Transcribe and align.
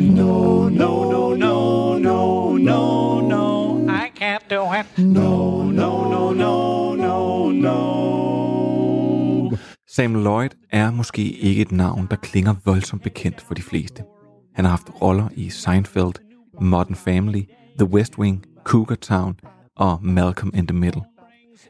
No, 0.00 0.68
no, 0.68 1.10
no, 1.10 1.34
no, 1.34 1.98
no, 1.98 2.56
no, 2.56 3.20
no. 3.20 3.86
I 3.88 4.10
can't 4.20 4.50
do 4.50 4.62
it. 4.72 4.98
No, 4.98 5.62
no, 5.62 6.10
no, 6.10 6.32
no, 6.32 6.94
no, 6.94 7.50
no. 7.50 9.50
Sam 9.88 10.14
Lloyd 10.14 10.48
er 10.70 10.90
måske 10.90 11.22
ikke 11.22 11.62
et 11.62 11.72
navn, 11.72 12.06
der 12.10 12.16
klinger 12.16 12.54
voldsomt 12.64 13.02
bekendt 13.02 13.40
for 13.40 13.54
de 13.54 13.62
fleste. 13.62 14.02
Han 14.54 14.64
har 14.64 14.70
haft 14.70 14.90
roller 15.02 15.28
i 15.34 15.50
Seinfeld, 15.50 16.14
Modern 16.60 16.94
Family, 16.94 17.42
The 17.78 17.88
West 17.88 18.18
Wing, 18.18 18.44
Cougar 18.64 18.94
Town 18.94 19.36
og 19.76 19.98
Malcolm 20.02 20.50
in 20.54 20.66
the 20.66 20.76
Middle. 20.76 21.02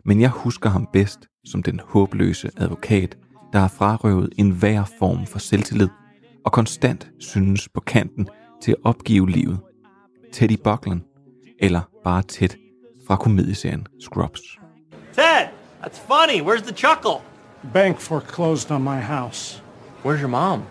Men 0.04 0.20
jeg 0.20 0.30
husker 0.30 0.70
ham 0.70 0.88
bedst 0.92 1.18
som 1.44 1.62
den 1.62 1.80
håbløse 1.88 2.50
advokat, 2.56 3.16
der 3.52 3.58
har 3.58 3.68
frarøvet 3.68 4.28
enhver 4.38 4.84
form 4.98 5.26
for 5.26 5.38
selvtillid 5.38 5.88
og 6.44 6.52
konstant 6.52 7.10
synes 7.18 7.68
på 7.68 7.80
kanten 7.80 8.28
til 8.62 8.70
at 8.72 8.78
opgive 8.84 9.30
livet. 9.30 9.58
Teddy 10.32 10.56
Buckland, 10.64 11.00
eller 11.58 11.80
bare 12.04 12.22
Ted 12.22 12.48
fra 13.06 13.16
komedieserien 13.16 13.86
Scrubs. 14.00 14.40
Ted, 15.12 15.48
that's 15.82 15.98
funny. 15.98 16.40
Where's 16.42 16.62
the 16.62 16.76
chuckle? 16.76 17.20
Bank 17.74 18.00
foreclosed 18.00 18.70
on 18.70 18.82
my 18.82 19.00
house. 19.00 19.62
Where's 20.04 20.20
your 20.20 20.28
mom? 20.28 20.62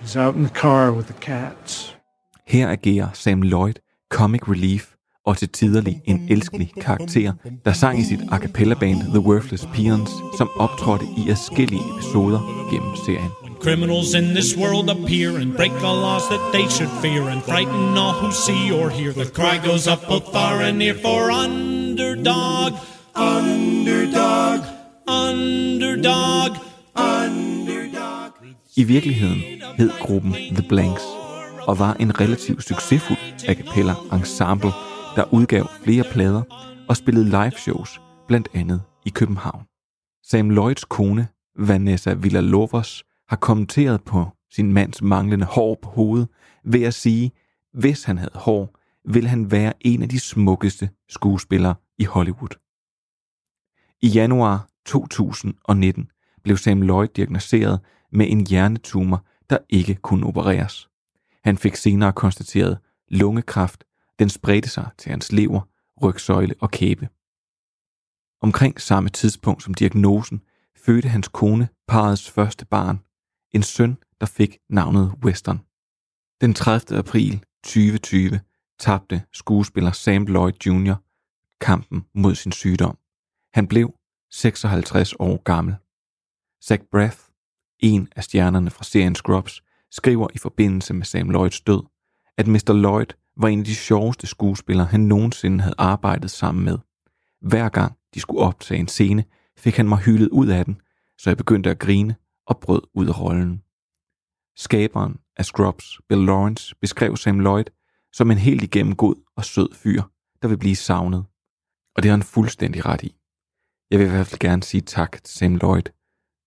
He's 0.00 0.16
out 0.16 0.34
in 0.34 0.44
the 0.44 0.54
car 0.54 0.92
with 0.92 1.06
the 1.06 1.20
cats. 1.20 1.96
Her 2.48 2.70
agerer 2.70 3.08
Sam 3.12 3.42
Lloyd 3.42 3.74
comic 4.10 4.48
relief 4.48 4.94
og 5.26 5.36
til 5.36 5.48
tiderlig 5.48 6.02
en 6.04 6.26
elskelig 6.30 6.72
karakter, 6.80 7.32
der 7.64 7.72
sang 7.72 7.98
i 7.98 8.04
sit 8.04 8.20
a 8.32 8.38
cappella 8.38 8.74
band 8.74 8.98
The 8.98 9.20
Worthless 9.20 9.66
Peons, 9.74 10.10
som 10.38 10.50
optrådte 10.56 11.04
i 11.18 11.30
adskillige 11.30 11.82
episoder 11.94 12.40
gennem 12.70 12.96
serien. 13.06 13.49
Criminals 13.60 14.14
in 14.14 14.32
this 14.32 14.56
world 14.56 14.88
appear 14.88 15.36
and 15.36 15.54
break 15.54 15.72
the 15.72 15.94
laws 16.04 16.26
that 16.30 16.52
they 16.52 16.66
should 16.68 16.88
fear 17.02 17.28
and 17.28 17.42
frighten 17.42 17.98
all 17.98 18.14
who 18.14 18.32
see 18.32 18.72
or 18.72 18.88
hear. 18.88 19.12
The 19.12 19.30
cry 19.30 19.58
goes 19.58 19.86
up 19.86 20.08
both 20.08 20.32
far 20.32 20.62
and 20.62 20.78
near 20.78 20.94
for 20.94 21.30
underdog, 21.30 22.72
underdog, 23.14 24.60
underdog, 25.06 26.56
underdog. 26.96 28.32
I 28.76 28.84
virkeligheden 28.84 29.62
hed 29.78 29.90
gruppen 30.00 30.32
The 30.32 30.68
Blanks 30.68 31.02
og 31.66 31.78
var 31.78 31.94
en 31.94 32.20
relativt 32.20 32.64
succesfuld 32.64 33.18
a 33.48 33.54
cappella 33.54 33.94
ensemble, 34.12 34.70
der 35.16 35.34
udgav 35.34 35.70
flere 35.84 36.04
plader 36.12 36.42
og 36.88 36.96
spillede 36.96 37.24
live 37.24 37.52
shows, 37.56 38.00
blandt 38.28 38.48
andet 38.54 38.82
i 39.06 39.10
København. 39.10 39.62
Sam 40.30 40.50
Lloyds 40.50 40.84
kone, 40.84 41.28
Vanessa 41.58 42.14
Villalovos, 42.14 43.04
har 43.30 43.36
kommenteret 43.36 44.04
på 44.04 44.28
sin 44.50 44.72
mands 44.72 45.02
manglende 45.02 45.46
hår 45.46 45.78
på 45.82 45.90
hovedet 45.90 46.28
ved 46.64 46.82
at 46.82 46.94
sige, 46.94 47.32
hvis 47.72 48.04
han 48.04 48.18
havde 48.18 48.34
hår, 48.34 48.76
ville 49.04 49.28
han 49.28 49.50
være 49.50 49.72
en 49.80 50.02
af 50.02 50.08
de 50.08 50.20
smukkeste 50.20 50.90
skuespillere 51.08 51.74
i 51.98 52.04
Hollywood. 52.04 52.58
I 54.02 54.08
januar 54.08 54.68
2019 54.86 56.10
blev 56.42 56.56
Sam 56.56 56.82
Lloyd 56.82 57.08
diagnosticeret 57.08 57.80
med 58.12 58.26
en 58.30 58.46
hjernetumor, 58.46 59.24
der 59.50 59.58
ikke 59.68 59.94
kunne 59.94 60.26
opereres. 60.26 60.88
Han 61.44 61.58
fik 61.58 61.76
senere 61.76 62.12
konstateret 62.12 62.78
lungekræft, 63.08 63.84
den 64.18 64.28
spredte 64.28 64.68
sig 64.68 64.88
til 64.98 65.10
hans 65.10 65.32
lever, 65.32 65.60
rygsøjle 66.02 66.54
og 66.60 66.70
kæbe. 66.70 67.08
Omkring 68.42 68.80
samme 68.80 69.08
tidspunkt 69.08 69.62
som 69.62 69.74
diagnosen 69.74 70.40
fødte 70.76 71.08
hans 71.08 71.28
kone 71.28 71.68
parets 71.88 72.30
første 72.30 72.66
barn, 72.66 73.00
en 73.52 73.62
søn, 73.62 73.96
der 74.20 74.26
fik 74.26 74.58
navnet 74.68 75.12
Western. 75.24 75.60
Den 76.40 76.54
30. 76.54 76.98
april 76.98 77.44
2020 77.64 78.40
tabte 78.78 79.22
skuespiller 79.32 79.92
Sam 79.92 80.24
Lloyd 80.24 80.66
Jr. 80.66 80.94
kampen 81.60 82.04
mod 82.14 82.34
sin 82.34 82.52
sygdom. 82.52 82.98
Han 83.54 83.66
blev 83.66 83.94
56 84.30 85.14
år 85.18 85.42
gammel. 85.42 85.74
Zach 86.64 86.82
Braff, 86.90 87.28
en 87.78 88.08
af 88.16 88.24
stjernerne 88.24 88.70
fra 88.70 88.84
serien 88.84 89.14
Scrubs, 89.14 89.62
skriver 89.90 90.28
i 90.34 90.38
forbindelse 90.38 90.94
med 90.94 91.04
Sam 91.04 91.30
Lloyds 91.30 91.60
død, 91.60 91.82
at 92.36 92.46
Mr. 92.46 92.72
Lloyd 92.72 93.06
var 93.36 93.48
en 93.48 93.58
af 93.58 93.64
de 93.64 93.74
sjoveste 93.74 94.26
skuespillere, 94.26 94.86
han 94.86 95.00
nogensinde 95.00 95.60
havde 95.60 95.74
arbejdet 95.78 96.30
sammen 96.30 96.64
med. 96.64 96.78
Hver 97.40 97.68
gang 97.68 97.96
de 98.14 98.20
skulle 98.20 98.40
optage 98.40 98.80
en 98.80 98.88
scene, 98.88 99.24
fik 99.58 99.76
han 99.76 99.88
mig 99.88 99.98
hyldet 99.98 100.28
ud 100.28 100.48
af 100.48 100.64
den, 100.64 100.80
så 101.18 101.30
jeg 101.30 101.36
begyndte 101.36 101.70
at 101.70 101.78
grine 101.78 102.16
og 102.50 102.60
brød 102.60 102.82
ud 102.94 103.06
af 103.08 103.20
rollen. 103.20 103.62
Skaberen 104.56 105.20
af 105.36 105.44
Scrubs, 105.44 106.00
Bill 106.08 106.24
Lawrence, 106.24 106.74
beskrev 106.80 107.16
Sam 107.16 107.40
Lloyd 107.40 107.64
som 108.12 108.30
en 108.30 108.38
helt 108.38 108.62
igennem 108.62 108.96
god 108.96 109.14
og 109.36 109.44
sød 109.44 109.74
fyr, 109.74 110.02
der 110.42 110.48
vil 110.48 110.58
blive 110.58 110.76
savnet. 110.76 111.24
Og 111.96 112.02
det 112.02 112.10
har 112.10 112.16
han 112.16 112.22
fuldstændig 112.22 112.84
ret 112.84 113.02
i. 113.02 113.16
Jeg 113.90 113.98
vil 113.98 114.06
i 114.06 114.10
hvert 114.10 114.26
fald 114.26 114.38
gerne 114.38 114.62
sige 114.62 114.80
tak 114.80 115.24
til 115.24 115.38
Sam 115.38 115.56
Lloyd 115.56 115.88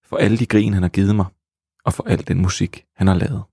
for 0.03 0.17
alle 0.17 0.37
de 0.37 0.45
grin, 0.45 0.73
han 0.73 0.83
har 0.83 0.89
givet 0.89 1.15
mig, 1.15 1.25
og 1.85 1.93
for 1.93 2.03
al 2.03 2.27
den 2.27 2.41
musik, 2.41 2.85
han 2.95 3.07
har 3.07 3.15
lavet. 3.15 3.43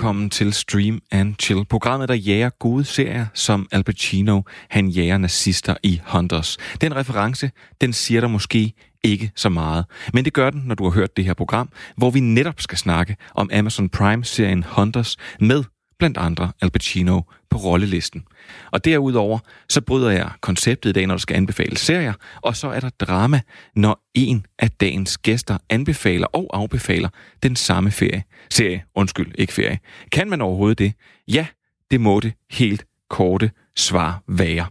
Velkommen 0.00 0.30
til 0.30 0.52
Stream 0.52 1.00
and 1.10 1.34
Chill, 1.40 1.64
programmet, 1.64 2.08
der 2.08 2.14
jager 2.14 2.50
gode 2.50 2.84
serier, 2.84 3.26
som 3.34 3.68
Al 3.72 3.84
Pacino, 3.84 4.42
han 4.68 4.88
jager 4.88 5.18
nazister 5.18 5.74
i 5.82 6.00
Hunters. 6.06 6.56
Den 6.80 6.96
reference, 6.96 7.50
den 7.80 7.92
siger 7.92 8.20
der 8.20 8.28
måske 8.28 8.72
ikke 9.04 9.32
så 9.36 9.48
meget, 9.48 9.84
men 10.14 10.24
det 10.24 10.32
gør 10.32 10.50
den, 10.50 10.62
når 10.64 10.74
du 10.74 10.84
har 10.84 10.90
hørt 10.90 11.16
det 11.16 11.24
her 11.24 11.34
program, 11.34 11.68
hvor 11.96 12.10
vi 12.10 12.20
netop 12.20 12.60
skal 12.60 12.78
snakke 12.78 13.16
om 13.34 13.50
Amazon 13.52 13.88
Prime-serien 13.88 14.64
Hunters 14.68 15.16
med 15.40 15.64
blandt 16.00 16.18
andre 16.18 16.52
Al 16.60 16.70
Pacino 16.70 17.20
på 17.50 17.58
rollelisten. 17.58 18.24
Og 18.70 18.84
derudover, 18.84 19.38
så 19.68 19.80
bryder 19.80 20.10
jeg 20.10 20.30
konceptet 20.40 20.90
i 20.90 20.92
dag, 20.92 21.06
når 21.06 21.14
der 21.14 21.20
skal 21.20 21.36
anbefale 21.36 21.76
serier, 21.76 22.12
og 22.40 22.56
så 22.56 22.68
er 22.68 22.80
der 22.80 22.90
drama, 23.00 23.40
når 23.76 24.08
en 24.14 24.46
af 24.58 24.70
dagens 24.70 25.18
gæster 25.18 25.58
anbefaler 25.68 26.26
og 26.26 26.50
afbefaler 26.52 27.08
den 27.42 27.56
samme 27.56 27.90
ferie. 27.90 28.24
Serie, 28.50 28.84
undskyld, 28.94 29.32
ikke 29.38 29.52
ferie. 29.52 29.78
Kan 30.12 30.30
man 30.30 30.40
overhovedet 30.40 30.78
det? 30.78 30.92
Ja, 31.28 31.46
det 31.90 32.00
må 32.00 32.20
det 32.20 32.32
helt 32.50 32.86
korte 33.10 33.50
svar 33.76 34.22
være. 34.28 34.66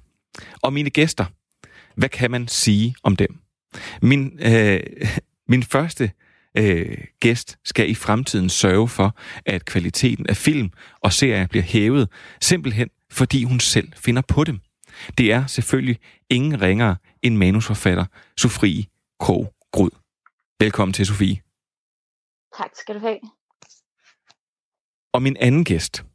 Og 0.61 0.73
mine 0.73 0.89
gæster, 0.89 1.25
hvad 1.95 2.09
kan 2.09 2.31
man 2.31 2.47
sige 2.47 2.95
om 3.03 3.15
dem? 3.15 3.39
Min, 4.01 4.39
øh, 4.41 4.79
min 5.51 5.63
første 5.63 6.11
øh, 6.57 6.97
gæst 7.19 7.57
skal 7.65 7.89
i 7.89 7.95
fremtiden 7.95 8.49
sørge 8.49 8.87
for, 8.87 9.17
at 9.45 9.65
kvaliteten 9.65 10.27
af 10.29 10.37
film 10.37 10.71
og 11.01 11.13
serier 11.13 11.47
bliver 11.47 11.63
hævet, 11.63 12.09
simpelthen 12.41 12.89
fordi 13.11 13.43
hun 13.43 13.59
selv 13.59 13.93
finder 13.95 14.21
på 14.27 14.43
dem. 14.43 14.59
Det 15.17 15.31
er 15.31 15.45
selvfølgelig 15.45 15.99
ingen 16.29 16.61
ringere 16.61 16.95
end 17.21 17.35
manusforfatter 17.35 18.05
Sofie 18.37 18.85
Krog 19.19 19.53
Grud. 19.71 19.89
Velkommen 20.59 20.93
til, 20.93 21.05
Sofie. 21.05 21.41
Tak 22.57 22.69
skal 22.75 22.95
du 22.95 22.99
have. 22.99 23.19
Og 25.13 25.21
min 25.21 25.37
anden 25.39 25.63
gæst, 25.63 26.05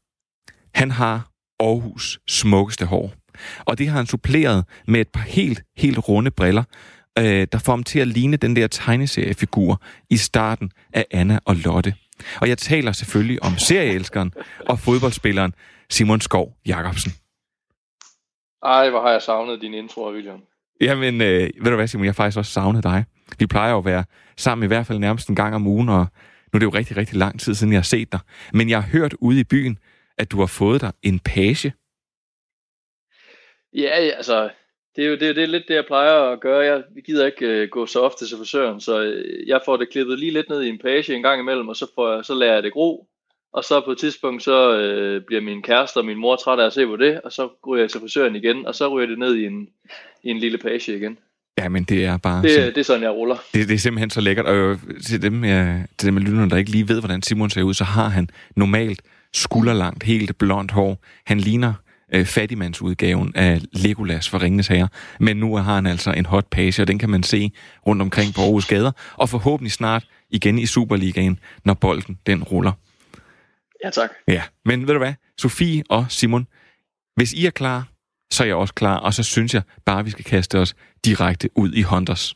han 0.75 0.91
har 0.91 1.31
Aarhus 1.61 2.21
smukkeste 2.27 2.87
hår. 2.87 3.13
Og 3.65 3.79
det 3.79 3.89
har 3.89 3.97
han 3.97 4.07
suppleret 4.07 4.65
med 4.87 5.01
et 5.01 5.09
par 5.09 5.21
helt, 5.21 5.63
helt 5.77 6.09
runde 6.09 6.31
briller, 6.31 6.65
øh, 7.19 7.47
der 7.53 7.59
får 7.59 7.73
ham 7.73 7.83
til 7.83 7.99
at 7.99 8.09
ligne 8.09 8.37
den 8.37 8.57
der 8.57 8.67
tegneseriefigur 8.67 9.83
i 10.11 10.17
starten 10.17 10.71
af 10.93 11.07
Anna 11.11 11.39
og 11.45 11.57
Lotte. 11.57 11.95
Og 12.41 12.49
jeg 12.49 12.59
taler 12.59 12.93
selvfølgelig 12.93 13.43
om 13.43 13.59
serieelskeren 13.59 14.33
og 14.69 14.79
fodboldspilleren 14.79 15.55
Simon 15.91 16.21
Skov 16.21 16.57
Jacobsen. 16.67 17.13
Ej, 18.63 18.91
hvor 18.91 19.01
har 19.01 19.11
jeg 19.11 19.23
savnet 19.23 19.61
din 19.61 19.75
intro, 19.75 20.13
William. 20.13 20.43
Jamen, 20.81 21.21
øh, 21.21 21.51
ved 21.63 21.71
du 21.71 21.77
hvad, 21.77 21.87
Simon, 21.87 22.05
jeg 22.05 22.11
har 22.11 22.15
faktisk 22.15 22.39
også 22.39 22.53
savnet 22.53 22.83
dig. 22.83 23.05
Vi 23.39 23.47
plejer 23.47 23.71
jo 23.71 23.79
at 23.79 23.85
være 23.85 24.05
sammen 24.37 24.65
i 24.65 24.67
hvert 24.67 24.87
fald 24.87 24.99
nærmest 24.99 25.29
en 25.29 25.37
gang 25.37 25.55
om 25.55 25.67
ugen, 25.67 25.89
og 25.89 26.07
nu 26.53 26.57
er 26.57 26.59
det 26.59 26.67
jo 26.67 26.71
rigtig, 26.71 26.97
rigtig 26.97 27.17
lang 27.17 27.41
tid 27.41 27.55
siden, 27.55 27.73
jeg 27.73 27.79
har 27.79 27.83
set 27.83 28.13
dig. 28.13 28.21
Men 28.53 28.71
jeg 28.71 28.83
har 28.83 28.89
hørt 28.91 29.15
ude 29.19 29.41
i 29.41 29.45
byen, 29.45 29.79
at 30.19 30.31
du 30.31 30.39
har 30.39 30.47
fået 30.47 30.81
dig 30.81 30.93
en 31.03 31.19
page. 31.19 31.73
Ja, 33.73 33.89
altså, 34.17 34.51
det 34.97 35.05
er 35.05 35.09
jo 35.09 35.17
det, 35.17 35.37
det 35.37 35.43
er 35.43 35.47
lidt 35.47 35.69
det, 35.69 35.75
jeg 35.75 35.85
plejer 35.87 36.13
at 36.13 36.41
gøre. 36.41 36.61
Jeg 36.61 36.83
gider 37.07 37.27
ikke 37.27 37.63
uh, 37.63 37.69
gå 37.69 37.87
så 37.87 38.01
ofte 38.01 38.27
til 38.27 38.37
frisøren, 38.39 38.81
så 38.81 39.01
uh, 39.01 39.49
jeg 39.49 39.61
får 39.65 39.77
det 39.77 39.91
klippet 39.91 40.19
lige 40.19 40.33
lidt 40.33 40.49
ned 40.49 40.63
i 40.63 40.69
en 40.69 40.79
page 40.79 41.15
en 41.15 41.23
gang 41.23 41.41
imellem, 41.41 41.69
og 41.69 41.77
så, 41.77 41.87
får 41.95 42.15
jeg, 42.15 42.25
så 42.25 42.35
lærer 42.35 42.55
jeg 42.55 42.63
det 42.63 42.73
gro. 42.73 43.07
Og 43.53 43.65
så 43.65 43.81
på 43.81 43.91
et 43.91 43.99
tidspunkt, 43.99 44.43
så 44.43 44.71
uh, 44.71 45.25
bliver 45.27 45.41
min 45.41 45.63
kæreste 45.63 45.97
og 45.97 46.05
min 46.05 46.19
mor 46.19 46.37
træt 46.37 46.59
af 46.59 46.67
at 46.67 46.73
se 46.73 46.87
på 46.87 46.97
det, 46.97 47.21
og 47.21 47.33
så 47.33 47.49
går 47.63 47.77
jeg 47.77 47.91
til 47.91 48.01
frisøren 48.01 48.37
igen, 48.37 48.67
og 48.67 48.75
så 48.75 48.89
ryger 48.89 49.07
det 49.07 49.19
ned 49.19 49.35
i 49.35 49.45
en, 49.47 49.69
i 50.23 50.31
en 50.31 50.39
lille 50.39 50.59
page 50.59 50.97
igen. 50.97 51.19
Ja, 51.59 51.69
men 51.69 51.85
det 51.85 52.05
er 52.05 52.17
bare... 52.17 52.43
Det, 52.43 52.75
det 52.75 52.81
er 52.81 52.85
sådan, 52.85 53.03
jeg 53.03 53.11
ruller. 53.11 53.37
det, 53.55 53.69
det 53.69 53.75
er 53.75 53.79
simpelthen 53.79 54.11
så 54.11 54.21
lækkert. 54.21 54.47
Og 54.47 54.57
øh, 54.57 54.79
til 55.07 55.23
dem, 55.23 55.45
jeg, 55.45 55.87
til 55.99 56.09
dem 56.09 56.17
af 56.17 56.25
lytterne, 56.25 56.51
der 56.51 56.57
ikke 56.57 56.71
lige 56.71 56.89
ved, 56.89 57.01
hvordan 57.01 57.23
Simon 57.23 57.51
ser 57.51 57.63
ud, 57.63 57.75
så 57.75 57.85
har 57.85 58.09
han 58.09 58.29
normalt 58.57 59.03
skulderlangt, 59.33 60.03
helt 60.03 60.39
blondt 60.39 60.73
hår. 60.73 61.05
Han 61.27 61.39
ligner 61.39 61.75
øh, 62.13 62.27
fattigmandsudgaven 62.27 63.33
af 63.35 63.61
Legolas 63.73 64.29
fra 64.29 64.39
Ringenes 64.39 64.67
Herre. 64.67 64.89
Men 65.21 65.37
nu 65.37 65.57
har 65.57 65.75
han 65.75 65.87
altså 65.87 66.13
en 66.13 66.27
hot 66.27 66.47
page, 66.51 66.83
og 66.83 66.89
den 66.89 66.99
kan 66.99 67.11
man 67.11 67.23
se 67.23 67.53
rundt 67.87 68.03
omkring 68.03 68.35
på 68.35 68.41
Aarhus 68.41 68.67
gader. 68.67 68.93
Og 69.15 69.29
forhåbentlig 69.29 69.73
snart 69.73 70.07
igen 70.31 70.59
i 70.59 70.67
Superligaen, 70.67 71.39
når 71.65 71.75
bolden 71.75 72.19
den 72.27 72.43
ruller. 72.43 72.73
Ja, 73.85 73.91
tak. 73.91 74.11
Ja, 74.29 74.43
men 74.65 74.87
ved 74.87 74.95
du 74.95 74.99
hvad? 74.99 75.15
Sofie 75.39 75.83
og 75.91 76.07
Simon, 76.09 76.47
hvis 77.17 77.33
I 77.33 77.47
er 77.47 77.51
klar, 77.51 77.89
så 78.33 78.43
er 78.43 78.47
jeg 78.47 78.57
også 78.57 78.75
klar. 78.75 78.97
Og 78.97 79.15
så 79.15 79.23
synes 79.23 79.55
jeg 79.55 79.63
bare, 79.85 80.05
vi 80.05 80.11
skal 80.11 80.25
kaste 80.25 80.59
os 80.59 80.75
direkte 81.05 81.49
ud 81.55 81.73
i 81.73 81.83
Hunters. 81.83 82.35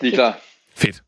Vi 0.00 0.08
er 0.08 0.14
klar. 0.14 0.38
Fedt. 0.76 1.02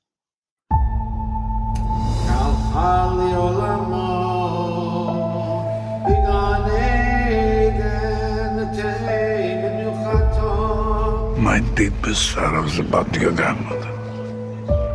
My 11.53 11.61
deepest 11.75 12.33
sorrows 12.33 12.79
about 12.79 13.15
your 13.15 13.31
grandmother. 13.31 13.91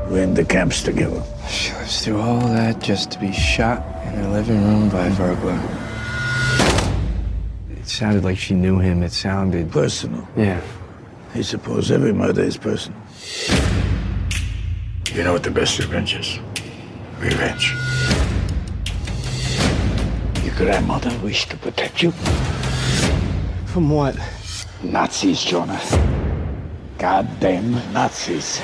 We're 0.10 0.24
in 0.24 0.34
the 0.34 0.44
camps 0.44 0.82
together. 0.82 1.22
She 1.48 1.72
lives 1.74 2.04
through 2.04 2.20
all 2.20 2.40
that 2.48 2.82
just 2.82 3.12
to 3.12 3.20
be 3.20 3.32
shot 3.32 3.86
in 4.08 4.14
her 4.16 4.30
living 4.30 4.64
room 4.64 4.90
by 4.90 5.06
a 5.06 5.16
burglar. 5.16 5.62
It 7.70 7.88
sounded 7.88 8.24
like 8.24 8.40
she 8.40 8.56
knew 8.56 8.80
him. 8.80 9.04
It 9.04 9.12
sounded. 9.12 9.72
Personal. 9.72 10.28
Yeah. 10.36 10.60
I 11.36 11.42
suppose 11.42 11.92
every 11.92 12.12
murder 12.12 12.42
is 12.42 12.58
personal. 12.58 13.00
You 15.14 15.24
know 15.26 15.34
what 15.34 15.44
the 15.44 15.52
best 15.52 15.78
revenge 15.78 16.16
is? 16.16 16.40
Revenge. 17.20 17.72
Your 20.44 20.56
grandmother 20.56 21.16
wished 21.24 21.52
to 21.52 21.58
protect 21.58 22.02
you. 22.02 22.10
From 23.68 23.92
what? 23.92 24.18
Nazis, 24.82 25.44
Jonah. 25.44 26.17
Goddamn 27.00 27.76
Nazis. 27.94 28.62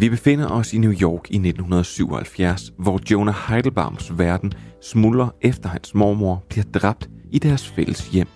Vi 0.00 0.08
befinder 0.08 0.48
os 0.48 0.72
i 0.72 0.78
New 0.78 0.92
York 0.92 1.30
i 1.30 1.34
1977, 1.34 2.72
hvor 2.78 3.00
Jonah 3.10 3.34
Heidelbaums 3.48 4.18
verden 4.18 4.52
smuldrer 4.82 5.28
efter 5.40 5.68
hans 5.68 5.94
mormor 5.94 6.44
bliver 6.48 6.64
dræbt 6.64 7.08
i 7.30 7.38
deres 7.38 7.68
fælles 7.68 8.08
hjem. 8.08 8.28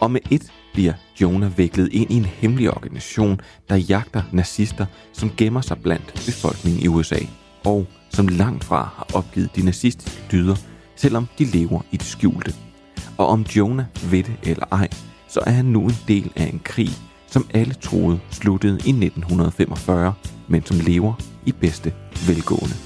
Og 0.00 0.10
med 0.10 0.20
et 0.30 0.52
bliver 0.72 0.92
Jonah 1.20 1.58
viklet 1.58 1.92
ind 1.92 2.10
i 2.10 2.16
en 2.16 2.24
hemmelig 2.24 2.70
organisation, 2.70 3.40
der 3.68 3.76
jagter 3.76 4.22
nazister, 4.32 4.86
som 5.12 5.30
gemmer 5.36 5.60
sig 5.60 5.78
blandt 5.82 6.12
befolkningen 6.26 6.82
i 6.82 6.88
USA, 6.88 7.18
og 7.64 7.86
som 8.14 8.28
langt 8.28 8.64
fra 8.64 8.88
har 8.96 9.06
opgivet 9.14 9.56
de 9.56 9.64
nazistiske 9.64 10.22
dyder, 10.32 10.56
selvom 10.96 11.28
de 11.38 11.44
lever 11.44 11.80
i 11.92 11.96
det 11.96 12.06
skjulte. 12.06 12.54
Og 13.18 13.26
om 13.26 13.40
Jonah 13.40 13.86
ved 14.10 14.22
det 14.22 14.36
eller 14.42 14.66
ej, 14.72 14.88
så 15.28 15.40
er 15.46 15.50
han 15.50 15.64
nu 15.64 15.84
en 15.84 15.96
del 16.08 16.32
af 16.36 16.44
en 16.52 16.60
krig, 16.64 16.90
som 17.26 17.46
alle 17.54 17.74
troede 17.74 18.20
sluttede 18.30 18.74
i 18.74 18.90
1945, 18.90 20.14
men 20.48 20.66
som 20.66 20.76
lever 20.80 21.14
i 21.46 21.52
bedste 21.52 21.92
velgående. 22.26 22.76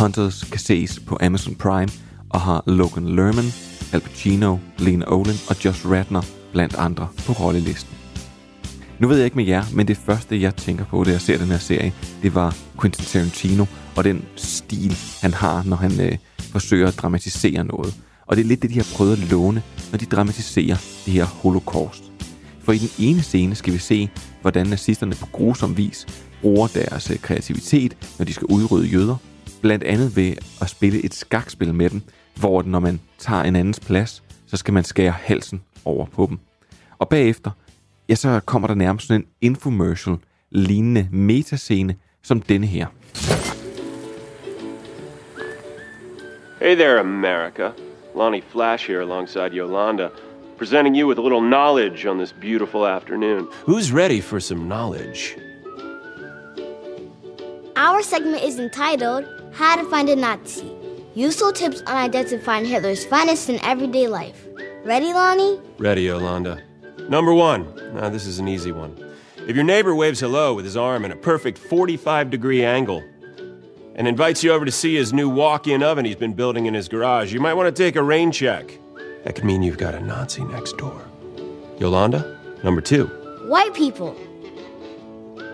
Hunters 0.00 0.44
kan 0.44 0.58
ses 0.58 1.00
på 1.06 1.18
Amazon 1.20 1.54
Prime 1.54 1.88
og 2.30 2.40
har 2.40 2.62
Logan 2.66 3.08
Lerman, 3.08 3.52
Al 3.92 4.00
Pacino, 4.00 4.58
Lena 4.78 5.04
Olin 5.06 5.36
og 5.48 5.64
Josh 5.64 5.90
Radner 5.90 6.22
blandt 6.52 6.74
andre 6.74 7.08
på 7.26 7.32
rollelisten. 7.32 8.03
Nu 9.04 9.08
ved 9.08 9.16
jeg 9.16 9.24
ikke 9.24 9.36
med 9.36 9.44
jer, 9.44 9.64
men 9.72 9.88
det 9.88 9.96
første, 9.96 10.40
jeg 10.40 10.56
tænker 10.56 10.84
på, 10.84 11.04
da 11.04 11.10
jeg 11.10 11.20
ser 11.20 11.38
den 11.38 11.46
her 11.46 11.58
serie, 11.58 11.92
det 12.22 12.34
var 12.34 12.56
Quentin 12.80 13.04
Tarantino 13.04 13.64
og 13.96 14.04
den 14.04 14.24
stil, 14.36 14.96
han 15.20 15.34
har, 15.34 15.62
når 15.62 15.76
han 15.76 16.00
øh, 16.00 16.18
forsøger 16.38 16.88
at 16.88 16.96
dramatisere 16.98 17.64
noget. 17.64 17.94
Og 18.26 18.36
det 18.36 18.42
er 18.42 18.46
lidt 18.46 18.62
det, 18.62 18.70
de 18.70 18.76
har 18.76 18.86
prøvet 18.96 19.12
at 19.12 19.30
låne, 19.30 19.62
når 19.90 19.98
de 19.98 20.06
dramatiserer 20.06 20.76
det 21.04 21.12
her 21.12 21.24
holocaust. 21.24 22.12
For 22.60 22.72
i 22.72 22.78
den 22.78 22.88
ene 22.98 23.22
scene 23.22 23.54
skal 23.54 23.72
vi 23.72 23.78
se, 23.78 24.08
hvordan 24.40 24.66
nazisterne 24.66 25.14
på 25.14 25.26
grusom 25.26 25.76
vis 25.76 26.06
bruger 26.40 26.66
deres 26.66 27.10
øh, 27.10 27.18
kreativitet, 27.18 27.96
når 28.18 28.24
de 28.24 28.32
skal 28.32 28.46
udrydde 28.46 28.86
jøder. 28.86 29.16
Blandt 29.62 29.84
andet 29.84 30.16
ved 30.16 30.32
at 30.60 30.70
spille 30.70 31.04
et 31.04 31.14
skakspil 31.14 31.74
med 31.74 31.90
dem, 31.90 32.02
hvor 32.34 32.62
når 32.62 32.78
man 32.78 33.00
tager 33.18 33.42
en 33.42 33.56
andens 33.56 33.80
plads, 33.80 34.22
så 34.46 34.56
skal 34.56 34.74
man 34.74 34.84
skære 34.84 35.14
halsen 35.22 35.62
over 35.84 36.06
på 36.06 36.26
dem. 36.30 36.38
Og 36.98 37.08
bagefter, 37.08 37.50
ja, 38.08 38.14
så 38.14 38.40
kommer 38.44 38.68
der 38.68 38.74
nærmest 38.74 39.06
sådan 39.06 39.20
en 39.20 39.26
infomercial 39.40 40.16
lignende 40.50 41.08
metascene 41.12 41.94
som 42.22 42.40
denne 42.40 42.66
her. 42.66 42.86
Hey 46.60 46.74
there, 46.74 47.00
America. 47.00 47.70
Lonnie 48.14 48.42
Flash 48.52 48.86
here 48.86 49.00
alongside 49.00 49.52
Yolanda, 49.52 50.10
presenting 50.56 50.94
you 50.94 51.08
with 51.08 51.18
a 51.18 51.22
little 51.22 51.40
knowledge 51.40 52.06
on 52.06 52.18
this 52.18 52.32
beautiful 52.40 52.86
afternoon. 52.86 53.48
Who's 53.66 53.92
ready 53.92 54.20
for 54.20 54.40
some 54.40 54.60
knowledge? 54.68 55.36
Our 57.76 58.02
segment 58.02 58.44
is 58.44 58.58
entitled 58.58 59.24
How 59.52 59.76
to 59.76 59.84
Find 59.90 60.08
a 60.08 60.16
Nazi 60.16 60.70
Useful 61.16 61.52
Tips 61.52 61.80
on 61.86 61.96
Identifying 61.96 62.64
Hitler's 62.64 63.04
Finest 63.04 63.48
in 63.48 63.58
Everyday 63.64 64.08
Life. 64.08 64.46
Ready, 64.84 65.12
Lonnie? 65.12 65.60
Ready, 65.78 66.02
Yolanda. 66.02 66.62
Number 67.08 67.34
one. 67.34 67.66
Now, 67.94 68.08
this 68.08 68.26
is 68.26 68.38
an 68.38 68.48
easy 68.48 68.72
one. 68.72 68.96
If 69.46 69.54
your 69.54 69.64
neighbor 69.64 69.94
waves 69.94 70.20
hello 70.20 70.54
with 70.54 70.64
his 70.64 70.76
arm 70.76 71.04
in 71.04 71.12
a 71.12 71.16
perfect 71.16 71.58
45 71.58 72.30
degree 72.30 72.64
angle 72.64 73.02
and 73.94 74.08
invites 74.08 74.42
you 74.42 74.52
over 74.52 74.64
to 74.64 74.72
see 74.72 74.94
his 74.96 75.12
new 75.12 75.28
walk 75.28 75.66
in 75.66 75.82
oven 75.82 76.04
he's 76.04 76.16
been 76.16 76.32
building 76.32 76.66
in 76.66 76.74
his 76.74 76.88
garage, 76.88 77.32
you 77.32 77.40
might 77.40 77.54
want 77.54 77.74
to 77.74 77.82
take 77.82 77.96
a 77.96 78.02
rain 78.02 78.32
check. 78.32 78.78
That 79.24 79.34
could 79.34 79.44
mean 79.44 79.62
you've 79.62 79.78
got 79.78 79.94
a 79.94 80.00
Nazi 80.00 80.44
next 80.44 80.78
door. 80.78 81.04
Yolanda, 81.78 82.38
number 82.62 82.80
two. 82.80 83.06
White 83.48 83.74
people. 83.74 84.16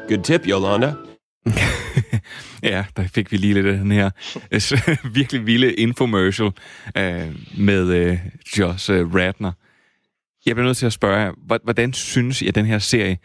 Good 0.07 0.25
tip, 0.25 0.47
Yolanda. 0.47 0.97
Ja, 2.63 2.85
der 2.97 3.07
fik 3.07 3.33
vi 3.33 3.37
lige 3.37 3.55
lidt 3.55 3.67
af 3.67 3.79
den 3.79 3.93
her 3.93 4.11
øh, 4.53 4.97
virkelig 5.15 5.47
vilde 5.47 5.73
infomercial 5.73 6.51
øh, 6.97 7.29
med 7.59 7.89
øh, 7.89 8.19
Josh 8.59 8.91
øh, 8.91 9.15
Radner. 9.15 9.53
Jeg 10.47 10.55
bliver 10.57 10.67
nødt 10.67 10.77
til 10.77 10.87
at 10.87 10.93
spørge 10.93 11.17
jer, 11.17 11.33
hvor- 11.37 11.61
hvordan 11.65 11.93
synes 11.93 12.43
I, 12.43 12.49
at 12.49 12.55
den 12.55 12.67
her 12.67 12.79
serie 12.79 13.19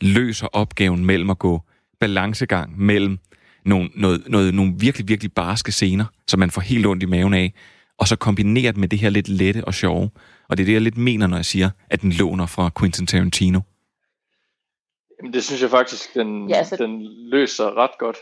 løser 0.00 0.46
opgaven 0.46 1.04
mellem 1.04 1.30
at 1.30 1.38
gå 1.38 1.60
balancegang 2.00 2.80
mellem 2.80 3.18
nogle, 3.64 3.90
noget, 3.94 4.22
noget, 4.28 4.54
nogle 4.54 4.74
virkelig, 4.78 5.08
virkelig 5.08 5.32
barske 5.32 5.72
scener, 5.72 6.04
som 6.28 6.40
man 6.40 6.50
får 6.50 6.60
helt 6.60 6.86
ondt 6.86 7.02
i 7.02 7.06
maven 7.06 7.34
af, 7.34 7.52
og 7.98 8.08
så 8.08 8.16
kombineret 8.16 8.76
med 8.76 8.88
det 8.88 8.98
her 8.98 9.10
lidt 9.10 9.28
lette 9.28 9.64
og 9.64 9.74
sjove. 9.74 10.10
Og 10.48 10.56
det 10.56 10.62
er 10.62 10.66
det, 10.66 10.72
jeg 10.72 10.80
lidt 10.82 10.96
mener, 10.96 11.26
når 11.26 11.36
jeg 11.36 11.44
siger, 11.44 11.70
at 11.90 12.02
den 12.02 12.12
låner 12.12 12.46
fra 12.46 12.70
Quentin 12.78 13.06
Tarantino. 13.06 13.60
Jamen, 15.20 15.32
det 15.32 15.44
synes 15.44 15.62
jeg 15.62 15.70
faktisk, 15.70 16.14
den, 16.14 16.48
Ja, 16.50 16.56
altså- 16.56 16.76
den 16.76 17.02
løser 17.30 17.76
ret 17.76 17.98
godt. 17.98 18.16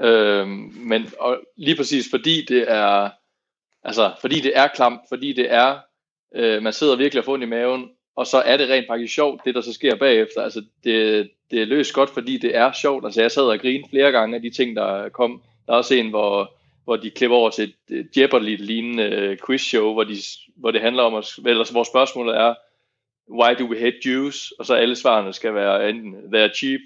Øhm, 0.00 0.72
men 0.76 1.06
og 1.20 1.38
lige 1.56 1.76
præcis 1.76 2.06
fordi 2.10 2.44
det 2.48 2.64
er 2.72 3.10
Altså, 3.84 4.14
fordi 4.20 4.40
det 4.40 4.52
er 4.58 4.68
klamt, 4.74 5.00
fordi 5.08 5.32
det 5.32 5.52
er, 5.54 5.78
øh, 6.34 6.62
man 6.62 6.72
sidder 6.72 6.96
virkelig 6.96 7.18
og 7.18 7.24
får 7.24 7.32
ondt 7.32 7.44
i 7.44 7.48
maven, 7.48 7.90
og 8.16 8.26
så 8.26 8.36
er 8.36 8.56
det 8.56 8.68
rent 8.68 8.86
faktisk 8.86 9.14
sjovt, 9.14 9.44
det 9.44 9.54
der 9.54 9.60
så 9.60 9.72
sker 9.72 9.94
bagefter. 9.94 10.42
Altså, 10.42 10.64
det, 10.84 11.30
det 11.50 11.62
er 11.62 11.66
løst 11.66 11.94
godt, 11.94 12.10
fordi 12.10 12.38
det 12.38 12.56
er 12.56 12.72
sjovt. 12.72 13.04
Altså, 13.04 13.20
jeg 13.20 13.30
sad 13.30 13.42
og 13.42 13.58
grinede 13.58 13.88
flere 13.90 14.12
gange 14.12 14.36
af 14.36 14.42
de 14.42 14.50
ting, 14.50 14.76
der 14.76 15.08
kom. 15.08 15.42
Der 15.66 15.72
er 15.72 15.76
også 15.76 15.94
en, 15.94 16.10
hvor, 16.10 16.54
hvor 16.84 16.96
de 16.96 17.10
klipper 17.10 17.36
over 17.36 17.50
til 17.50 17.74
et 17.90 18.16
Jeopardy-lignende 18.16 19.02
øh, 19.02 19.38
quizshow, 19.46 19.92
hvor, 19.92 20.04
de, 20.04 20.16
hvor 20.56 20.70
det 20.70 20.80
handler 20.80 21.02
om, 21.02 21.14
at, 21.14 21.32
eller 21.46 21.72
hvor 21.72 21.84
spørgsmålet 21.84 22.36
er, 22.36 22.54
why 23.30 23.54
do 23.58 23.64
we 23.64 23.78
hate 23.78 23.96
Jews? 24.06 24.50
Og 24.58 24.66
så 24.66 24.74
alle 24.74 24.96
svarene 24.96 25.32
skal 25.32 25.54
være 25.54 25.90
enten, 25.90 26.14
they're 26.14 26.54
cheap, 26.54 26.80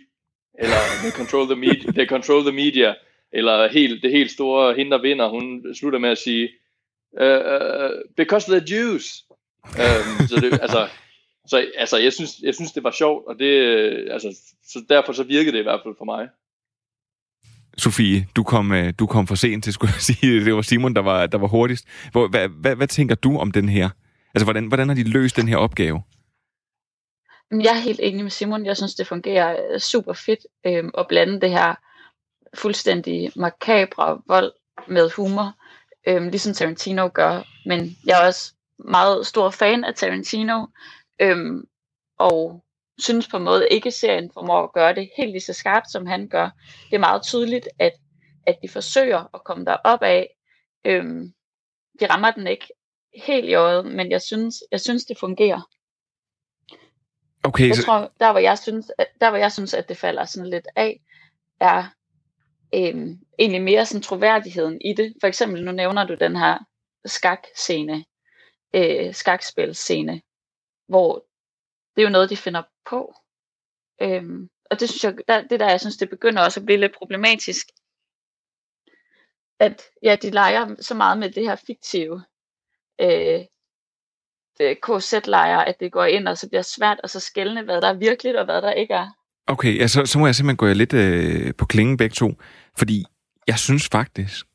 eller 0.58 0.76
they 1.02 1.10
control 1.10 1.46
the 1.46 1.56
media, 1.56 1.90
they 1.90 2.06
control 2.06 2.42
the 2.42 2.52
media 2.52 2.94
eller 3.32 3.68
helt, 3.68 4.02
det 4.02 4.10
helt 4.10 4.30
store, 4.30 4.74
hende 4.74 4.90
der 4.90 5.02
vinder, 5.02 5.28
hun 5.28 5.74
slutter 5.74 5.98
med 5.98 6.10
at 6.10 6.18
sige, 6.18 6.48
uh, 7.12 7.90
because 8.16 8.52
they're 8.52 8.74
Jews 8.74 9.24
um, 9.68 10.26
så, 10.28 10.36
det, 10.42 10.52
altså, 10.62 10.88
så 11.46 11.66
altså, 11.76 11.96
jeg, 11.96 12.12
synes, 12.12 12.30
jeg 12.42 12.54
synes, 12.54 12.72
det 12.72 12.84
var 12.84 12.90
sjovt, 12.90 13.26
og 13.26 13.38
det, 13.38 13.52
altså, 14.10 14.28
så 14.64 14.84
derfor 14.88 15.12
så 15.12 15.22
virkede 15.22 15.52
det 15.52 15.58
i 15.58 15.62
hvert 15.62 15.80
fald 15.84 15.94
for 15.98 16.04
mig. 16.04 16.28
Sofie, 17.78 18.26
du 18.36 18.42
kom, 18.42 18.72
øh, 18.72 18.92
du 18.98 19.06
kom 19.06 19.26
for 19.26 19.34
sent 19.34 19.64
til, 19.64 19.72
skulle 19.72 19.92
jeg 19.94 20.02
sige. 20.10 20.44
Det 20.44 20.54
var 20.54 20.62
Simon, 20.62 20.94
der 20.94 21.02
var, 21.02 21.26
der 21.26 21.38
var 21.38 21.46
hurtigst. 21.46 21.84
Hvor, 22.12 22.28
hvad, 22.28 22.48
hvad, 22.48 22.76
hvad 22.76 22.88
tænker 22.88 23.14
du 23.14 23.38
om 23.38 23.50
den 23.52 23.68
her? 23.68 23.90
Altså, 24.34 24.44
hvordan, 24.44 24.66
hvordan 24.66 24.88
har 24.88 24.94
de 24.94 25.04
løst 25.04 25.36
den 25.36 25.48
her 25.48 25.56
opgave? 25.56 26.02
Jeg 27.50 27.76
er 27.76 27.80
helt 27.80 28.00
enig 28.02 28.22
med 28.22 28.30
Simon. 28.30 28.66
Jeg 28.66 28.76
synes, 28.76 28.94
det 28.94 29.06
fungerer 29.06 29.78
super 29.78 30.12
fedt 30.12 30.40
øh, 30.66 30.84
at 30.98 31.06
blande 31.08 31.40
det 31.40 31.50
her 31.50 31.74
fuldstændig 32.54 33.32
makabre 33.36 34.18
vold 34.26 34.52
med 34.88 35.10
humor, 35.16 35.52
øhm, 36.08 36.28
ligesom 36.28 36.54
Tarantino 36.54 37.08
gør. 37.14 37.42
Men 37.66 37.96
jeg 38.06 38.22
er 38.22 38.26
også 38.26 38.52
meget 38.78 39.26
stor 39.26 39.50
fan 39.50 39.84
af 39.84 39.94
Tarantino, 39.94 40.66
øhm, 41.20 41.64
og 42.18 42.64
synes 42.98 43.28
på 43.28 43.36
en 43.36 43.44
måde 43.44 43.68
ikke 43.70 43.90
serien 43.90 44.30
formår 44.34 44.62
at 44.62 44.72
gøre 44.72 44.94
det 44.94 45.10
helt 45.16 45.30
lige 45.30 45.40
så 45.40 45.52
skarpt, 45.52 45.90
som 45.90 46.06
han 46.06 46.28
gør. 46.28 46.50
Det 46.90 46.94
er 46.96 46.98
meget 46.98 47.22
tydeligt, 47.22 47.68
at, 47.78 47.92
at 48.46 48.56
de 48.62 48.68
forsøger 48.68 49.34
at 49.34 49.44
komme 49.44 49.64
derop 49.64 50.02
af. 50.02 50.28
Øhm, 50.84 51.32
de 52.00 52.06
rammer 52.06 52.30
den 52.30 52.46
ikke 52.46 52.68
helt 53.26 53.48
i 53.48 53.54
øjet, 53.54 53.86
men 53.86 54.10
jeg 54.10 54.22
synes, 54.22 54.54
jeg 54.72 54.80
synes 54.80 55.04
det 55.04 55.18
fungerer. 55.18 55.60
Okay, 57.44 57.68
jeg 57.68 57.76
så... 57.76 57.82
tror, 57.82 58.12
der 58.20 58.30
hvor 58.30 58.40
jeg 58.40 58.58
synes, 58.58 58.92
at, 58.98 59.06
der 59.20 59.30
hvor 59.30 59.38
jeg 59.38 59.52
synes, 59.52 59.74
at 59.74 59.88
det 59.88 59.96
falder 59.96 60.24
sådan 60.24 60.50
lidt 60.50 60.68
af, 60.76 61.00
er 61.60 61.84
øhm, 62.74 63.18
egentlig 63.38 63.62
mere 63.62 63.86
sådan 63.86 64.02
troværdigheden 64.02 64.80
i 64.80 64.92
det. 64.92 65.14
For 65.20 65.26
eksempel, 65.26 65.64
nu 65.64 65.72
nævner 65.72 66.06
du 66.06 66.14
den 66.14 66.36
her 66.36 66.58
skakscene, 67.06 68.04
øh, 68.74 69.14
skakspilscene, 69.14 70.22
hvor 70.88 71.26
det 71.96 72.02
er 72.02 72.06
jo 72.06 72.12
noget, 72.12 72.30
de 72.30 72.36
finder 72.36 72.62
på. 72.90 73.14
Øhm, 74.02 74.48
og 74.70 74.80
det 74.80 74.88
synes 74.88 75.04
jeg, 75.04 75.14
der, 75.28 75.42
det 75.48 75.60
der, 75.60 75.70
jeg 75.70 75.80
synes, 75.80 75.96
det 75.96 76.10
begynder 76.10 76.44
også 76.44 76.60
at 76.60 76.66
blive 76.66 76.80
lidt 76.80 76.94
problematisk, 76.98 77.66
at 79.60 79.82
ja, 80.02 80.16
de 80.22 80.30
leger 80.30 80.74
så 80.80 80.94
meget 80.94 81.18
med 81.18 81.30
det 81.30 81.42
her 81.42 81.56
fiktive 81.66 82.24
øh, 83.00 83.40
øh 84.60 84.76
KZ-lejer, 84.76 85.58
at 85.58 85.80
det 85.80 85.92
går 85.92 86.04
ind, 86.04 86.28
og 86.28 86.38
så 86.38 86.48
bliver 86.48 86.62
svært 86.62 87.00
at 87.04 87.10
så 87.10 87.20
skælne, 87.20 87.62
hvad 87.62 87.80
der 87.80 87.88
er 87.88 87.98
virkeligt, 87.98 88.36
og 88.36 88.44
hvad 88.44 88.62
der 88.62 88.72
ikke 88.72 88.94
er. 88.94 89.10
Okay, 89.46 89.78
ja, 89.78 89.86
så, 89.86 90.06
så 90.06 90.18
må 90.18 90.26
jeg 90.26 90.34
simpelthen 90.34 90.56
gå 90.56 90.66
lidt 90.66 90.92
øh, 90.92 91.54
på 91.54 91.66
klingen 91.66 91.96
begge 91.96 92.14
to, 92.14 92.34
fordi 92.78 93.04
jeg 93.46 93.58
synes 93.58 93.88
faktisk, 93.88 94.46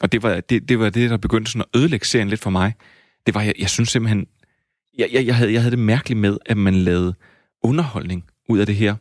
og 0.00 0.12
det 0.12 0.22
var 0.22 0.40
det, 0.40 0.68
det, 0.68 0.78
var 0.78 0.90
det 0.90 1.10
der 1.10 1.16
begyndte 1.16 1.52
sådan 1.52 1.66
at 1.72 1.80
ødelægge 1.80 2.06
serien 2.06 2.28
lidt 2.28 2.40
for 2.40 2.50
mig, 2.50 2.74
det 3.26 3.34
var, 3.34 3.42
jeg, 3.42 3.54
jeg 3.58 3.70
synes 3.70 3.88
simpelthen, 3.88 4.26
jeg, 4.98 5.08
jeg, 5.12 5.26
jeg, 5.26 5.36
havde, 5.36 5.52
jeg 5.52 5.60
havde 5.60 5.70
det 5.70 5.78
mærkeligt 5.78 6.20
med, 6.20 6.38
at 6.46 6.56
man 6.56 6.74
lavede 6.74 7.14
underholdning 7.62 8.24
ud 8.48 8.58
af 8.58 8.66
det 8.66 8.76
her. 8.76 8.94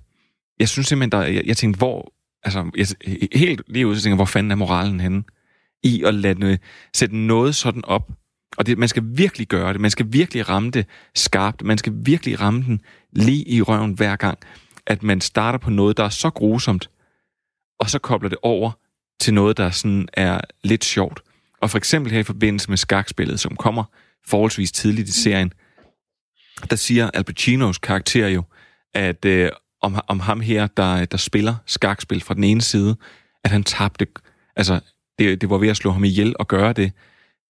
Jeg 0.59 0.69
synes 0.69 0.87
simpelthen, 0.87 1.11
der, 1.11 1.27
jeg, 1.27 1.45
jeg 1.45 1.57
tænkte, 1.57 1.77
hvor, 1.77 2.13
altså, 2.43 2.71
jeg, 2.77 2.87
helt 3.33 3.61
lige 3.67 3.87
ud, 3.87 3.95
så 3.95 4.01
tænkte 4.01 4.15
hvor 4.15 4.25
fanden 4.25 4.51
er 4.51 4.55
moralen 4.55 4.99
henne? 4.99 5.23
I 5.83 6.03
at 6.03 6.13
lade, 6.13 6.45
øh, 6.45 6.57
sætte 6.93 7.17
noget 7.17 7.55
sådan 7.55 7.85
op, 7.85 8.11
og 8.57 8.65
det, 8.65 8.77
man 8.77 8.89
skal 8.89 9.03
virkelig 9.05 9.47
gøre 9.47 9.73
det, 9.73 9.81
man 9.81 9.91
skal 9.91 10.05
virkelig 10.09 10.49
ramme 10.49 10.71
det 10.71 10.85
skarpt, 11.15 11.63
man 11.63 11.77
skal 11.77 11.93
virkelig 11.95 12.41
ramme 12.41 12.63
den 12.63 12.81
lige 13.11 13.47
i 13.47 13.61
røven 13.61 13.93
hver 13.93 14.15
gang 14.15 14.39
at 14.85 15.03
man 15.03 15.21
starter 15.21 15.59
på 15.59 15.69
noget, 15.69 15.97
der 15.97 16.03
er 16.03 16.09
så 16.09 16.29
grusomt, 16.29 16.89
og 17.79 17.89
så 17.89 17.99
kobler 17.99 18.29
det 18.29 18.37
over 18.41 18.71
til 19.19 19.33
noget, 19.33 19.57
der 19.57 19.69
sådan 19.69 20.07
er 20.13 20.41
lidt 20.63 20.85
sjovt. 20.85 21.21
Og 21.61 21.69
for 21.69 21.77
eksempel 21.77 22.11
her 22.11 22.19
i 22.19 22.23
forbindelse 22.23 22.69
med 22.69 22.77
skakspillet, 22.77 23.39
som 23.39 23.55
kommer 23.55 23.83
forholdsvis 24.27 24.71
tidligt 24.71 25.09
i 25.09 25.11
serien, 25.11 25.53
der 26.69 26.75
siger 26.75 27.09
Al 27.13 27.23
Pacinos 27.23 27.77
karakter 27.77 28.27
jo, 28.27 28.43
at 28.93 29.25
øh, 29.25 29.49
om, 29.81 29.95
om 30.07 30.19
ham 30.19 30.39
her, 30.39 30.67
der, 30.67 31.05
der 31.05 31.17
spiller 31.17 31.55
skakspil 31.65 32.21
fra 32.21 32.33
den 32.33 32.43
ene 32.43 32.61
side, 32.61 32.95
at 33.43 33.51
han 33.51 33.63
tabte, 33.63 34.07
altså 34.55 34.79
det, 35.19 35.41
det 35.41 35.49
var 35.49 35.57
ved 35.57 35.69
at 35.69 35.77
slå 35.77 35.91
ham 35.91 36.03
ihjel 36.03 36.35
og 36.39 36.47
gøre 36.47 36.73
det, 36.73 36.91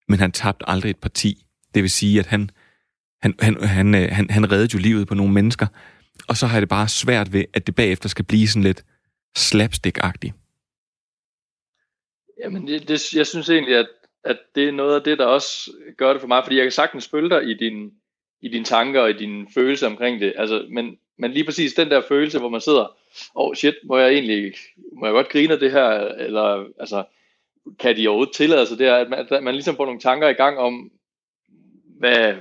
men 0.08 0.18
han 0.18 0.32
tabte 0.32 0.68
aldrig 0.68 0.90
et 0.90 0.98
parti. 0.98 1.46
Det 1.74 1.82
vil 1.82 1.90
sige, 1.90 2.18
at 2.18 2.26
han, 2.26 2.50
han, 3.22 3.34
han, 3.40 3.64
han, 3.64 3.94
øh, 3.94 4.08
han, 4.12 4.30
han 4.30 4.52
reddede 4.52 4.70
jo 4.74 4.78
livet 4.78 5.08
på 5.08 5.14
nogle 5.14 5.32
mennesker, 5.32 5.66
og 6.28 6.36
så 6.36 6.46
har 6.46 6.54
jeg 6.54 6.62
det 6.62 6.68
bare 6.68 6.88
svært 6.88 7.32
ved, 7.32 7.44
at 7.54 7.66
det 7.66 7.74
bagefter 7.74 8.08
skal 8.08 8.24
blive 8.24 8.48
sådan 8.48 8.62
lidt 8.62 8.84
slapstick-agtigt. 9.38 10.32
Jamen, 12.44 12.66
det, 12.66 12.88
det, 12.88 13.14
jeg 13.14 13.26
synes 13.26 13.50
egentlig, 13.50 13.76
at, 13.76 13.86
at 14.24 14.38
det 14.54 14.68
er 14.68 14.72
noget 14.72 14.94
af 14.94 15.02
det, 15.02 15.18
der 15.18 15.26
også 15.26 15.72
gør 15.96 16.12
det 16.12 16.20
for 16.20 16.28
mig, 16.28 16.44
fordi 16.44 16.56
jeg 16.56 16.64
kan 16.64 16.72
sagtens 16.72 17.08
følge 17.08 17.30
dig 17.30 17.50
i, 17.50 17.54
din, 17.54 17.92
i 18.40 18.48
dine 18.48 18.64
tanker 18.64 19.00
og 19.00 19.10
i 19.10 19.12
dine 19.12 19.46
følelser 19.54 19.86
omkring 19.86 20.20
det. 20.20 20.32
Altså, 20.36 20.66
men, 20.70 20.98
men 21.16 21.30
lige 21.30 21.44
præcis 21.44 21.74
den 21.74 21.90
der 21.90 22.00
følelse, 22.00 22.38
hvor 22.38 22.48
man 22.48 22.60
sidder, 22.60 22.96
åh 23.34 23.48
oh 23.48 23.54
shit, 23.54 23.74
må 23.84 23.98
jeg 23.98 24.12
egentlig, 24.12 24.54
må 24.92 25.06
jeg 25.06 25.12
godt 25.12 25.28
grine 25.28 25.52
af 25.52 25.60
det 25.60 25.72
her, 25.72 25.88
eller 26.08 26.66
altså, 26.80 27.04
kan 27.78 27.96
de 27.96 28.08
overhovedet 28.08 28.34
tillade 28.34 28.66
sig 28.66 28.78
det 28.78 28.86
her, 28.86 28.94
at 28.94 29.10
man, 29.10 29.26
at 29.30 29.42
man 29.42 29.54
ligesom 29.54 29.76
får 29.76 29.84
nogle 29.84 30.00
tanker 30.00 30.28
i 30.28 30.32
gang 30.32 30.58
om, 30.58 30.92
hvad 31.98 32.34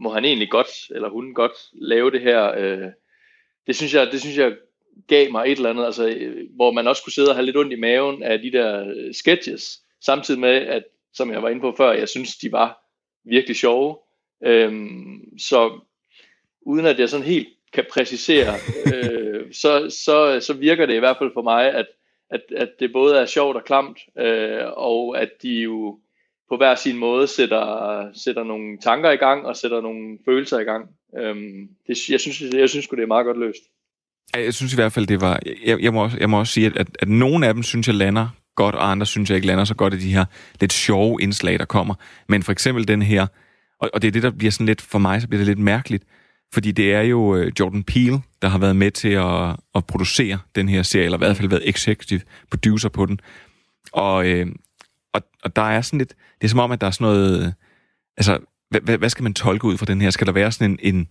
må 0.00 0.10
han 0.10 0.24
egentlig 0.24 0.50
godt, 0.50 0.68
eller 0.90 1.08
hun 1.08 1.34
godt 1.34 1.52
lave 1.72 2.10
det 2.10 2.20
her, 2.20 2.52
øh, 2.58 2.88
det 3.66 3.76
synes 3.76 3.94
jeg, 3.94 4.08
det 4.12 4.20
synes 4.20 4.38
jeg 4.38 4.56
gav 5.06 5.30
mig 5.30 5.44
et 5.46 5.56
eller 5.56 5.70
andet, 5.70 5.84
altså, 5.84 6.08
øh, 6.08 6.46
hvor 6.56 6.72
man 6.72 6.88
også 6.88 7.04
kunne 7.04 7.12
sidde 7.12 7.28
og 7.28 7.34
have 7.34 7.46
lidt 7.46 7.56
ondt 7.56 7.72
i 7.72 7.76
maven 7.76 8.22
af 8.22 8.38
de 8.38 8.52
der 8.52 8.88
øh, 8.88 9.14
sketches, 9.14 9.80
samtidig 10.00 10.40
med, 10.40 10.50
at, 10.50 10.84
som 11.12 11.32
jeg 11.32 11.42
var 11.42 11.48
inde 11.48 11.60
på 11.60 11.74
før, 11.76 11.92
jeg 11.92 12.08
synes, 12.08 12.36
de 12.36 12.52
var 12.52 12.78
virkelig 13.24 13.56
sjove. 13.56 13.98
Øhm, 14.44 15.38
så 15.38 15.80
uden 16.62 16.86
at 16.86 16.98
jeg 16.98 17.08
sådan 17.08 17.26
helt 17.26 17.48
kan 17.72 17.84
præcisere, 17.92 18.54
øh, 18.94 19.52
så, 19.52 19.96
så, 20.04 20.40
så 20.40 20.52
virker 20.52 20.86
det 20.86 20.94
i 20.94 20.98
hvert 20.98 21.16
fald 21.18 21.30
for 21.34 21.42
mig, 21.42 21.74
at, 21.74 21.86
at, 22.30 22.40
at 22.56 22.68
det 22.80 22.92
både 22.92 23.18
er 23.18 23.26
sjovt 23.26 23.56
og 23.56 23.64
klamt, 23.64 23.98
øh, 24.18 24.62
og 24.76 25.20
at 25.20 25.30
de 25.42 25.54
jo 25.54 25.98
på 26.48 26.56
hver 26.56 26.74
sin 26.74 26.96
måde 26.96 27.26
sætter, 27.26 28.08
sætter 28.14 28.44
nogle 28.44 28.78
tanker 28.78 29.10
i 29.10 29.16
gang 29.16 29.46
og 29.46 29.56
sætter 29.56 29.80
nogle 29.80 30.18
følelser 30.24 30.58
i 30.58 30.64
gang. 30.64 30.88
Øhm, 31.18 31.68
det, 31.86 32.08
jeg 32.08 32.20
synes, 32.20 32.42
jeg 32.54 32.68
synes 32.68 32.88
det 32.88 33.02
er 33.02 33.06
meget 33.06 33.26
godt 33.26 33.38
løst. 33.38 33.62
Jeg 34.36 34.54
synes 34.54 34.72
i 34.72 34.76
hvert 34.76 34.92
fald, 34.92 35.06
det 35.06 35.20
var... 35.20 35.40
Jeg, 35.66 35.82
jeg, 35.82 35.92
må, 35.92 36.02
også, 36.02 36.16
jeg 36.20 36.30
må 36.30 36.38
også 36.38 36.52
sige, 36.52 36.66
at, 36.66 36.76
at, 36.76 36.86
at 36.98 37.08
nogle 37.08 37.46
af 37.46 37.54
dem 37.54 37.62
synes 37.62 37.86
jeg 37.86 37.94
lander 37.94 38.28
godt, 38.58 38.74
og 38.74 38.90
andre 38.90 39.06
synes 39.06 39.30
jeg 39.30 39.36
ikke 39.36 39.46
lander 39.46 39.64
så 39.64 39.74
godt 39.74 39.94
i 39.94 39.98
de 39.98 40.12
her 40.12 40.24
lidt 40.60 40.72
sjove 40.72 41.22
indslag, 41.22 41.58
der 41.58 41.64
kommer. 41.64 41.94
Men 42.28 42.42
for 42.42 42.52
eksempel 42.52 42.88
den 42.88 43.02
her, 43.02 43.26
og, 43.80 43.90
og 43.94 44.02
det 44.02 44.08
er 44.08 44.12
det, 44.12 44.22
der 44.22 44.30
bliver 44.30 44.50
sådan 44.50 44.66
lidt, 44.66 44.80
for 44.80 44.98
mig, 44.98 45.22
så 45.22 45.28
bliver 45.28 45.38
det 45.38 45.46
lidt 45.46 45.58
mærkeligt, 45.58 46.04
fordi 46.54 46.72
det 46.72 46.94
er 46.94 47.00
jo 47.00 47.36
øh, 47.36 47.52
Jordan 47.60 47.84
Peele, 47.84 48.20
der 48.42 48.48
har 48.48 48.58
været 48.58 48.76
med 48.76 48.90
til 48.90 49.08
at, 49.08 49.56
at 49.74 49.86
producere 49.86 50.38
den 50.54 50.68
her 50.68 50.82
serie, 50.82 51.04
eller 51.04 51.18
i 51.18 51.24
hvert 51.24 51.36
fald 51.36 51.48
været 51.48 51.68
executive 51.68 52.20
producer 52.50 52.88
på 52.88 53.06
den. 53.06 53.20
Og, 53.92 54.26
øh, 54.26 54.46
og, 55.12 55.22
og 55.44 55.56
der 55.56 55.62
er 55.62 55.80
sådan 55.80 55.98
lidt, 55.98 56.14
det 56.40 56.44
er 56.44 56.48
som 56.48 56.58
om, 56.58 56.70
at 56.70 56.80
der 56.80 56.86
er 56.86 56.90
sådan 56.90 57.04
noget, 57.04 57.54
altså, 58.16 58.38
hvad, 58.70 58.98
hvad 58.98 59.08
skal 59.08 59.22
man 59.22 59.34
tolke 59.34 59.64
ud 59.64 59.78
fra 59.78 59.86
den 59.86 60.00
her? 60.00 60.10
Skal 60.10 60.26
der 60.26 60.32
være 60.32 60.52
sådan 60.52 60.70
en, 60.70 60.94
en 60.94 61.08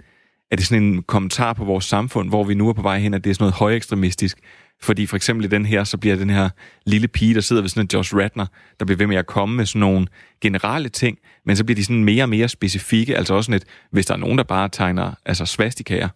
er 0.51 0.55
det 0.55 0.65
sådan 0.65 0.83
en 0.83 1.03
kommentar 1.03 1.53
på 1.53 1.65
vores 1.65 1.85
samfund, 1.85 2.29
hvor 2.29 2.43
vi 2.43 2.53
nu 2.53 2.69
er 2.69 2.73
på 2.73 2.81
vej 2.81 2.99
hen, 2.99 3.13
at 3.13 3.23
det 3.23 3.29
er 3.29 3.33
sådan 3.33 3.43
noget 3.43 3.53
højekstremistisk? 3.53 4.37
Fordi 4.81 5.05
for 5.05 5.15
eksempel 5.15 5.45
i 5.45 5.47
den 5.47 5.65
her, 5.65 5.83
så 5.83 5.97
bliver 5.97 6.15
den 6.15 6.29
her 6.29 6.49
lille 6.85 7.07
pige, 7.07 7.33
der 7.33 7.41
sidder 7.41 7.61
ved 7.61 7.69
sådan 7.69 7.83
en 7.83 7.89
Josh 7.93 8.15
Ratner, 8.15 8.45
der 8.79 8.85
bliver 8.85 8.97
ved 8.97 9.07
med 9.07 9.17
at 9.17 9.25
komme 9.25 9.55
med 9.55 9.65
sådan 9.65 9.79
nogle 9.79 10.07
generelle 10.41 10.89
ting, 10.89 11.17
men 11.45 11.55
så 11.55 11.63
bliver 11.63 11.75
de 11.75 11.83
sådan 11.85 12.03
mere 12.03 12.23
og 12.23 12.29
mere 12.29 12.47
specifikke, 12.47 13.17
altså 13.17 13.33
også 13.33 13.45
sådan 13.47 13.61
et, 13.61 13.67
hvis 13.91 14.05
der 14.05 14.13
er 14.13 14.17
nogen, 14.17 14.37
der 14.37 14.43
bare 14.43 14.69
tegner 14.69 15.13
altså 15.25 15.45
svastikager 15.45 16.09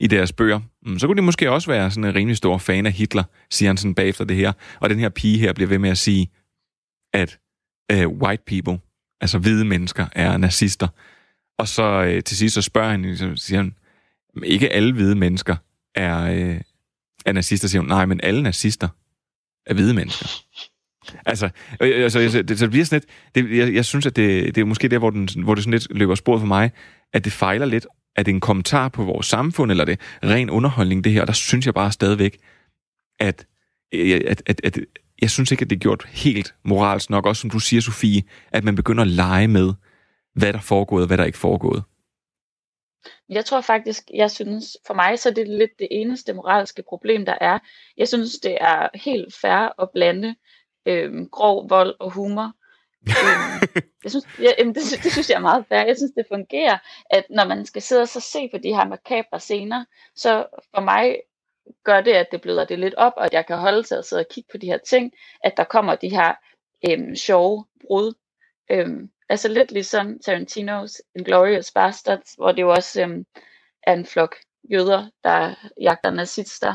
i 0.00 0.06
deres 0.06 0.32
bøger, 0.32 0.60
mm, 0.86 0.98
så 0.98 1.06
kunne 1.06 1.16
de 1.16 1.22
måske 1.22 1.50
også 1.50 1.70
være 1.70 1.90
sådan 1.90 2.04
en 2.04 2.14
rimelig 2.14 2.36
stor 2.36 2.58
fan 2.58 2.86
af 2.86 2.92
Hitler, 2.92 3.24
siger 3.50 3.68
han 3.68 3.76
sådan 3.76 3.94
bagefter 3.94 4.24
det 4.24 4.36
her. 4.36 4.52
Og 4.80 4.90
den 4.90 4.98
her 4.98 5.08
pige 5.08 5.38
her 5.38 5.52
bliver 5.52 5.68
ved 5.68 5.78
med 5.78 5.90
at 5.90 5.98
sige, 5.98 6.30
at 7.14 7.38
uh, 7.92 8.12
white 8.22 8.42
people, 8.46 8.78
altså 9.20 9.38
hvide 9.38 9.64
mennesker, 9.64 10.06
er 10.12 10.36
nazister. 10.36 10.88
Og 11.58 11.68
så 11.68 12.04
øh, 12.04 12.22
til 12.22 12.36
sidst 12.36 12.54
så 12.54 12.62
spørger 12.62 12.90
han, 12.90 13.16
så 13.16 13.32
siger 13.36 13.58
han, 13.58 13.74
ikke 14.42 14.72
alle 14.72 14.92
hvide 14.92 15.14
mennesker 15.14 15.56
er, 15.94 16.32
øh, 16.32 16.60
er 17.26 17.32
nazister, 17.32 17.68
siger 17.68 17.80
hun. 17.80 17.88
Nej, 17.88 18.06
men 18.06 18.20
alle 18.22 18.42
nazister 18.42 18.88
er 19.66 19.74
hvide 19.74 19.94
mennesker. 19.94 20.26
Altså, 21.26 21.48
øh, 21.82 21.88
øh, 21.98 22.02
altså 22.04 22.18
jeg- 22.20 22.48
det, 22.48 22.58
så 22.58 22.64
det 22.64 22.70
bliver 22.70 22.84
sådan 22.84 23.02
lidt, 23.34 23.50
det, 23.50 23.56
jeg, 23.58 23.74
jeg 23.74 23.84
synes, 23.84 24.06
at 24.06 24.16
det, 24.16 24.54
det 24.54 24.60
er 24.60 24.64
måske 24.64 24.88
der, 24.88 24.98
hvor, 24.98 25.10
den, 25.10 25.28
hvor 25.44 25.54
det 25.54 25.64
sådan 25.64 25.72
lidt 25.72 25.86
løber 25.98 26.14
sporet 26.14 26.40
for 26.40 26.46
mig, 26.46 26.70
at 27.12 27.24
det 27.24 27.32
fejler 27.32 27.66
lidt, 27.66 27.86
at 28.16 28.26
det 28.26 28.32
er 28.32 28.34
en 28.34 28.40
kommentar 28.40 28.88
på 28.88 29.04
vores 29.04 29.26
samfund, 29.26 29.70
eller 29.70 29.84
det 29.84 30.00
ren 30.24 30.50
underholdning, 30.50 31.04
det 31.04 31.12
her, 31.12 31.20
og 31.20 31.26
der 31.26 31.32
synes 31.32 31.66
jeg 31.66 31.74
bare 31.74 31.92
stadigvæk, 31.92 32.38
at, 33.20 33.46
øh, 33.94 34.20
at, 34.28 34.42
at, 34.46 34.60
at 34.64 34.78
jeg 35.22 35.30
synes 35.30 35.50
ikke, 35.50 35.62
at 35.62 35.70
det 35.70 35.76
er 35.76 35.80
gjort 35.80 36.06
helt 36.10 36.54
moralsk 36.64 37.10
nok, 37.10 37.26
også 37.26 37.40
som 37.40 37.50
du 37.50 37.58
siger, 37.58 37.80
Sofie, 37.80 38.22
at 38.52 38.64
man 38.64 38.74
begynder 38.76 39.02
at 39.02 39.08
lege 39.08 39.48
med, 39.48 39.72
hvad 40.34 40.52
der 40.52 40.58
er 40.58 40.62
foregået, 40.62 41.02
og 41.02 41.06
hvad 41.06 41.18
der 41.18 41.24
ikke 41.24 41.36
er 41.36 41.40
foregået. 41.40 41.82
Jeg 43.28 43.44
tror 43.44 43.60
faktisk, 43.60 44.10
jeg 44.14 44.30
synes, 44.30 44.76
for 44.86 44.94
mig 44.94 45.18
så 45.18 45.28
er 45.28 45.32
det 45.32 45.48
lidt 45.48 45.78
det 45.78 45.88
eneste 45.90 46.32
moralske 46.32 46.82
problem, 46.88 47.24
der 47.24 47.38
er. 47.40 47.58
Jeg 47.96 48.08
synes, 48.08 48.38
det 48.38 48.58
er 48.60 48.88
helt 48.94 49.34
fair 49.34 49.82
at 49.82 49.90
blande 49.90 50.34
øhm, 50.86 51.28
grov 51.28 51.70
vold 51.70 51.94
og 52.00 52.10
humor. 52.10 52.52
øhm, 53.08 53.82
jeg 54.04 54.10
synes, 54.10 54.26
jeg, 54.38 54.54
jamen, 54.58 54.74
det, 54.74 54.82
det 55.02 55.12
synes 55.12 55.30
jeg 55.30 55.36
er 55.36 55.40
meget 55.40 55.66
fair. 55.68 55.86
Jeg 55.86 55.96
synes, 55.96 56.12
det 56.16 56.26
fungerer, 56.28 56.78
at 57.10 57.24
når 57.30 57.44
man 57.44 57.66
skal 57.66 57.82
sidde 57.82 58.02
og 58.02 58.08
så 58.08 58.20
se 58.20 58.48
på 58.54 58.58
de 58.58 58.74
her 58.74 58.84
makabre 58.84 59.40
scener, 59.40 59.84
så 60.16 60.46
for 60.74 60.80
mig 60.80 61.16
gør 61.84 62.00
det, 62.00 62.12
at 62.12 62.26
det 62.32 62.40
bløder 62.40 62.64
det 62.64 62.78
lidt 62.78 62.94
op, 62.94 63.12
og 63.16 63.24
at 63.24 63.32
jeg 63.32 63.46
kan 63.46 63.56
holde 63.56 63.82
til 63.82 63.94
at 63.94 64.04
sidde 64.04 64.20
og 64.20 64.28
kigge 64.30 64.48
på 64.50 64.58
de 64.58 64.66
her 64.66 64.78
ting, 64.78 65.12
at 65.44 65.56
der 65.56 65.64
kommer 65.64 65.94
de 65.94 66.08
her 66.08 66.34
øhm, 66.90 67.16
sjove 67.16 67.64
brud. 67.86 68.14
Øhm, 68.70 69.10
altså 69.28 69.48
lidt 69.48 69.72
ligesom 69.72 70.18
Tarantinos 70.18 71.02
Inglourious 71.14 71.72
Bastards, 71.72 72.34
hvor 72.34 72.52
det 72.52 72.62
jo 72.62 72.70
også 72.70 73.02
øhm, 73.02 73.26
er 73.82 73.92
en 73.92 74.06
flok 74.06 74.36
jøder, 74.70 75.10
der 75.24 75.54
jagter 75.80 76.10
nazister. 76.10 76.74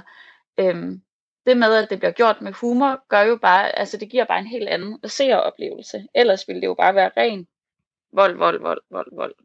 Øhm, 0.60 1.02
det 1.46 1.58
med, 1.58 1.76
at 1.76 1.90
det 1.90 2.00
bliver 2.00 2.12
gjort 2.12 2.42
med 2.42 2.52
humor, 2.52 3.08
gør 3.08 3.22
jo 3.22 3.36
bare, 3.42 3.80
altså 3.80 3.98
det 3.98 4.10
giver 4.10 4.26
bare 4.26 4.40
en 4.40 4.48
helt 4.48 4.70
anden 4.70 5.00
seeroplevelse. 5.10 6.08
Ellers 6.16 6.48
ville 6.48 6.62
det 6.62 6.68
jo 6.68 6.74
bare 6.74 6.96
være 6.96 7.12
ren 7.18 7.48
vold, 8.14 8.38
vold, 8.38 8.62
vold, 8.62 8.82
vold, 8.92 9.16
vold. 9.16 9.36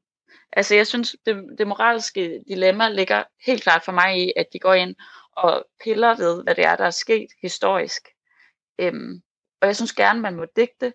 Altså 0.52 0.74
jeg 0.74 0.86
synes, 0.86 1.16
det, 1.26 1.44
det 1.58 1.66
moralske 1.66 2.42
dilemma 2.48 2.88
ligger 2.88 3.24
helt 3.46 3.62
klart 3.62 3.84
for 3.84 3.92
mig 3.92 4.26
i, 4.26 4.32
at 4.36 4.46
de 4.52 4.58
går 4.58 4.74
ind 4.74 4.94
og 5.32 5.66
piller 5.84 6.16
ved, 6.16 6.42
hvad 6.42 6.54
det 6.54 6.64
er, 6.64 6.76
der 6.76 6.84
er 6.84 6.90
sket 6.90 7.28
historisk. 7.42 8.08
Øhm, 8.78 9.22
og 9.60 9.66
jeg 9.66 9.76
synes 9.76 9.92
gerne, 9.92 10.20
man 10.20 10.36
må 10.36 10.46
digte, 10.56 10.92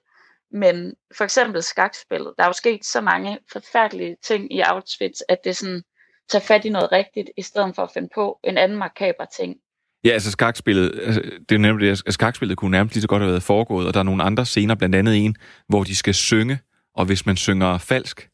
men 0.54 0.94
for 1.18 1.24
eksempel 1.24 1.64
skakspillet, 1.64 2.34
der 2.38 2.44
er 2.44 2.48
jo 2.48 2.54
sket 2.54 2.86
så 2.86 3.02
mange 3.02 3.38
forfærdelige 3.52 4.18
ting 4.24 4.54
i 4.54 4.60
Auschwitz, 4.60 5.20
at 5.30 5.38
det 5.44 5.58
sådan 5.58 5.84
tager 6.32 6.44
fat 6.44 6.66
i 6.66 6.70
noget 6.70 6.92
rigtigt, 6.92 7.30
i 7.38 7.42
stedet 7.42 7.76
for 7.76 7.84
at 7.84 7.92
finde 7.94 8.10
på 8.16 8.40
en 8.44 8.58
anden 8.58 8.78
makaber 8.78 9.26
ting. 9.38 9.56
Ja, 10.04 10.10
altså 10.10 10.32
skakspillet, 10.32 11.02
altså, 11.04 11.22
det 11.50 11.56
er 11.56 11.60
nemlig 11.60 11.88
det, 11.88 12.04
at 12.08 12.14
skakspillet 12.14 12.58
kunne 12.58 12.72
nærmest 12.72 12.96
lige 12.96 13.02
så 13.02 13.08
godt 13.08 13.22
have 13.22 13.32
været 13.32 13.44
foregået, 13.44 13.88
og 13.88 13.94
der 13.94 14.00
er 14.00 14.04
nogle 14.04 14.24
andre 14.24 14.46
scener, 14.46 14.76
blandt 14.76 14.96
andet 14.96 15.26
en, 15.26 15.36
hvor 15.68 15.84
de 15.84 15.96
skal 15.96 16.14
synge, 16.14 16.60
og 16.96 17.06
hvis 17.06 17.26
man 17.26 17.38
synger 17.38 17.78
falsk, 17.78 18.30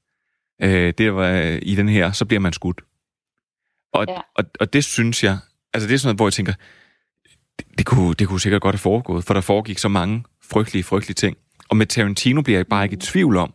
øh, 0.62 0.94
det 0.98 1.16
var 1.16 1.32
øh, 1.32 1.60
i 1.62 1.76
den 1.76 1.90
her, 1.90 2.12
så 2.12 2.26
bliver 2.26 2.40
man 2.40 2.54
skudt. 2.54 2.82
Og. 3.94 4.06
Ja. 4.08 4.20
og, 4.36 4.44
og 4.60 4.74
det 4.74 4.84
synes 4.84 5.24
jeg, 5.24 5.38
altså 5.74 5.88
det 5.88 5.94
er 5.94 6.00
sådan 6.00 6.08
noget, 6.08 6.18
hvor 6.18 6.28
jeg 6.28 6.34
tænker, 6.34 6.54
det, 7.60 7.68
det, 7.78 7.86
kunne, 7.86 8.14
det 8.14 8.28
kunne 8.28 8.40
sikkert 8.40 8.62
godt 8.62 8.76
have 8.76 8.80
foregået, 8.80 9.24
for 9.24 9.34
der 9.34 9.42
foregik 9.42 9.78
så 9.78 9.88
mange 9.88 10.24
frygtelige, 10.44 10.84
frygtelige 10.84 11.16
ting. 11.16 11.38
Og 11.70 11.78
med 11.78 11.86
Tarantino 11.86 12.42
bliver 12.42 12.58
jeg 12.60 12.68
bare 12.68 12.84
ikke 12.84 12.94
i 12.94 13.00
tvivl 13.00 13.38
om, 13.38 13.54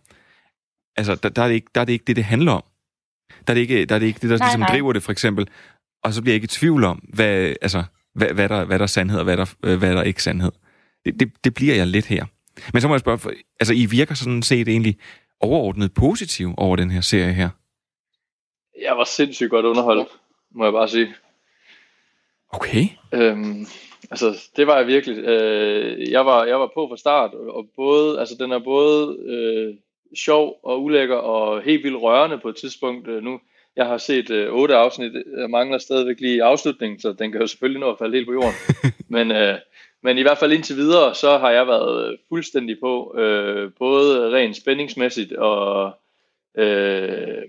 altså 0.97 1.15
der, 1.15 1.29
der, 1.29 1.43
er, 1.43 1.47
det 1.49 1.55
ikke, 1.55 1.67
der 1.75 1.81
er 1.81 1.85
det 1.85 1.93
ikke 1.93 2.05
det, 2.05 2.17
det 2.17 2.25
handler 2.25 2.53
om. 2.53 2.65
Der 3.47 3.53
er 3.53 3.55
det 3.55 3.61
ikke, 3.61 3.85
der 3.85 3.95
er 3.95 3.99
det, 3.99 4.07
ikke 4.07 4.19
det, 4.23 4.31
der 4.31 4.39
Nej, 4.39 4.47
ligesom 4.47 4.61
nej. 4.61 4.69
driver 4.69 4.93
det, 4.93 5.03
for 5.03 5.13
eksempel. 5.13 5.49
Og 6.05 6.13
så 6.13 6.23
bliver 6.23 6.33
jeg 6.33 6.37
ikke 6.37 6.45
i 6.45 6.49
tvivl 6.49 6.85
om, 6.85 6.99
hvad, 7.15 7.55
altså, 7.63 7.85
hvad, 8.15 8.29
hvad, 8.29 8.49
der, 8.49 8.65
hvad 8.65 8.79
der 8.79 8.83
er 8.83 8.87
sandhed, 8.87 9.19
og 9.19 9.25
hvad 9.25 9.37
der, 9.37 9.55
øh, 9.65 9.79
hvad 9.79 9.93
der 9.93 9.99
er 9.99 10.03
ikke 10.03 10.23
sandhed. 10.23 10.53
Det, 11.05 11.21
det, 11.21 11.45
det 11.45 11.55
bliver 11.55 11.75
jeg 11.75 11.87
lidt 11.87 12.07
her. 12.07 12.25
Men 12.73 12.81
så 12.83 12.89
må 12.89 12.95
jeg 12.95 13.01
spørge, 13.01 13.19
for- 13.19 13.33
altså 13.61 13.75
I 13.75 13.87
virker 13.87 14.15
sådan 14.15 14.43
set 14.43 14.69
egentlig 14.69 14.99
overordnet 15.41 15.95
positiv 15.95 16.55
over 16.57 16.77
den 16.77 16.91
her 16.91 17.01
serie 17.01 17.33
her. 17.33 17.49
Jeg 18.83 18.97
var 18.97 19.05
sindssygt 19.05 19.51
godt 19.51 19.67
underholdt, 19.67 20.09
må 20.55 20.65
jeg 20.65 20.73
bare 20.73 20.89
sige. 20.89 21.15
Okay. 22.49 22.87
Øhm, 23.13 23.67
altså, 24.11 24.51
det 24.57 24.67
var 24.67 24.77
jeg 24.77 24.87
virkelig. 24.87 25.19
Øh, 25.19 26.11
jeg, 26.11 26.27
var, 26.27 26.45
jeg 26.45 26.61
var 26.61 26.71
på 26.75 26.89
fra 26.89 26.97
start, 26.97 27.35
og, 27.35 27.67
både, 27.77 28.21
altså, 28.21 28.35
den 28.41 28.53
er 28.53 28.59
både 28.59 29.17
øh, 29.27 29.75
sjov 30.15 30.61
og 30.63 30.83
ulækker 30.83 31.17
og 31.17 31.63
helt 31.63 31.85
vildt 31.85 32.03
rørende 32.03 32.39
på 32.39 32.49
et 32.49 32.57
tidspunkt. 32.57 33.09
Øh, 33.09 33.23
nu, 33.23 33.41
jeg 33.77 33.87
har 33.87 33.99
set 33.99 34.31
øh, 34.31 34.53
otte 34.53 34.77
afsnit, 34.77 35.13
jeg 35.39 35.51
mangler 35.51 35.79
stadigvæk 35.79 36.21
lige 36.21 36.43
afslutningen, 36.43 37.01
så 37.01 37.13
den 37.13 37.33
kan 37.33 37.41
jo 37.41 37.47
selvfølgelig 37.47 37.81
nå 37.81 37.91
at 37.91 37.99
falde 37.99 38.15
helt 38.17 38.27
på 38.27 38.33
jorden. 38.33 38.55
men, 39.17 39.31
øh, 39.31 39.59
men 40.03 40.19
i 40.19 40.23
hvert 40.23 40.39
fald 40.39 40.53
indtil 40.53 40.77
videre, 40.77 41.15
så 41.15 41.39
har 41.39 41.51
jeg 41.51 41.67
været 41.67 42.17
fuldstændig 42.29 42.81
på, 42.81 43.15
øh, 43.19 43.71
både 43.79 44.37
rent 44.37 44.57
spændingsmæssigt 44.57 45.33
og 45.33 45.93
øh, 46.55 47.43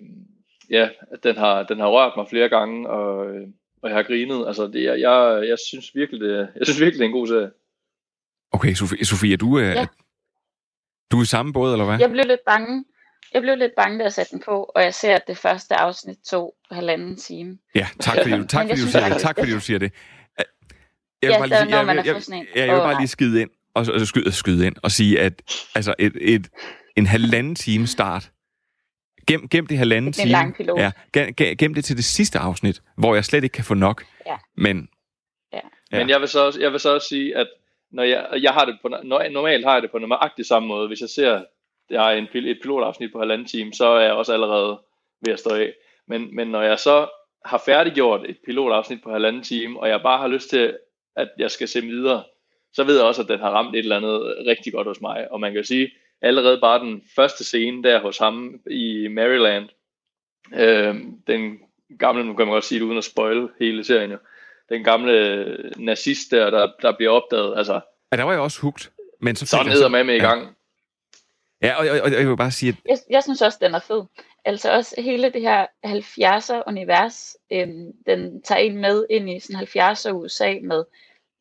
ja, 0.70 0.90
den 1.24 1.38
har, 1.38 1.64
den 1.64 1.80
har 1.80 1.88
rørt 1.88 2.14
mig 2.18 2.28
flere 2.30 2.50
gange, 2.50 2.90
og, 2.90 3.30
øh, 3.30 3.48
og 3.84 3.90
jeg 3.90 3.96
har 3.98 4.04
grinet. 4.04 4.48
Altså, 4.48 4.68
det, 4.68 4.82
er- 4.86 4.94
jeg, 4.96 5.48
jeg 5.48 5.58
synes 5.68 5.96
virkelig, 5.96 6.22
det, 6.22 6.40
er- 6.40 6.48
jeg 6.56 6.66
synes 6.66 6.80
virkelig, 6.80 7.00
det 7.00 7.06
er 7.06 7.10
en 7.10 7.12
god 7.20 7.28
serie. 7.28 7.52
Okay, 8.52 8.74
Sofie, 8.74 9.06
Sofie 9.06 9.34
er 9.34 9.38
du, 9.38 9.60
øh, 9.60 9.66
Ja. 9.66 9.86
du 11.12 11.18
er 11.18 11.22
i 11.22 11.26
samme 11.26 11.54
båd, 11.54 11.72
eller 11.72 11.86
hvad? 11.86 12.00
Jeg 12.00 12.10
blev 12.12 12.26
lidt 12.26 12.40
bange. 12.46 12.86
Jeg 13.34 13.42
blev 13.42 13.58
lidt 13.58 13.72
bange, 13.78 13.98
da 14.00 14.04
jeg 14.04 14.14
satte 14.14 14.32
den 14.32 14.42
på, 14.46 14.64
og 14.76 14.84
jeg 14.84 14.94
ser, 14.94 15.16
at 15.16 15.28
det 15.28 15.38
første 15.38 15.76
afsnit 15.76 16.18
tog 16.30 16.56
halvanden 16.72 17.18
time. 17.18 17.58
Ja, 17.76 17.88
tak 18.00 18.16
fordi 18.22 18.38
du, 18.38 18.46
tak, 18.56 18.68
jeg 18.70 18.78
fordi 18.78 18.82
du 18.82 18.92
siger 18.92 19.10
det. 19.10 19.22
Tak 19.22 19.36
fordi 19.40 19.52
du 19.52 19.60
siger 19.60 19.80
det. 19.80 19.92
Jeg 20.38 20.46
Ja, 21.24 21.28
vil 21.28 21.38
bare 21.40 21.48
lige 21.48 21.58
jeg, 21.58 21.70
jeg, 21.70 21.78
er 21.78 22.04
jeg, 22.04 22.46
jeg, 22.56 22.68
jeg 22.68 22.76
vil 22.76 22.80
bare 22.82 22.98
lige 23.00 23.08
skyde 23.08 23.42
ind, 23.42 23.50
og, 23.74 23.86
og 23.94 24.02
skyde, 24.08 24.32
skyde 24.32 24.66
ind 24.68 24.76
og 24.84 24.92
sige, 24.92 25.20
at 25.20 25.42
altså 25.76 25.94
et, 26.00 26.14
et, 26.22 26.48
en 26.96 27.06
halvanden 27.06 27.56
time 27.56 27.88
start, 27.88 28.32
gem, 29.28 29.48
gem 29.50 29.68
det 29.68 29.78
halvanden 29.78 30.12
Det 30.12 30.20
er 30.20 30.24
en 30.24 30.28
time, 30.28 30.32
lang 30.38 30.56
pilot. 30.56 30.80
ja, 30.80 30.92
gem, 31.14 31.34
gem- 31.34 31.56
gem 31.58 31.74
det 31.74 31.86
til 31.86 31.96
det 31.98 32.06
sidste 32.06 32.40
afsnit, 32.40 32.82
hvor 32.98 33.16
jeg 33.16 33.26
slet 33.26 33.44
ikke 33.44 33.54
kan 33.54 33.66
få 33.66 33.74
nok, 33.74 34.04
Ja. 34.28 34.36
men 34.56 34.90
Ja. 35.54 35.60
Men 36.00 36.10
jeg 36.10 36.20
vil, 36.22 36.28
så 36.28 36.46
også, 36.46 36.62
jeg 36.62 36.72
vil 36.72 36.80
så 36.80 36.94
også 36.94 37.08
sige, 37.08 37.38
at 37.38 37.48
når 37.92 38.04
jeg, 38.04 38.28
jeg 38.42 38.52
har 38.52 38.66
det 38.66 38.78
på, 38.82 38.88
når, 38.88 39.30
normalt 39.30 39.66
har 39.66 39.74
jeg 39.74 39.82
det 39.82 39.92
på 39.92 40.00
nøjagtig 40.00 40.46
samme 40.46 40.68
måde. 40.68 40.88
Hvis 40.88 41.02
jeg 41.02 41.10
ser, 41.10 41.44
jeg 41.90 42.02
har 42.02 42.12
en, 42.12 42.28
et 42.34 42.60
pilotafsnit 42.62 43.12
på 43.12 43.20
halvanden 43.20 43.48
time, 43.48 43.74
så 43.74 43.88
er 43.88 44.00
jeg 44.02 44.12
også 44.14 44.34
allerede 44.34 44.80
ved 45.26 45.34
at 45.34 45.40
stå 45.40 45.50
af. 45.56 45.74
Men, 46.08 46.36
men 46.36 46.48
når 46.48 46.62
jeg 46.62 46.80
så 46.80 47.08
har 47.46 47.62
færdiggjort 47.66 48.30
et 48.30 48.38
pilotafsnit 48.46 49.00
på 49.04 49.12
halvanden 49.12 49.44
time, 49.44 49.80
og 49.80 49.90
jeg 49.90 50.02
bare 50.02 50.20
har 50.20 50.28
lyst 50.28 50.50
til, 50.50 50.78
at 51.16 51.30
jeg 51.38 51.52
skal 51.52 51.68
se 51.68 51.82
videre, 51.82 52.24
så 52.74 52.84
ved 52.84 52.96
jeg 52.96 53.06
også, 53.06 53.22
at 53.22 53.28
den 53.28 53.40
har 53.40 53.50
ramt 53.50 53.76
et 53.76 53.80
eller 53.80 53.98
andet 53.98 54.36
rigtig 54.48 54.74
godt 54.74 54.88
hos 54.88 55.02
mig. 55.02 55.32
Og 55.32 55.40
man 55.40 55.54
kan 55.54 55.64
sige, 55.64 55.90
allerede 56.24 56.60
bare 56.62 56.80
den 56.80 57.04
første 57.16 57.44
scene 57.44 57.84
der 57.84 58.02
hos 58.02 58.18
ham 58.18 58.62
i 58.72 59.08
Maryland, 59.08 59.70
øh, 60.54 60.96
den 61.28 61.60
gamle, 62.00 62.26
nu 62.26 62.34
kan 62.34 62.46
man 62.46 62.54
godt 62.54 62.66
sige 62.66 62.80
det 62.80 62.86
uden 62.86 62.98
at 62.98 63.04
spoil 63.04 63.50
hele 63.60 63.84
serien 63.84 64.12
jo, 64.12 64.18
den 64.70 64.84
gamle 64.84 65.46
nazist 65.78 66.32
der, 66.32 66.50
der, 66.50 66.72
der 66.82 66.98
bliver 66.98 67.12
opdaget, 67.12 67.58
altså, 67.58 67.82
ja, 68.12 68.18
der 68.18 68.24
var 68.24 68.32
jeg 68.32 68.42
også 68.42 68.62
hugt. 68.62 68.92
Men 69.22 69.36
så, 69.36 69.46
så 69.46 69.58
fik 69.58 69.68
jeg 69.68 69.74
ned 69.74 69.90
med 69.90 70.04
med 70.04 70.14
i 70.14 70.18
ja. 70.18 70.30
gang. 70.30 70.56
Ja, 71.62 71.76
og, 71.76 71.88
og, 71.90 72.02
og 72.02 72.12
jeg 72.12 72.30
vil 72.30 72.38
bare 72.38 72.52
sige, 72.52 72.70
at 72.70 72.76
Jeg, 72.86 72.98
jeg 73.10 73.24
synes 73.24 73.42
også, 73.42 73.58
den 73.62 73.76
er 73.76 73.80
fed. 73.80 74.04
Altså 74.46 74.72
også 74.72 75.02
hele 75.02 75.30
det 75.30 75.42
her 75.42 75.66
70'er 75.86 76.64
univers, 76.68 77.38
øhm, 77.52 77.92
den 78.06 78.42
tager 78.42 78.60
en 78.60 78.78
med 78.78 79.06
ind 79.10 79.30
i 79.30 79.40
sådan 79.40 79.68
70'er 79.68 80.12
USA 80.12 80.56
med 80.64 80.84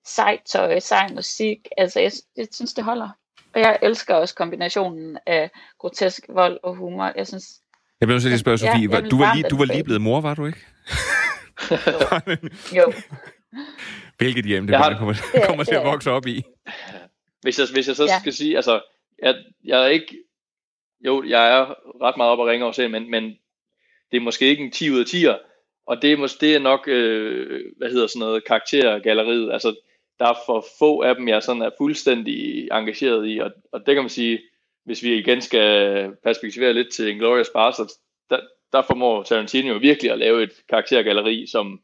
sejt 0.05 0.41
tøj, 0.47 0.79
sej 0.79 1.09
musik. 1.15 1.69
Altså 1.77 2.01
jeg, 2.01 2.13
jeg 2.37 2.49
synes, 2.53 2.75
det 2.75 2.85
holder. 2.85 3.09
Og 3.55 3.61
jeg 3.61 3.79
elsker 3.83 4.15
også 4.15 4.35
kombinationen 4.35 5.19
af 5.27 5.51
grotesk 5.79 6.25
vold 6.29 6.59
og 6.63 6.75
humor. 6.77 7.13
Jeg 7.17 7.27
synes, 7.27 7.45
jeg 8.01 8.07
bliver 8.07 8.15
nødt 8.15 8.23
til 8.23 8.29
lige 8.29 8.35
at 8.35 8.41
spørge, 8.41 8.59
Sofie, 8.59 8.89
ja, 8.91 9.01
du, 9.01 9.19
var 9.19 9.35
lige, 9.35 9.49
du 9.49 9.57
var 9.57 9.65
lige 9.65 9.85
blevet 9.85 10.01
mor, 10.03 10.21
var 10.21 10.35
du 10.35 10.47
ikke? 10.47 10.59
jo, 12.77 12.93
Hvilket 14.19 14.45
hjem 14.45 14.67
det 14.67 14.77
har- 14.77 14.99
kommer, 14.99 15.13
Det 15.13 15.43
er- 15.43 15.47
kommer 15.47 15.65
til 15.65 15.75
at 15.75 15.85
vokse 15.85 16.11
op 16.11 16.27
i. 16.27 16.43
Hvis 17.43 17.59
jeg, 17.59 17.67
hvis 17.73 17.89
jeg 17.89 17.97
så 17.97 18.05
Ja. 18.05 18.21
skal 18.21 18.33
sige, 18.33 18.57
altså, 18.57 18.81
jeg, 19.23 19.35
jeg 19.65 19.83
er 19.83 19.87
ikke, 19.87 20.19
jo, 21.05 21.25
jeg 21.27 21.59
er 21.59 21.75
ret 22.03 22.17
meget 22.17 22.31
op 22.33 22.41
at 22.41 22.47
ringe 22.47 22.65
over 22.65 22.73
serien, 22.73 22.93
men, 22.93 23.11
men 23.11 23.25
det 24.11 24.17
er 24.17 24.21
måske 24.21 24.47
ikke 24.47 24.65
en 24.65 24.71
10 24.71 24.91
ud 24.91 25.01
af 25.01 25.05
10'er, 25.05 25.39
og 25.87 26.03
det 26.03 26.13
er, 26.13 26.17
måske, 26.17 26.41
det 26.41 26.55
er 26.55 26.59
nok, 26.59 26.85
øh, 26.89 27.61
hvad 27.79 27.91
hedder 27.91 28.07
sådan 28.07 28.21
noget, 28.21 28.45
karaktergalleriet, 28.45 29.53
altså, 29.53 29.75
der 30.23 30.29
er 30.29 30.39
for 30.47 30.65
få 30.79 31.01
af 31.03 31.15
dem, 31.15 31.29
jeg 31.29 31.43
sådan 31.43 31.63
er 31.63 31.71
fuldstændig 31.79 32.69
engageret 32.73 33.29
i, 33.29 33.39
og, 33.39 33.51
og 33.73 33.87
det 33.87 33.95
kan 33.95 34.03
man 34.03 34.09
sige, 34.09 34.39
hvis 34.85 35.03
vi 35.03 35.19
igen 35.19 35.41
skal 35.41 35.67
perspektivere 36.25 36.73
lidt 36.73 36.93
til 36.93 37.09
Inglourious 37.09 37.51
Basterds, 37.55 37.93
der, 38.31 38.39
der 38.73 38.83
formår 38.83 39.23
Tarantino 39.23 39.75
virkelig 39.77 40.13
at 40.13 40.19
lave 40.19 40.43
et 40.43 40.53
karaktergalleri, 40.69 41.47
som 41.47 41.81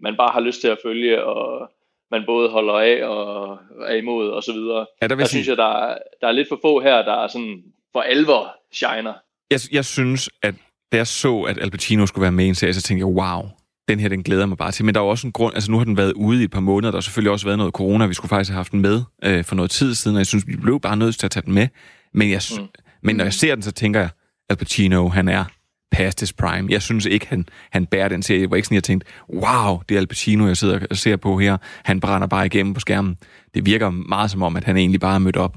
man 0.00 0.16
bare 0.16 0.32
har 0.32 0.40
lyst 0.40 0.60
til 0.60 0.68
at 0.68 0.78
følge, 0.82 1.24
og 1.24 1.70
man 2.10 2.22
både 2.26 2.48
holder 2.50 2.74
af 2.74 3.04
og 3.04 3.58
er 3.86 3.94
imod, 3.94 4.28
og 4.30 4.42
så 4.42 4.52
videre. 4.52 4.86
Ja, 5.02 5.06
der 5.06 5.14
vil 5.14 5.18
der 5.18 5.22
jeg 5.22 5.28
synes 5.28 5.48
jeg, 5.48 5.56
der 5.56 5.72
er, 5.84 5.98
der 6.20 6.28
er 6.28 6.32
lidt 6.32 6.48
for 6.48 6.58
få 6.62 6.80
her, 6.80 7.02
der 7.02 7.24
er 7.24 7.26
sådan 7.26 7.62
for 7.92 8.00
alvor 8.00 8.56
shiner. 8.72 9.14
Jeg, 9.50 9.60
jeg 9.72 9.84
synes, 9.84 10.30
at 10.42 10.54
da 10.92 10.96
jeg 10.96 11.06
så, 11.06 11.40
at 11.40 11.58
Al 11.58 11.70
Pacino 11.70 12.06
skulle 12.06 12.22
være 12.22 12.32
med 12.32 12.44
i 12.44 12.48
en 12.48 12.54
serie, 12.54 12.74
så 12.74 12.82
tænkte 12.82 13.00
jeg, 13.06 13.14
wow, 13.14 13.42
den 13.88 14.00
her, 14.00 14.08
den 14.08 14.22
glæder 14.22 14.46
mig 14.46 14.58
bare 14.58 14.72
til. 14.72 14.84
Men 14.84 14.94
der 14.94 15.00
er 15.00 15.04
også 15.04 15.26
en 15.26 15.32
grund, 15.32 15.54
altså 15.54 15.70
nu 15.70 15.78
har 15.78 15.84
den 15.84 15.96
været 15.96 16.12
ude 16.12 16.40
i 16.40 16.44
et 16.44 16.50
par 16.50 16.60
måneder, 16.60 16.90
der 16.90 16.96
har 16.96 17.02
selvfølgelig 17.02 17.32
også 17.32 17.46
været 17.46 17.58
noget 17.58 17.72
corona, 17.72 18.06
vi 18.06 18.14
skulle 18.14 18.28
faktisk 18.28 18.50
have 18.50 18.56
haft 18.56 18.72
den 18.72 18.80
med 18.80 19.02
øh, 19.24 19.44
for 19.44 19.54
noget 19.54 19.70
tid 19.70 19.94
siden, 19.94 20.16
og 20.16 20.18
jeg 20.18 20.26
synes, 20.26 20.46
vi 20.46 20.56
blev 20.56 20.80
bare 20.80 20.96
nødt 20.96 21.18
til 21.18 21.26
at 21.26 21.30
tage 21.30 21.46
den 21.46 21.54
med. 21.54 21.68
Men, 22.14 22.30
jeg, 22.30 22.40
mm. 22.58 22.66
men 23.02 23.16
når 23.16 23.24
jeg 23.24 23.32
ser 23.32 23.54
den, 23.54 23.62
så 23.62 23.72
tænker 23.72 24.00
jeg, 24.00 24.10
Al 24.50 24.56
Pacino, 24.56 25.08
han 25.08 25.28
er 25.28 25.44
past 25.92 26.20
his 26.20 26.32
prime. 26.32 26.72
Jeg 26.72 26.82
synes 26.82 27.06
ikke, 27.06 27.26
han, 27.26 27.46
han 27.70 27.86
bærer 27.86 28.08
den 28.08 28.22
serie. 28.22 28.40
Jeg 28.40 28.50
var 28.50 28.56
ikke 28.56 28.66
sådan, 28.66 28.74
jeg 28.74 28.84
tænkte, 28.84 29.06
wow, 29.28 29.82
det 29.88 29.94
er 29.94 29.98
Al 29.98 30.06
Pacino, 30.06 30.46
jeg 30.46 30.56
sidder 30.56 30.86
og 30.90 30.96
ser 30.96 31.16
på 31.16 31.38
her. 31.38 31.56
Han 31.84 32.00
brænder 32.00 32.26
bare 32.26 32.46
igennem 32.46 32.74
på 32.74 32.80
skærmen. 32.80 33.16
Det 33.54 33.66
virker 33.66 33.90
meget 33.90 34.30
som 34.30 34.42
om, 34.42 34.56
at 34.56 34.64
han 34.64 34.76
egentlig 34.76 35.00
bare 35.00 35.14
er 35.14 35.18
mødt 35.18 35.36
op, 35.36 35.56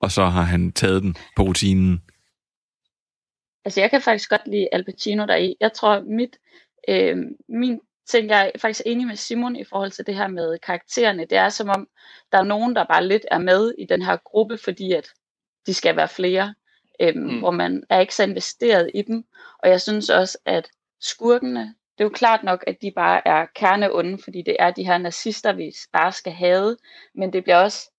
og 0.00 0.10
så 0.10 0.24
har 0.24 0.42
han 0.42 0.72
taget 0.72 1.02
den 1.02 1.16
på 1.36 1.42
rutinen. 1.42 2.02
Altså, 3.64 3.80
jeg 3.80 3.90
kan 3.90 4.02
faktisk 4.02 4.30
godt 4.30 4.42
lide 4.46 4.68
Al 4.72 4.84
Pacino 4.84 5.26
deri. 5.26 5.54
Jeg 5.60 5.72
tror, 5.72 6.02
mit, 6.16 6.36
øh, 6.88 7.16
min 7.48 7.80
ting, 8.08 8.28
jeg 8.28 8.52
er 8.54 8.58
faktisk 8.58 8.82
enig 8.86 9.06
med 9.06 9.16
Simon 9.16 9.56
i 9.56 9.64
forhold 9.64 9.90
til 9.90 10.06
det 10.06 10.14
her 10.14 10.28
med 10.28 10.58
karaktererne. 10.58 11.24
Det 11.24 11.38
er 11.38 11.48
som 11.48 11.68
om, 11.68 11.88
der 12.32 12.38
er 12.38 12.42
nogen, 12.42 12.76
der 12.76 12.84
bare 12.84 13.06
lidt 13.06 13.26
er 13.30 13.38
med 13.38 13.74
i 13.78 13.86
den 13.86 14.02
her 14.02 14.16
gruppe, 14.24 14.58
fordi 14.58 14.92
at 14.92 15.08
de 15.66 15.74
skal 15.74 15.96
være 15.96 16.08
flere, 16.08 16.54
øhm, 17.00 17.18
mm. 17.18 17.38
hvor 17.38 17.50
man 17.50 17.84
er 17.90 18.00
ikke 18.00 18.14
så 18.14 18.22
investeret 18.22 18.90
i 18.94 19.02
dem. 19.02 19.24
Og 19.58 19.68
jeg 19.70 19.80
synes 19.80 20.10
også, 20.10 20.38
at 20.44 20.68
skurkene, 21.00 21.74
det 21.98 22.04
er 22.04 22.04
jo 22.04 22.10
klart 22.10 22.42
nok, 22.44 22.64
at 22.66 22.76
de 22.82 22.90
bare 22.90 23.28
er 23.28 23.46
kerneonde, 23.54 24.18
fordi 24.24 24.42
det 24.42 24.56
er 24.58 24.70
de 24.70 24.84
her 24.86 24.98
nazister, 24.98 25.52
vi 25.52 25.72
bare 25.92 26.12
skal 26.12 26.32
have, 26.32 26.76
men 27.14 27.32
det 27.32 27.42
bliver 27.42 27.58
også 27.58 27.90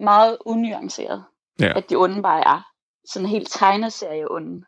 meget 0.00 0.38
unuanceret, 0.46 1.24
Ja. 1.60 1.72
at 1.78 1.90
de 1.90 1.96
onde 1.96 2.22
bare 2.22 2.40
er 2.40 2.70
sådan 3.04 3.28
helt 3.28 3.48
tegneserie 3.50 4.30
onde. 4.30 4.64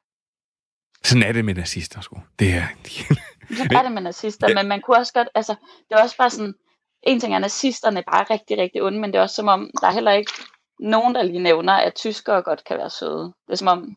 Sådan 1.04 1.22
er 1.22 1.32
det 1.32 1.44
med 1.44 1.54
nazister, 1.54 2.00
sgu. 2.00 2.16
Det 2.38 2.54
er... 2.54 2.66
Så 3.56 3.68
er 3.70 3.82
det 3.82 3.92
med 3.92 4.02
nazister, 4.02 4.54
men 4.54 4.68
man 4.68 4.80
kunne 4.80 4.96
også 4.96 5.12
godt, 5.12 5.28
altså, 5.34 5.54
det 5.88 5.96
er 5.96 6.02
også 6.02 6.16
bare 6.16 6.30
sådan, 6.30 6.54
en 7.02 7.20
ting 7.20 7.34
er 7.34 7.38
nazisterne 7.38 8.02
bare 8.02 8.24
rigtig, 8.30 8.58
rigtig 8.58 8.82
onde, 8.82 9.00
men 9.00 9.12
det 9.12 9.18
er 9.18 9.22
også 9.22 9.34
som 9.34 9.48
om, 9.48 9.70
der 9.80 9.86
er 9.86 9.92
heller 9.92 10.12
ikke 10.12 10.32
nogen, 10.80 11.14
der 11.14 11.22
lige 11.22 11.38
nævner, 11.38 11.72
at 11.72 11.94
tyskere 11.94 12.42
godt 12.42 12.64
kan 12.64 12.78
være 12.78 12.90
søde. 12.90 13.24
Det 13.46 13.52
er 13.52 13.56
som 13.56 13.68
om, 13.68 13.96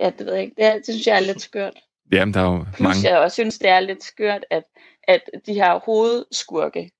ja, 0.00 0.10
det 0.18 0.26
ved 0.26 0.32
jeg 0.32 0.42
ikke, 0.42 0.54
det, 0.56 0.64
er, 0.64 0.74
det 0.74 0.84
synes 0.84 1.06
jeg 1.06 1.16
er 1.16 1.20
lidt 1.20 1.40
skørt. 1.40 1.74
Jamen, 2.12 2.34
der 2.34 2.40
er 2.40 2.44
jo 2.44 2.64
Plus 2.74 2.80
mange... 2.80 3.10
jeg 3.10 3.18
også 3.18 3.34
synes, 3.34 3.58
det 3.58 3.68
er 3.68 3.80
lidt 3.80 4.04
skørt, 4.04 4.44
at, 4.50 4.62
at 5.08 5.20
de 5.46 5.54
her 5.54 5.80
hovedskurke, 5.84 6.90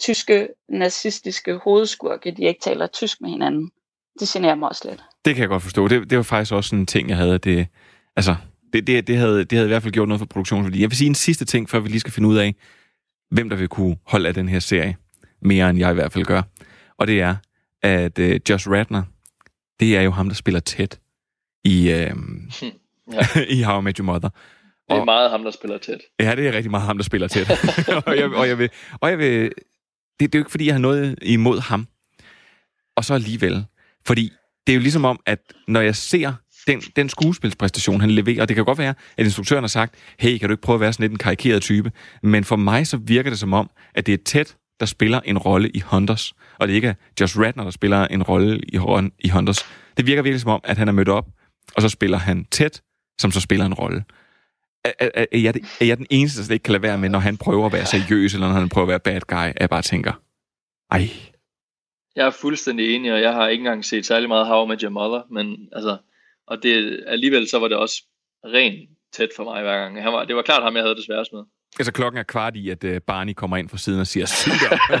tyske, 0.00 0.48
nazistiske 0.68 1.56
hovedskurke, 1.56 2.30
de 2.30 2.44
ikke 2.44 2.60
taler 2.60 2.86
tysk 2.86 3.20
med 3.20 3.30
hinanden. 3.30 3.70
Det 4.20 4.28
generer 4.28 4.54
mig 4.54 4.68
også 4.68 4.88
lidt. 4.88 5.02
Det 5.24 5.34
kan 5.34 5.40
jeg 5.40 5.48
godt 5.48 5.62
forstå. 5.62 5.88
Det, 5.88 6.10
det 6.10 6.16
var 6.16 6.22
faktisk 6.22 6.52
også 6.52 6.76
en 6.76 6.86
ting, 6.86 7.08
jeg 7.08 7.16
havde. 7.16 7.34
at 7.34 7.44
Det, 7.44 7.66
altså, 8.16 8.36
det, 8.72 8.86
det, 8.86 9.06
det, 9.06 9.16
havde, 9.16 9.44
det 9.44 9.52
havde 9.52 9.66
i 9.66 9.72
hvert 9.72 9.82
fald 9.82 9.92
gjort 9.92 10.08
noget 10.08 10.18
for 10.18 10.26
produktionsværdi. 10.26 10.80
Jeg 10.80 10.90
vil 10.90 10.96
sige 10.96 11.08
en 11.08 11.14
sidste 11.14 11.44
ting, 11.44 11.70
før 11.70 11.80
vi 11.80 11.88
lige 11.88 12.00
skal 12.00 12.12
finde 12.12 12.28
ud 12.28 12.36
af, 12.36 12.54
hvem 13.30 13.48
der 13.48 13.56
vil 13.56 13.68
kunne 13.68 13.96
holde 14.06 14.28
af 14.28 14.34
den 14.34 14.48
her 14.48 14.58
serie. 14.58 14.96
Mere 15.42 15.70
end 15.70 15.78
jeg 15.78 15.90
i 15.90 15.94
hvert 15.94 16.12
fald 16.12 16.24
gør. 16.24 16.42
Og 16.98 17.06
det 17.06 17.20
er, 17.20 17.36
at 17.82 18.18
uh, 18.18 18.50
Josh 18.50 18.70
Radner, 18.70 19.02
det 19.80 19.96
er 19.96 20.02
jo 20.02 20.10
ham, 20.10 20.28
der 20.28 20.34
spiller 20.34 20.60
tæt 20.60 21.00
i, 21.64 21.92
uh, 21.92 22.18
Ja. 23.12 23.40
i 23.48 23.62
How 23.62 23.80
I 23.80 23.82
Met 23.82 23.96
Your 23.96 24.04
Mother. 24.04 24.28
Det 24.90 24.96
er 24.96 25.04
meget 25.04 25.30
ham, 25.30 25.44
der 25.44 25.50
spiller 25.50 25.78
tæt. 25.78 26.00
Ja, 26.20 26.34
det 26.36 26.48
er 26.48 26.52
rigtig 26.52 26.70
meget 26.70 26.86
ham, 26.86 26.98
der 26.98 27.04
spiller 27.04 27.28
tæt. 27.28 27.50
og, 28.06 28.16
jeg, 28.16 28.34
og, 28.34 28.48
jeg 28.48 28.58
vil, 28.58 28.70
og 29.00 29.10
jeg 29.10 29.18
vil... 29.18 29.42
Det, 29.42 29.52
det 30.20 30.34
er 30.34 30.38
jo 30.38 30.40
ikke, 30.40 30.50
fordi 30.50 30.66
jeg 30.66 30.74
har 30.74 30.80
noget 30.80 31.18
imod 31.22 31.60
ham. 31.60 31.86
Og 32.96 33.04
så 33.04 33.14
alligevel. 33.14 33.64
Fordi 34.06 34.32
det 34.66 34.72
er 34.72 34.74
jo 34.76 34.80
ligesom 34.80 35.04
om, 35.04 35.20
at 35.26 35.40
når 35.68 35.80
jeg 35.80 35.96
ser 35.96 36.32
den, 36.66 36.80
den 36.80 37.08
skuespilspræstation, 37.08 38.00
han 38.00 38.10
leverer, 38.10 38.42
og 38.42 38.48
det 38.48 38.54
kan 38.54 38.64
godt 38.64 38.78
være, 38.78 38.94
at 39.16 39.24
instruktøren 39.24 39.62
har 39.62 39.68
sagt, 39.68 39.94
hey, 40.18 40.38
kan 40.38 40.48
du 40.48 40.52
ikke 40.52 40.62
prøve 40.62 40.74
at 40.74 40.80
være 40.80 40.92
sådan 40.92 41.04
lidt 41.04 41.12
en 41.12 41.18
karikeret 41.18 41.62
type? 41.62 41.92
Men 42.22 42.44
for 42.44 42.56
mig 42.56 42.86
så 42.86 42.96
virker 42.96 43.30
det 43.30 43.38
som 43.38 43.52
om, 43.52 43.70
at 43.94 44.06
det 44.06 44.14
er 44.14 44.18
tæt, 44.24 44.56
der 44.80 44.86
spiller 44.86 45.20
en 45.24 45.38
rolle 45.38 45.70
i 45.70 45.80
Hunters, 45.80 46.32
og 46.58 46.68
det 46.68 46.74
ikke 46.74 46.88
er 46.88 46.94
Josh 47.20 47.38
Radner, 47.40 47.64
der 47.64 47.70
spiller 47.70 48.06
en 48.06 48.22
rolle 48.22 48.58
i, 48.58 48.78
i 49.18 49.28
Hunters. 49.28 49.58
Det 49.96 50.06
virker 50.06 50.22
virkelig 50.22 50.40
som 50.40 50.50
om, 50.50 50.60
at 50.64 50.78
han 50.78 50.88
er 50.88 50.92
mødt 50.92 51.08
op, 51.08 51.26
og 51.76 51.82
så 51.82 51.88
spiller 51.88 52.18
han 52.18 52.44
tæt, 52.50 52.82
som 53.20 53.30
så 53.32 53.40
spiller 53.40 53.66
en 53.66 53.74
rolle. 53.74 54.04
Er, 54.84 54.92
er, 55.00 55.24
er, 55.32 55.38
jeg, 55.38 55.54
det- 55.54 55.64
er 55.80 55.84
jeg 55.84 55.96
den 55.98 56.06
eneste, 56.10 56.46
der 56.46 56.52
ikke 56.52 56.62
kan 56.62 56.72
lade 56.72 56.82
være 56.82 56.98
med, 56.98 57.08
når 57.08 57.18
han 57.18 57.36
prøver 57.36 57.66
at 57.66 57.72
være 57.72 57.86
seriøs, 57.86 58.34
eller 58.34 58.48
når 58.48 58.54
han 58.54 58.68
prøver 58.68 58.84
at 58.84 58.88
være 58.88 59.00
bad 59.00 59.20
guy, 59.20 59.36
at 59.36 59.60
jeg 59.60 59.70
bare 59.70 59.82
tænker, 59.82 60.12
ej, 60.90 61.08
Jeg 62.16 62.26
er 62.26 62.30
fuldstændig 62.30 62.94
enig, 62.94 63.12
og 63.12 63.20
jeg 63.20 63.32
har 63.32 63.48
ikke 63.48 63.60
engang 63.60 63.84
set 63.84 64.06
særlig 64.06 64.28
meget 64.28 64.46
How 64.46 64.64
I 64.64 64.68
Met 64.68 64.80
Your 64.80 64.90
Mother, 64.90 65.22
men 65.30 65.56
altså, 65.72 65.96
og 66.50 66.62
det, 66.62 67.04
alligevel 67.06 67.48
så 67.48 67.58
var 67.58 67.68
det 67.68 67.76
også 67.76 68.02
rent 68.44 68.90
tæt 69.12 69.28
for 69.36 69.44
mig 69.44 69.62
hver 69.62 69.78
gang. 69.78 70.02
Han 70.02 70.12
var, 70.12 70.24
det 70.24 70.36
var 70.36 70.42
klart 70.42 70.62
ham, 70.62 70.76
jeg 70.76 70.82
havde 70.82 70.94
det 70.94 71.04
sværest 71.04 71.32
med. 71.32 71.42
altså 71.78 71.92
klokken 71.92 72.18
er 72.18 72.22
kvart 72.22 72.56
i, 72.56 72.70
at 72.70 72.84
uh, 72.84 72.96
Barney 73.06 73.32
kommer 73.32 73.56
ind 73.56 73.68
fra 73.68 73.78
siden 73.78 74.00
og 74.00 74.06
siger, 74.06 74.26
syg 74.26 74.52
dig." 74.70 75.00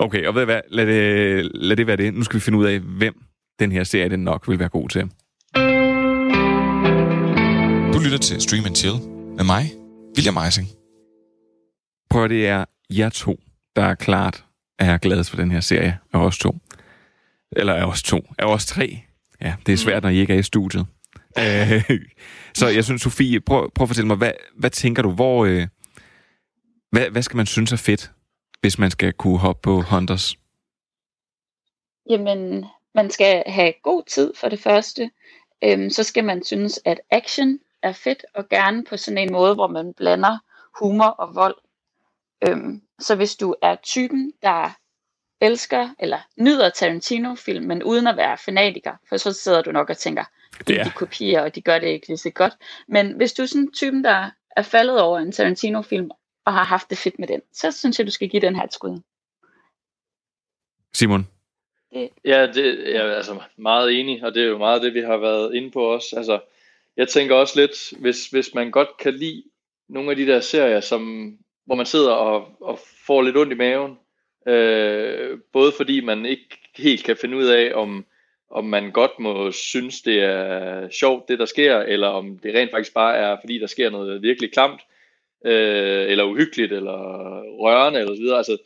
Okay, 0.00 0.26
og 0.26 0.34
ved 0.34 0.44
hvad, 0.44 0.60
lad 0.68 0.86
det, 0.86 1.50
lad 1.54 1.76
det 1.76 1.86
være 1.86 1.96
det. 1.96 2.14
Nu 2.14 2.22
skal 2.22 2.34
vi 2.34 2.40
finde 2.40 2.58
ud 2.58 2.64
af, 2.64 2.80
hvem 2.80 3.14
den 3.58 3.72
her 3.72 3.84
serie 3.84 4.08
den 4.08 4.24
nok 4.24 4.48
vil 4.48 4.58
være 4.58 4.68
god 4.68 4.88
til. 4.88 5.02
Du 7.94 7.98
lytter 8.04 8.18
til 8.18 8.40
Stream 8.40 8.64
and 8.66 8.76
Chill 8.76 8.94
med 9.36 9.44
mig, 9.44 9.64
William 10.16 10.36
Eising. 10.44 10.68
Prøv 12.10 12.24
at 12.24 12.30
det 12.30 12.46
er 12.46 12.64
jer 12.90 13.08
to, 13.08 13.40
der 13.76 13.82
er 13.82 13.94
klart 13.94 14.44
er 14.78 14.98
glade 14.98 15.24
for 15.24 15.36
den 15.36 15.50
her 15.50 15.60
serie 15.60 15.98
af 16.12 16.18
os 16.18 16.38
to. 16.38 16.58
Eller 17.56 17.74
af 17.74 17.84
os 17.84 18.02
to. 18.02 18.18
Af 18.38 18.44
os 18.44 18.66
tre. 18.66 19.02
Ja, 19.40 19.54
det 19.66 19.72
er 19.72 19.76
svært, 19.76 20.02
når 20.02 20.10
I 20.10 20.16
ikke 20.16 20.34
er 20.34 20.38
i 20.38 20.42
studiet. 20.42 20.86
Øh, 21.38 21.90
så 22.58 22.68
jeg 22.68 22.84
synes, 22.84 23.02
Sofie, 23.02 23.40
prøv, 23.40 23.70
prøv 23.74 23.84
at 23.84 23.88
fortælle 23.88 24.08
mig, 24.08 24.16
hvad, 24.16 24.32
hvad 24.56 24.70
tænker 24.70 25.02
du, 25.02 25.10
hvor... 25.10 25.44
Øh, 25.44 25.66
hvad, 26.90 27.10
hvad 27.10 27.22
skal 27.22 27.36
man 27.36 27.46
synes 27.46 27.72
er 27.72 27.76
fedt, 27.76 28.12
hvis 28.60 28.78
man 28.78 28.90
skal 28.90 29.12
kunne 29.12 29.38
hoppe 29.38 29.60
på 29.62 29.80
Hunters? 29.80 30.36
Jamen, 32.10 32.64
man 32.94 33.10
skal 33.10 33.42
have 33.46 33.72
god 33.82 34.02
tid 34.02 34.32
for 34.36 34.48
det 34.48 34.60
første. 34.60 35.10
Øhm, 35.64 35.90
så 35.90 36.02
skal 36.02 36.24
man 36.24 36.44
synes, 36.44 36.80
at 36.84 37.00
action 37.10 37.58
er 37.82 37.92
fedt, 37.92 38.24
og 38.34 38.48
gerne 38.48 38.84
på 38.84 38.96
sådan 38.96 39.18
en 39.18 39.32
måde, 39.32 39.54
hvor 39.54 39.66
man 39.66 39.94
blander 39.94 40.38
humor 40.80 41.04
og 41.06 41.34
vold. 41.34 41.56
Øhm, 42.48 42.82
så 42.98 43.16
hvis 43.16 43.36
du 43.36 43.54
er 43.62 43.76
typen, 43.82 44.32
der 44.42 44.78
elsker 45.42 45.88
eller 45.98 46.18
nyder 46.36 46.70
Tarantino-film, 46.70 47.64
men 47.66 47.82
uden 47.82 48.06
at 48.06 48.16
være 48.16 48.38
fanatiker, 48.38 48.92
for 49.08 49.16
så 49.16 49.32
sidder 49.32 49.62
du 49.62 49.72
nok 49.72 49.90
og 49.90 49.98
tænker, 49.98 50.24
Det 50.68 50.80
er- 50.80 50.84
de 50.84 50.90
kopierer, 50.90 51.42
og 51.42 51.54
de 51.54 51.60
gør 51.62 51.78
det 51.78 51.86
ikke 51.88 52.08
lige 52.08 52.16
så 52.16 52.30
godt. 52.30 52.52
Men 52.88 53.12
hvis 53.12 53.32
du 53.32 53.42
er 53.42 53.46
sådan 53.46 53.62
en 53.62 53.72
typen, 53.72 54.04
der 54.04 54.30
er 54.56 54.62
faldet 54.62 55.00
over 55.00 55.18
en 55.18 55.32
Tarantino-film, 55.32 56.10
og 56.44 56.52
har 56.52 56.64
haft 56.64 56.90
det 56.90 56.98
fedt 56.98 57.18
med 57.18 57.28
den, 57.28 57.40
så 57.52 57.70
synes 57.72 57.98
jeg, 57.98 58.06
du 58.06 58.10
skal 58.12 58.28
give 58.28 58.42
den 58.42 58.56
her 58.56 58.62
et 58.62 58.74
skud. 58.74 59.00
Simon? 60.94 61.28
Ja, 62.24 62.46
det 62.46 62.92
jeg 62.94 63.06
er 63.06 63.14
altså 63.16 63.40
meget 63.56 64.00
enig, 64.00 64.24
og 64.24 64.34
det 64.34 64.42
er 64.42 64.46
jo 64.46 64.58
meget 64.58 64.82
det, 64.82 64.94
vi 64.94 65.00
har 65.00 65.16
været 65.16 65.54
inde 65.54 65.70
på 65.70 65.82
også. 65.84 66.16
Altså, 66.16 66.40
jeg 66.96 67.08
tænker 67.08 67.34
også 67.36 67.60
lidt, 67.60 68.00
hvis, 68.00 68.26
hvis 68.26 68.54
man 68.54 68.70
godt 68.70 68.88
kan 68.98 69.14
lide 69.14 69.44
nogle 69.88 70.10
af 70.10 70.16
de 70.16 70.26
der 70.26 70.40
serier, 70.40 70.80
som, 70.80 71.32
hvor 71.66 71.74
man 71.74 71.86
sidder 71.86 72.12
og, 72.12 72.48
og 72.60 72.78
får 73.06 73.22
lidt 73.22 73.36
ondt 73.36 73.52
i 73.52 73.56
maven, 73.56 73.98
øh, 74.46 75.38
både 75.52 75.72
fordi 75.76 76.00
man 76.00 76.26
ikke 76.26 76.58
helt 76.76 77.04
kan 77.04 77.16
finde 77.16 77.36
ud 77.36 77.46
af, 77.46 77.72
om, 77.74 78.06
om 78.50 78.64
man 78.64 78.90
godt 78.90 79.18
må 79.18 79.50
synes, 79.50 80.02
det 80.02 80.22
er 80.22 80.88
sjovt, 80.90 81.28
det 81.28 81.38
der 81.38 81.44
sker, 81.44 81.78
eller 81.78 82.08
om 82.08 82.38
det 82.38 82.54
rent 82.54 82.70
faktisk 82.70 82.94
bare 82.94 83.16
er, 83.16 83.36
fordi 83.40 83.58
der 83.58 83.66
sker 83.66 83.90
noget 83.90 84.22
virkelig 84.22 84.52
klamt, 84.52 84.80
øh, 85.44 86.10
eller 86.10 86.24
uhyggeligt, 86.24 86.72
eller 86.72 86.98
rørende, 87.42 88.00
eller 88.00 88.14
så 88.14 88.20
videre. 88.20 88.36
Altså, 88.36 88.58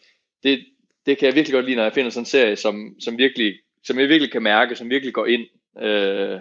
det, 0.43 0.65
det 1.07 1.19
kan 1.19 1.27
jeg 1.27 1.35
virkelig 1.35 1.55
godt 1.55 1.65
lide, 1.65 1.77
når 1.77 1.83
jeg 1.83 1.93
finder 1.93 2.11
sådan 2.11 2.23
en 2.23 2.27
serie, 2.27 2.57
som, 2.57 2.95
som, 3.01 3.19
virkelig, 3.19 3.55
som 3.85 3.99
jeg 3.99 4.09
virkelig 4.09 4.33
kan 4.33 4.43
mærke, 4.43 4.77
som 4.77 4.91
virkelig 4.91 5.15
går 5.15 5.27
ind. 5.27 5.47
Øh, 5.83 6.41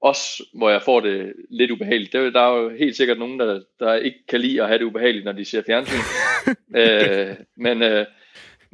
også 0.00 0.44
hvor 0.54 0.70
jeg 0.70 0.82
får 0.82 1.00
det 1.00 1.32
lidt 1.50 1.70
ubehageligt. 1.70 2.12
Der, 2.12 2.30
der 2.30 2.40
er 2.40 2.56
jo 2.56 2.68
helt 2.68 2.96
sikkert 2.96 3.18
nogen, 3.18 3.40
der, 3.40 3.60
der 3.80 3.94
ikke 3.94 4.26
kan 4.28 4.40
lide 4.40 4.62
at 4.62 4.68
have 4.68 4.78
det 4.78 4.84
ubehageligt, 4.84 5.24
når 5.24 5.32
de 5.32 5.44
ser 5.44 5.62
fjernsyn. 5.66 6.04
øh, 6.80 7.36
men, 7.56 7.82
øh, 7.82 8.06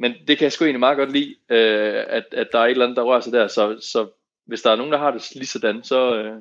men 0.01 0.13
det 0.27 0.37
kan 0.37 0.43
jeg 0.45 0.51
sgu 0.51 0.65
egentlig 0.65 0.79
meget 0.79 0.97
godt 0.97 1.11
lide, 1.11 1.35
øh, 1.49 2.03
at, 2.09 2.23
at 2.31 2.47
der 2.51 2.59
er 2.59 2.65
et 2.65 2.71
eller 2.71 2.85
andet, 2.85 2.97
der 2.97 3.03
rører 3.03 3.21
sig 3.21 3.33
der. 3.33 3.47
Så, 3.47 3.77
så 3.81 4.07
hvis 4.47 4.61
der 4.61 4.71
er 4.71 4.75
nogen, 4.75 4.91
der 4.91 4.97
har 4.97 5.11
det 5.11 5.29
lige 5.35 5.47
sådan, 5.47 5.83
så, 5.83 6.15
øh, 6.15 6.31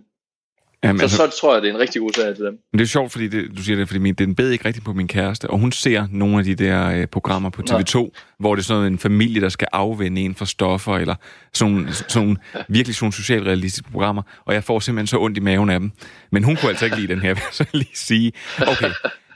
Jamen, 0.85 0.99
så, 0.99 1.05
altså- 1.05 1.17
så 1.17 1.41
tror 1.41 1.55
jeg, 1.55 1.63
det 1.63 1.71
er 1.71 1.75
en 1.75 1.81
rigtig 1.81 2.01
god 2.01 2.13
serie 2.13 2.35
til 2.35 2.45
dem. 2.45 2.59
Men 2.73 2.79
det 2.79 2.85
er 2.85 2.89
sjovt, 2.89 3.13
fordi 3.13 3.29
det, 3.29 3.57
du 3.57 3.63
siger 3.63 3.77
det, 3.77 3.89
fordi 3.89 3.99
min, 3.99 4.15
den 4.15 4.35
bed 4.35 4.51
ikke 4.51 4.65
rigtigt 4.65 4.85
på 4.85 4.93
min 4.93 5.09
kæreste, 5.09 5.51
og 5.51 5.59
hun 5.59 5.73
ser 5.73 6.07
nogle 6.11 6.39
af 6.39 6.45
de 6.45 6.55
der 6.55 6.91
øh, 6.91 7.07
programmer 7.07 7.51
på 7.51 7.63
TV2, 7.71 8.11
hvor 8.39 8.55
det 8.55 8.63
er 8.63 8.65
sådan 8.65 8.93
en 8.93 8.99
familie, 8.99 9.41
der 9.41 9.49
skal 9.49 9.69
afvende 9.73 10.21
en 10.21 10.35
for 10.35 10.45
stoffer, 10.45 10.97
eller 10.97 11.15
sådan, 11.53 11.89
sådan 12.09 12.37
virkelig 12.69 12.97
sådan 12.97 13.13
socialrealistiske 13.13 13.91
programmer, 13.91 14.23
og 14.45 14.55
jeg 14.55 14.65
får 14.65 14.81
simpelthen 14.81 15.07
så 15.07 15.19
ondt 15.19 15.39
i 15.39 15.41
maven 15.41 15.71
af 15.71 15.81
dem. 15.81 15.91
Men 16.33 16.45
hun 16.45 16.57
kunne 16.57 16.69
altså 16.69 16.85
ikke 16.85 16.97
lide 16.97 17.09
den 17.09 17.21
her, 17.21 17.35
vil 17.35 17.43
jeg 17.47 17.53
så 17.53 17.65
lige 17.73 17.91
sige. 17.95 18.33
Okay, 18.59 18.91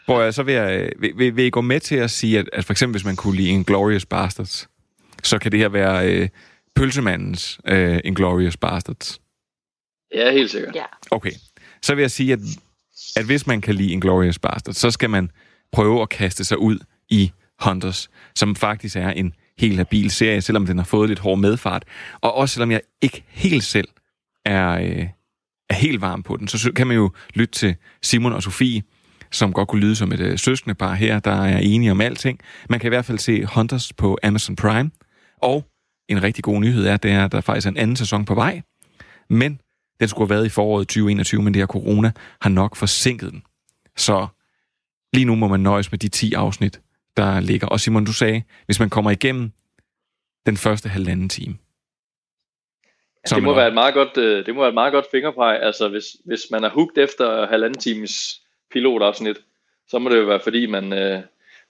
prøv 0.06 0.26
at, 0.26 0.34
så 0.34 0.42
vil, 0.42 0.54
jeg, 0.54 0.90
vil, 0.98 1.12
vil, 1.16 1.36
vil 1.36 1.44
I 1.44 1.50
gå 1.50 1.60
med 1.60 1.80
til 1.80 1.96
at 1.96 2.10
sige, 2.10 2.38
at, 2.38 2.50
at 2.52 2.64
for 2.64 2.72
eksempel 2.72 2.92
hvis 2.92 3.04
man 3.04 3.16
kunne 3.16 3.36
lide 3.36 3.48
Inglourious 3.48 4.06
Bastards, 4.06 4.68
så 5.22 5.38
kan 5.38 5.52
det 5.52 5.60
her 5.60 5.68
være 5.68 6.08
øh, 6.08 6.28
pølsemandens 6.76 7.60
øh, 7.68 8.00
Inglourious 8.04 8.56
Bastards. 8.56 9.20
Ja, 10.14 10.32
helt 10.32 10.50
sikkert. 10.50 10.74
Ja. 10.74 10.84
Okay, 11.10 11.32
så 11.82 11.94
vil 11.94 12.02
jeg 12.02 12.10
sige, 12.10 12.32
at 12.32 12.38
at 13.16 13.24
hvis 13.24 13.46
man 13.46 13.60
kan 13.60 13.74
lide 13.74 13.92
Inglourious 13.92 14.38
Bastard, 14.38 14.74
så 14.74 14.90
skal 14.90 15.10
man 15.10 15.30
prøve 15.72 16.02
at 16.02 16.08
kaste 16.08 16.44
sig 16.44 16.58
ud 16.58 16.78
i 17.08 17.32
Hunters, 17.60 18.10
som 18.34 18.56
faktisk 18.56 18.96
er 18.96 19.10
en 19.10 19.32
helt 19.58 19.76
habil 19.76 20.10
serie, 20.10 20.40
selvom 20.40 20.66
den 20.66 20.78
har 20.78 20.84
fået 20.84 21.08
lidt 21.08 21.18
hård 21.18 21.38
medfart. 21.38 21.84
Og 22.20 22.34
også 22.34 22.52
selvom 22.52 22.70
jeg 22.70 22.80
ikke 23.02 23.24
helt 23.28 23.64
selv 23.64 23.88
er, 24.44 24.70
øh, 24.70 25.08
er 25.70 25.74
helt 25.74 26.00
varm 26.00 26.22
på 26.22 26.36
den, 26.36 26.48
så 26.48 26.72
kan 26.72 26.86
man 26.86 26.96
jo 26.96 27.10
lytte 27.34 27.52
til 27.52 27.76
Simon 28.02 28.32
og 28.32 28.42
Sofie, 28.42 28.82
som 29.34 29.52
godt 29.52 29.68
kunne 29.68 29.80
lyde 29.80 29.96
som 29.96 30.12
et 30.12 30.20
øh, 30.20 30.38
søskende 30.38 30.74
par 30.74 30.94
her, 30.94 31.18
der 31.18 31.44
er 31.44 31.58
enige 31.58 31.90
om 31.90 32.00
alting. 32.00 32.40
Man 32.70 32.80
kan 32.80 32.88
i 32.88 32.92
hvert 32.94 33.04
fald 33.04 33.18
se 33.18 33.44
Hunters 33.44 33.92
på 33.92 34.18
Amazon 34.22 34.56
Prime. 34.56 34.90
Og 35.42 35.64
en 36.08 36.22
rigtig 36.22 36.44
god 36.44 36.60
nyhed 36.60 36.86
er, 36.86 36.96
det 36.96 37.10
er, 37.10 37.24
at 37.24 37.32
der 37.32 37.40
faktisk 37.40 37.66
er 37.66 37.70
en 37.70 37.76
anden 37.76 37.96
sæson 37.96 38.24
på 38.24 38.34
vej. 38.34 38.62
Men 39.30 39.60
den 40.00 40.08
skulle 40.08 40.28
have 40.28 40.34
været 40.34 40.46
i 40.46 40.48
foråret 40.48 40.88
2021, 40.88 41.42
men 41.42 41.54
det 41.54 41.60
her 41.60 41.66
corona 41.66 42.12
har 42.40 42.50
nok 42.50 42.76
forsinket 42.76 43.32
den. 43.32 43.42
Så 43.96 44.26
lige 45.12 45.24
nu 45.24 45.34
må 45.34 45.48
man 45.48 45.60
nøjes 45.60 45.90
med 45.90 45.98
de 45.98 46.08
10 46.08 46.32
afsnit, 46.32 46.80
der 47.16 47.40
ligger. 47.40 47.66
Og 47.66 47.80
Simon, 47.80 48.04
du 48.04 48.12
sagde, 48.12 48.42
hvis 48.66 48.80
man 48.80 48.90
kommer 48.90 49.10
igennem 49.10 49.52
den 50.46 50.56
første 50.56 50.88
halvanden 50.88 51.28
time. 51.28 51.54
Så 53.26 53.34
det 53.34 53.42
må, 53.42 53.54
være 53.54 53.68
et 53.68 53.74
meget 53.74 53.94
godt, 53.94 54.16
øh, 54.16 54.46
det 54.46 54.54
må 54.54 54.60
være 54.60 54.68
et 54.68 54.74
meget 54.74 54.92
godt 54.92 55.06
fingerpege. 55.10 55.58
Altså, 55.58 55.88
hvis, 55.88 56.04
hvis 56.24 56.40
man 56.50 56.64
er 56.64 56.70
hooked 56.70 57.04
efter 57.04 57.46
halvanden 57.46 57.80
times 57.80 58.43
pilotafsnit, 58.74 59.36
så 59.88 59.98
må 59.98 60.08
det 60.10 60.18
jo 60.18 60.24
være, 60.24 60.40
fordi 60.42 60.66
man, 60.66 60.92
øh, 60.92 61.22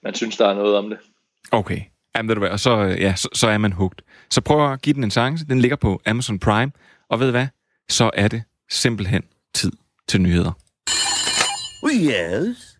man 0.03 0.13
synes, 0.13 0.37
der 0.37 0.47
er 0.47 0.53
noget 0.53 0.75
om 0.75 0.89
det. 0.89 0.97
Okay. 1.51 1.81
Jamen, 2.15 2.27
ved 2.27 2.35
du 2.35 2.39
hvad, 2.39 2.49
og 2.49 2.59
så, 2.59 2.77
øh, 2.77 3.01
ja, 3.01 3.15
så, 3.15 3.29
så 3.33 3.47
er 3.47 3.57
man 3.57 3.71
hooked. 3.71 3.97
Så 4.29 4.41
prøv 4.41 4.71
at 4.73 4.81
give 4.81 4.93
den 4.93 5.03
en 5.03 5.11
chance. 5.11 5.45
Den 5.45 5.59
ligger 5.59 5.77
på 5.77 6.01
Amazon 6.05 6.39
Prime. 6.39 6.71
Og 7.09 7.19
ved 7.19 7.31
hvad? 7.31 7.47
Så 7.89 8.11
er 8.13 8.27
det 8.27 8.43
simpelthen 8.69 9.23
tid 9.53 9.71
til 10.07 10.21
nyheder. 10.21 10.51
Yes, 11.93 12.77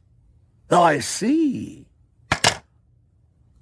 I 0.72 1.02
see. 1.02 1.86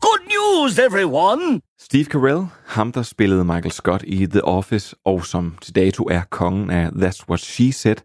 Good 0.01 0.19
news, 0.27 0.79
everyone! 0.79 1.61
Steve 1.79 2.05
Carell, 2.05 2.47
ham 2.65 2.91
der 2.91 3.01
spillede 3.01 3.43
Michael 3.43 3.71
Scott 3.71 4.03
i 4.07 4.25
The 4.25 4.43
Office, 4.43 4.95
og 5.05 5.25
som 5.25 5.57
til 5.61 5.75
dato 5.75 6.03
er 6.03 6.21
kongen 6.29 6.69
af 6.69 6.87
That's 6.87 7.25
What 7.29 7.39
She 7.39 7.73
Said, 7.73 7.95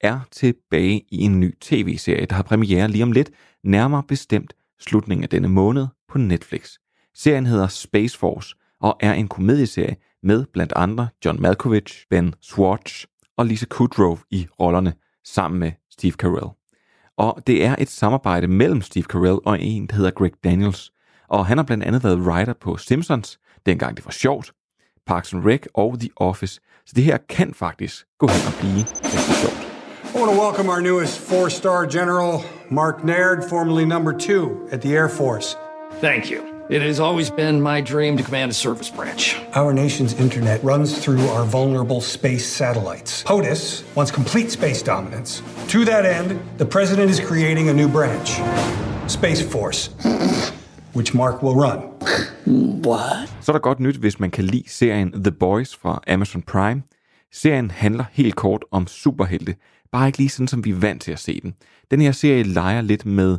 er 0.00 0.20
tilbage 0.30 1.04
i 1.10 1.20
en 1.20 1.40
ny 1.40 1.58
tv-serie, 1.60 2.26
der 2.26 2.34
har 2.34 2.42
premiere 2.42 2.88
lige 2.88 3.02
om 3.02 3.12
lidt, 3.12 3.30
nærmere 3.64 4.02
bestemt 4.08 4.54
slutningen 4.80 5.22
af 5.22 5.28
denne 5.28 5.48
måned 5.48 5.86
på 6.08 6.18
Netflix. 6.18 6.70
Serien 7.14 7.46
hedder 7.46 7.66
Space 7.66 8.18
Force 8.18 8.54
og 8.80 8.96
er 9.00 9.12
en 9.12 9.28
komedieserie 9.28 9.96
med 10.22 10.46
blandt 10.52 10.72
andre 10.76 11.08
John 11.24 11.42
Malkovich, 11.42 12.04
Ben 12.10 12.34
Schwartz 12.42 13.04
og 13.36 13.46
Lisa 13.46 13.66
Kudrow 13.66 14.18
i 14.30 14.46
rollerne 14.60 14.94
sammen 15.24 15.60
med 15.60 15.72
Steve 15.90 16.12
Carell. 16.12 16.50
Og 17.16 17.42
det 17.46 17.64
er 17.64 17.76
et 17.78 17.88
samarbejde 17.88 18.48
mellem 18.48 18.82
Steve 18.82 19.04
Carell 19.04 19.38
og 19.44 19.62
en, 19.62 19.86
der 19.86 19.94
hedder 19.94 20.10
Greg 20.10 20.32
Daniels. 20.44 20.92
Og 21.28 21.46
han 21.46 21.58
har 21.58 21.64
blandt 21.64 21.84
andet 21.84 22.04
været 22.04 22.18
writer 22.18 22.52
på 22.52 22.76
Simpsons, 22.76 23.38
dengang 23.66 23.96
det 23.96 24.04
var 24.04 24.10
sjovt, 24.10 24.52
Parks 25.06 25.34
and 25.34 25.44
Rec 25.44 25.62
og 25.74 26.00
The 26.00 26.10
Office. 26.16 26.60
Så 26.86 26.92
det 26.96 27.04
her 27.04 27.18
kan 27.28 27.54
faktisk 27.54 28.06
gå 28.18 28.26
hen 28.26 28.46
og 28.46 28.52
blive 28.60 28.84
rigtig 29.04 29.34
sjovt. 29.34 29.67
I 30.18 30.20
want 30.20 30.32
to 30.32 30.38
welcome 30.40 30.68
our 30.68 30.80
newest 30.80 31.20
four-star 31.20 31.86
general, 31.86 32.44
Mark 32.70 33.04
Naird, 33.04 33.44
formerly 33.44 33.84
number 33.84 34.12
two 34.12 34.68
at 34.72 34.82
the 34.82 34.92
Air 34.96 35.08
Force. 35.08 35.56
Thank 36.00 36.28
you. 36.28 36.42
It 36.68 36.82
has 36.82 36.98
always 36.98 37.30
been 37.30 37.62
my 37.62 37.80
dream 37.80 38.16
to 38.16 38.24
command 38.24 38.50
a 38.50 38.54
service 38.54 38.90
branch. 38.90 39.36
Our 39.54 39.72
nation's 39.72 40.14
internet 40.14 40.64
runs 40.64 40.98
through 40.98 41.24
our 41.28 41.44
vulnerable 41.44 42.00
space 42.00 42.44
satellites. 42.44 43.22
POTUS 43.22 43.84
wants 43.94 44.10
complete 44.10 44.50
space 44.50 44.82
dominance. 44.82 45.40
To 45.68 45.84
that 45.84 46.04
end, 46.04 46.40
the 46.56 46.66
president 46.66 47.10
is 47.10 47.20
creating 47.20 47.68
a 47.68 47.72
new 47.72 47.88
branch, 47.88 48.40
Space 49.06 49.40
Force, 49.52 49.90
which 50.94 51.14
Mark 51.14 51.42
will 51.44 51.54
run. 51.54 51.78
What? 52.82 53.28
Så 53.40 53.52
er 53.52 53.52
der 53.52 53.60
godt 53.60 53.80
nyt, 53.80 53.96
hvis 53.96 54.20
man 54.20 54.30
kan 54.30 54.44
lide 54.44 54.68
serien 54.68 55.12
The 55.12 55.32
Boys 55.32 55.76
fra 55.76 56.02
Amazon 56.06 56.42
Prime. 56.42 56.82
Serien 57.32 57.70
handler 57.70 58.04
helt 58.12 58.36
kort 58.36 58.64
om 58.70 58.86
superhelte, 58.86 59.54
bare 59.92 60.06
ikke 60.06 60.18
lige 60.18 60.28
sådan, 60.28 60.48
som 60.48 60.64
vi 60.64 60.70
er 60.70 60.74
vant 60.74 61.02
til 61.02 61.12
at 61.12 61.18
se 61.18 61.40
den. 61.40 61.54
Den 61.90 62.00
her 62.00 62.12
serie 62.12 62.42
leger 62.42 62.80
lidt 62.80 63.06
med 63.06 63.38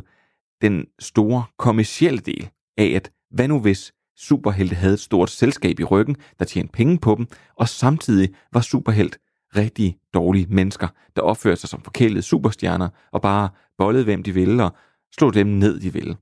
den 0.62 0.86
store 0.98 1.44
kommercielle 1.58 2.20
del 2.20 2.50
af, 2.78 2.86
at 2.86 3.10
hvad 3.30 3.48
nu 3.48 3.60
hvis 3.60 3.92
superhelte 4.16 4.74
havde 4.74 4.94
et 4.94 5.00
stort 5.00 5.30
selskab 5.30 5.80
i 5.80 5.84
ryggen, 5.84 6.16
der 6.38 6.44
tjente 6.44 6.72
penge 6.72 6.98
på 6.98 7.14
dem, 7.14 7.26
og 7.56 7.68
samtidig 7.68 8.34
var 8.52 8.60
superhelt 8.60 9.18
rigtig 9.56 9.98
dårlige 10.14 10.46
mennesker, 10.50 10.88
der 11.16 11.22
opførte 11.22 11.60
sig 11.60 11.68
som 11.68 11.82
forkælede 11.82 12.22
superstjerner 12.22 12.88
og 13.12 13.22
bare 13.22 13.48
bollede 13.78 14.04
hvem 14.04 14.22
de 14.22 14.34
ville 14.34 14.64
og 14.64 14.74
slog 15.12 15.34
dem 15.34 15.46
ned 15.46 15.80
de 15.80 15.92
ville. 15.92 16.16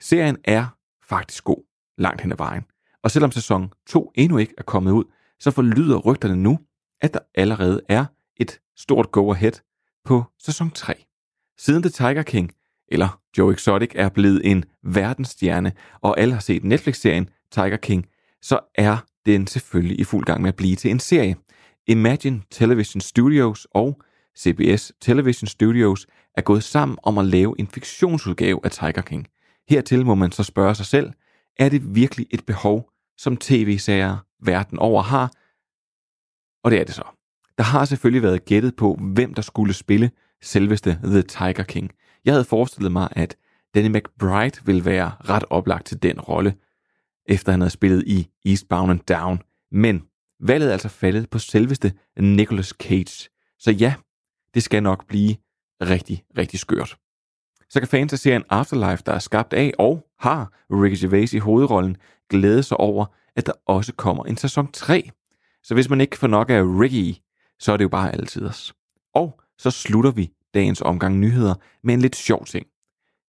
Serien 0.00 0.36
er 0.44 0.66
faktisk 1.08 1.44
god 1.44 1.64
langt 1.98 2.20
hen 2.20 2.32
ad 2.32 2.36
vejen. 2.36 2.62
Og 3.02 3.10
selvom 3.10 3.32
sæson 3.32 3.72
2 3.86 4.12
endnu 4.14 4.38
ikke 4.38 4.54
er 4.58 4.62
kommet 4.62 4.92
ud, 4.92 5.04
så 5.38 5.50
forlyder 5.50 5.98
rygterne 5.98 6.36
nu, 6.36 6.58
at 7.00 7.14
der 7.14 7.20
allerede 7.34 7.80
er 7.88 8.04
et 8.36 8.60
stort 8.76 9.12
go-ahead 9.12 9.52
på 10.10 10.24
sæson 10.38 10.70
3. 10.70 11.04
Siden 11.58 11.82
The 11.82 11.90
Tiger 11.90 12.22
King, 12.22 12.52
eller 12.88 13.20
Joe 13.38 13.52
Exotic, 13.52 13.90
er 13.94 14.08
blevet 14.08 14.50
en 14.50 14.64
verdensstjerne, 14.82 15.72
og 16.00 16.20
alle 16.20 16.34
har 16.34 16.40
set 16.40 16.64
Netflix-serien 16.64 17.28
Tiger 17.52 17.76
King, 17.76 18.06
så 18.42 18.60
er 18.74 18.96
den 19.26 19.46
selvfølgelig 19.46 20.00
i 20.00 20.04
fuld 20.04 20.24
gang 20.24 20.42
med 20.42 20.48
at 20.48 20.56
blive 20.56 20.76
til 20.76 20.90
en 20.90 21.00
serie. 21.00 21.36
Imagine 21.86 22.42
Television 22.50 23.00
Studios 23.00 23.66
og 23.70 24.02
CBS 24.38 24.92
Television 25.00 25.46
Studios 25.46 26.06
er 26.36 26.42
gået 26.42 26.64
sammen 26.64 26.98
om 27.02 27.18
at 27.18 27.24
lave 27.24 27.54
en 27.58 27.66
fiktionsudgave 27.66 28.60
af 28.64 28.70
Tiger 28.70 29.02
King. 29.02 29.28
Hertil 29.68 30.06
må 30.06 30.14
man 30.14 30.32
så 30.32 30.42
spørge 30.42 30.74
sig 30.74 30.86
selv, 30.86 31.12
er 31.58 31.68
det 31.68 31.94
virkelig 31.94 32.26
et 32.30 32.46
behov, 32.46 32.90
som 33.18 33.36
tv-serier 33.36 34.16
verden 34.42 34.78
over 34.78 35.02
har? 35.02 35.32
Og 36.64 36.70
det 36.70 36.80
er 36.80 36.84
det 36.84 36.94
så. 36.94 37.19
Der 37.60 37.64
har 37.64 37.84
selvfølgelig 37.84 38.22
været 38.22 38.44
gættet 38.44 38.76
på, 38.76 38.98
hvem 39.00 39.34
der 39.34 39.42
skulle 39.42 39.74
spille 39.74 40.10
selveste 40.42 40.98
The 41.04 41.22
Tiger 41.22 41.62
King. 41.62 41.90
Jeg 42.24 42.34
havde 42.34 42.44
forestillet 42.44 42.92
mig, 42.92 43.08
at 43.12 43.36
Danny 43.74 43.96
McBride 43.96 44.60
ville 44.64 44.84
være 44.84 45.12
ret 45.28 45.44
oplagt 45.50 45.86
til 45.86 46.02
den 46.02 46.20
rolle, 46.20 46.54
efter 47.26 47.52
han 47.52 47.60
havde 47.60 47.70
spillet 47.70 48.04
i 48.06 48.28
Eastbound 48.44 48.90
and 48.90 49.00
Down. 49.00 49.42
Men 49.72 50.02
valget 50.42 50.68
er 50.68 50.72
altså 50.72 50.88
faldet 50.88 51.30
på 51.30 51.38
selveste 51.38 51.92
Nicolas 52.18 52.66
Cage. 52.66 53.28
Så 53.58 53.70
ja, 53.70 53.94
det 54.54 54.62
skal 54.62 54.82
nok 54.82 55.06
blive 55.06 55.36
rigtig, 55.82 56.24
rigtig 56.38 56.58
skørt. 56.58 56.96
Så 57.68 57.80
kan 57.80 57.88
fans 57.88 58.12
af 58.12 58.18
serien 58.18 58.44
Afterlife, 58.50 59.02
der 59.06 59.12
er 59.12 59.18
skabt 59.18 59.52
af 59.52 59.72
og 59.78 60.06
har 60.18 60.52
Ricky 60.70 61.00
Gervais 61.00 61.32
i 61.32 61.38
hovedrollen, 61.38 61.96
glæde 62.30 62.62
sig 62.62 62.76
over, 62.76 63.06
at 63.36 63.46
der 63.46 63.52
også 63.66 63.92
kommer 63.92 64.24
en 64.24 64.36
sæson 64.36 64.72
3. 64.72 65.10
Så 65.62 65.74
hvis 65.74 65.90
man 65.90 66.00
ikke 66.00 66.18
får 66.18 66.26
nok 66.26 66.50
af 66.50 66.62
Ricky, 66.62 67.20
så 67.60 67.72
er 67.72 67.76
det 67.76 67.84
jo 67.84 67.88
bare 67.88 68.12
altid 68.12 68.46
os. 68.46 68.74
Og 69.14 69.40
så 69.58 69.70
slutter 69.70 70.10
vi 70.10 70.30
dagens 70.54 70.80
omgang 70.80 71.18
nyheder 71.18 71.54
med 71.82 71.94
en 71.94 72.00
lidt 72.00 72.16
sjov 72.16 72.44
ting. 72.44 72.66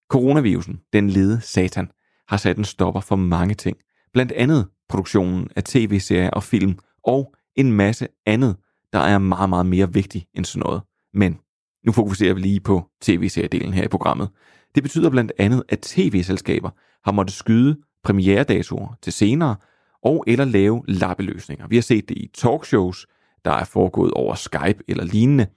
Coronavirusen, 0.09 0.81
den 0.93 1.09
lede 1.09 1.41
satan, 1.41 1.91
har 2.27 2.37
sat 2.37 2.57
en 2.57 2.63
stopper 2.63 3.01
for 3.01 3.15
mange 3.15 3.55
ting. 3.55 3.77
Blandt 4.13 4.31
andet 4.31 4.67
produktionen 4.89 5.49
af 5.55 5.63
tv-serier 5.63 6.29
og 6.29 6.43
film, 6.43 6.79
og 7.03 7.35
en 7.55 7.71
masse 7.71 8.07
andet, 8.25 8.55
der 8.93 8.99
er 8.99 9.17
meget, 9.17 9.49
meget 9.49 9.65
mere 9.65 9.93
vigtigt 9.93 10.25
end 10.33 10.45
sådan 10.45 10.63
noget. 10.65 10.81
Men 11.13 11.39
nu 11.85 11.91
fokuserer 11.91 12.33
vi 12.33 12.39
lige 12.41 12.59
på 12.59 12.89
tv-seriedelen 13.01 13.73
her 13.73 13.83
i 13.83 13.87
programmet. 13.87 14.29
Det 14.75 14.83
betyder 14.83 15.09
blandt 15.09 15.31
andet, 15.39 15.63
at 15.69 15.79
tv-selskaber 15.79 16.69
har 17.03 17.11
måttet 17.11 17.35
skyde 17.35 17.77
premieredatoer 18.03 18.97
til 19.01 19.13
senere, 19.13 19.55
og 20.03 20.23
eller 20.27 20.45
lave 20.45 20.83
lappeløsninger. 20.87 21.67
Vi 21.67 21.75
har 21.75 21.81
set 21.81 22.09
det 22.09 22.17
i 22.17 22.29
talkshows, 22.33 23.07
der 23.45 23.51
er 23.51 23.63
foregået 23.63 24.11
over 24.11 24.35
Skype 24.35 24.83
eller 24.87 25.03
lignende, 25.03 25.47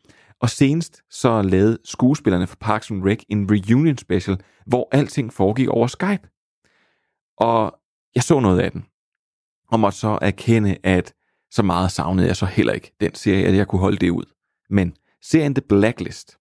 og 0.40 0.51
senest 0.51 1.03
så 1.11 1.42
lavede 1.42 1.79
skuespillerne 1.85 2.47
fra 2.47 2.57
Parks 2.61 2.90
and 2.90 3.05
Rec 3.05 3.23
en 3.29 3.51
reunion 3.51 3.99
special, 3.99 4.40
hvor 4.66 4.88
alting 4.92 5.33
foregik 5.33 5.68
over 5.68 5.87
Skype. 5.87 6.29
Og 7.37 7.79
jeg 8.14 8.23
så 8.23 8.40
noget 8.40 8.61
af 8.61 8.73
den, 8.73 8.87
og 9.68 9.81
måtte 9.81 9.99
så 9.99 10.18
erkende, 10.23 10.77
at 10.83 11.14
så 11.51 11.62
meget 11.62 11.92
savnede 11.92 12.27
jeg 12.27 12.37
så 12.37 12.47
heller 12.47 12.73
ikke 12.73 12.92
den 13.01 13.14
serie, 13.14 13.47
at 13.47 13.57
jeg 13.57 13.68
kunne 13.68 13.81
holde 13.81 13.97
det 13.97 14.11
ud. 14.11 14.25
Men 14.70 14.97
serien 15.23 15.55
The 15.55 15.62
Blacklist 15.68 16.38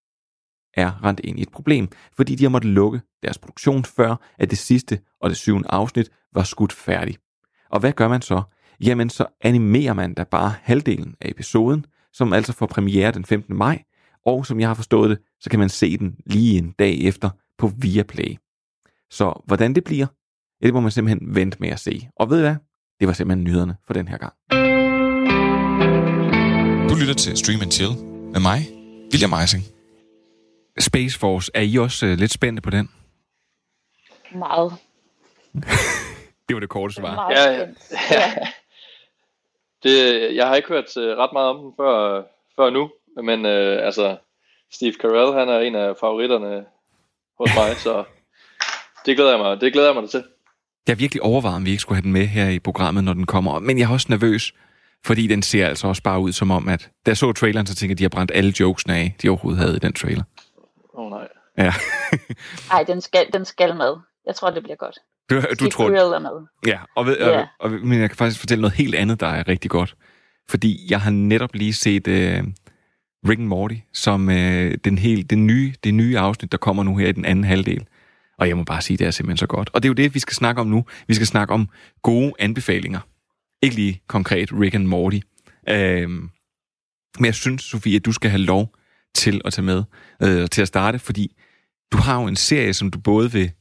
er 0.73 1.03
rent 1.03 1.19
ind 1.23 1.39
i 1.39 1.41
et 1.41 1.51
problem, 1.51 1.87
fordi 2.13 2.35
de 2.35 2.43
har 2.43 2.49
måttet 2.49 2.71
lukke 2.71 3.01
deres 3.23 3.37
produktion 3.37 3.83
før, 3.83 4.15
at 4.37 4.49
det 4.49 4.57
sidste 4.57 4.99
og 5.21 5.29
det 5.29 5.37
syvende 5.37 5.69
afsnit 5.69 6.11
var 6.33 6.43
skudt 6.43 6.73
færdigt. 6.73 7.21
Og 7.69 7.79
hvad 7.79 7.93
gør 7.93 8.07
man 8.07 8.21
så? 8.21 8.41
Jamen 8.81 9.09
så 9.09 9.25
animerer 9.41 9.93
man 9.93 10.13
da 10.13 10.23
bare 10.23 10.53
halvdelen 10.61 11.15
af 11.21 11.29
episoden, 11.29 11.85
som 12.13 12.33
altså 12.33 12.53
får 12.53 12.65
premiere 12.65 13.11
den 13.11 13.25
15. 13.25 13.55
maj, 13.57 13.83
og 14.25 14.45
som 14.45 14.59
jeg 14.59 14.69
har 14.69 14.73
forstået 14.73 15.09
det, 15.09 15.19
så 15.39 15.49
kan 15.49 15.59
man 15.59 15.69
se 15.69 15.97
den 15.97 16.15
lige 16.25 16.57
en 16.57 16.71
dag 16.79 17.01
efter 17.01 17.29
på 17.57 17.71
Viaplay. 17.77 18.37
Så 19.09 19.41
hvordan 19.45 19.75
det 19.75 19.83
bliver, 19.83 20.07
ja, 20.61 20.65
det 20.65 20.73
må 20.73 20.79
man 20.79 20.91
simpelthen 20.91 21.35
vente 21.35 21.57
med 21.59 21.69
at 21.69 21.79
se. 21.79 22.09
Og 22.15 22.29
ved 22.29 22.37
I 22.37 22.41
hvad? 22.41 22.55
Det 22.99 23.07
var 23.07 23.13
simpelthen 23.13 23.43
nyhederne 23.43 23.75
for 23.87 23.93
den 23.93 24.07
her 24.07 24.17
gang. 24.17 24.33
Du 26.89 26.95
lytter 26.95 27.13
til 27.13 27.37
Stream 27.37 27.61
and 27.61 27.71
Chill 27.71 27.91
med 28.31 28.39
mig, 28.39 28.59
William 29.11 29.33
Eising. 29.41 29.63
Space 30.79 31.19
Force, 31.19 31.51
er 31.53 31.61
I 31.61 31.75
også 31.77 32.05
øh, 32.05 32.17
lidt 32.17 32.31
spændte 32.31 32.61
på 32.61 32.69
den? 32.69 32.89
Meget. 34.35 34.73
Det 36.47 36.53
var 36.53 36.59
det 36.59 36.69
korte 36.69 36.93
svar. 36.93 37.15
Meget 37.15 37.37
Ja, 37.37 37.51
ja. 37.51 37.67
Det, 39.83 39.95
jeg 40.35 40.47
har 40.47 40.55
ikke 40.55 40.67
hørt 40.67 40.97
øh, 40.97 41.17
ret 41.17 41.33
meget 41.33 41.49
om 41.49 41.57
den 41.63 41.73
før, 41.77 42.23
før 42.55 42.69
nu, 42.69 42.91
men 43.23 43.45
øh, 43.45 43.85
altså, 43.85 44.17
Steve 44.71 44.93
Carell, 45.01 45.33
han 45.33 45.49
er 45.49 45.59
en 45.59 45.75
af 45.75 45.95
favoritterne 45.99 46.65
hos 47.39 47.49
mig, 47.55 47.75
så 47.77 48.03
det 49.05 49.15
glæder 49.15 49.31
jeg 49.31 49.39
mig, 49.39 49.61
det 49.61 49.73
glæder 49.73 49.87
jeg 49.87 50.01
mig 50.01 50.09
til. 50.09 50.23
Jeg 50.87 50.93
har 50.93 50.97
virkelig 50.99 51.23
overvejet, 51.23 51.55
om 51.55 51.65
vi 51.65 51.69
ikke 51.69 51.81
skulle 51.81 51.95
have 51.95 52.03
den 52.03 52.13
med 52.13 52.25
her 52.25 52.49
i 52.49 52.59
programmet, 52.59 53.03
når 53.03 53.13
den 53.13 53.25
kommer. 53.25 53.59
Men 53.59 53.79
jeg 53.79 53.85
er 53.85 53.93
også 53.93 54.07
nervøs, 54.09 54.53
fordi 55.05 55.27
den 55.27 55.41
ser 55.41 55.67
altså 55.67 55.87
også 55.87 56.03
bare 56.03 56.19
ud 56.19 56.31
som 56.31 56.51
om, 56.51 56.67
at 56.67 56.89
da 57.05 57.09
jeg 57.09 57.17
så 57.17 57.31
traileren, 57.31 57.67
så 57.67 57.75
tænkte 57.75 57.91
jeg, 57.91 57.95
at 57.95 57.97
de 57.99 58.03
har 58.03 58.09
brændt 58.09 58.31
alle 58.35 58.53
jokesene 58.59 58.95
af, 58.95 59.15
de 59.21 59.29
overhovedet 59.29 59.61
havde 59.61 59.75
i 59.75 59.79
den 59.79 59.93
trailer. 59.93 60.23
Åh 60.93 61.05
oh, 61.05 61.09
nej. 61.09 61.27
Ja, 61.57 61.73
Ej, 62.75 62.83
den 62.83 63.01
skal, 63.01 63.25
den 63.33 63.45
skal 63.45 63.75
med. 63.75 63.95
Jeg 64.25 64.35
tror, 64.35 64.49
det 64.49 64.63
bliver 64.63 64.75
godt. 64.75 64.99
Du, 65.29 65.41
du 65.59 65.69
tror... 65.69 65.89
Med. 66.19 66.47
Ja, 66.67 66.79
og, 66.95 67.05
ved, 67.05 67.17
Ja. 67.19 67.39
og, 67.39 67.47
og, 67.59 67.71
men 67.71 67.99
jeg 67.99 68.09
kan 68.09 68.17
faktisk 68.17 68.39
fortælle 68.39 68.61
noget 68.61 68.75
helt 68.75 68.95
andet, 68.95 69.19
der 69.19 69.27
er 69.27 69.47
rigtig 69.47 69.71
godt. 69.71 69.95
Fordi 70.49 70.87
jeg 70.89 71.01
har 71.01 71.11
netop 71.11 71.49
lige 71.53 71.73
set 71.73 72.07
uh, 72.07 72.13
Rick 73.29 73.39
and 73.39 73.47
Morty, 73.47 73.75
som 73.93 74.27
uh, 74.27 74.33
den, 74.85 74.97
helt, 74.97 75.29
den 75.29 75.47
nye, 75.47 75.73
det 75.83 75.93
nye 75.93 76.17
afsnit, 76.19 76.51
der 76.51 76.57
kommer 76.57 76.83
nu 76.83 76.97
her 76.97 77.07
i 77.07 77.11
den 77.11 77.25
anden 77.25 77.43
halvdel. 77.45 77.85
Og 78.37 78.47
jeg 78.47 78.57
må 78.57 78.63
bare 78.63 78.81
sige, 78.81 78.97
det 78.97 79.07
er 79.07 79.11
simpelthen 79.11 79.37
så 79.37 79.47
godt. 79.47 79.69
Og 79.73 79.83
det 79.83 79.87
er 79.87 79.89
jo 79.89 79.93
det, 79.93 80.13
vi 80.13 80.19
skal 80.19 80.35
snakke 80.35 80.61
om 80.61 80.67
nu. 80.67 80.85
Vi 81.07 81.13
skal 81.13 81.27
snakke 81.27 81.53
om 81.53 81.69
gode 82.01 82.33
anbefalinger. 82.39 82.99
Ikke 83.61 83.75
lige 83.75 84.01
konkret 84.07 84.49
Rick 84.51 84.75
and 84.75 84.85
Morty. 84.87 85.19
Øhm, 85.69 86.29
men 87.17 87.25
jeg 87.25 87.35
synes, 87.35 87.61
Sofie, 87.61 87.95
at 87.95 88.05
du 88.05 88.11
skal 88.11 88.29
have 88.29 88.41
lov 88.41 88.75
til 89.15 89.41
at 89.45 89.53
tage 89.53 89.65
med 89.65 89.83
øh, 90.23 90.49
til 90.49 90.61
at 90.61 90.67
starte, 90.67 90.99
fordi 90.99 91.35
du 91.91 91.97
har 91.97 92.21
jo 92.21 92.27
en 92.27 92.35
serie, 92.35 92.73
som 92.73 92.91
du 92.91 92.99
både 92.99 93.31
vil 93.31 93.51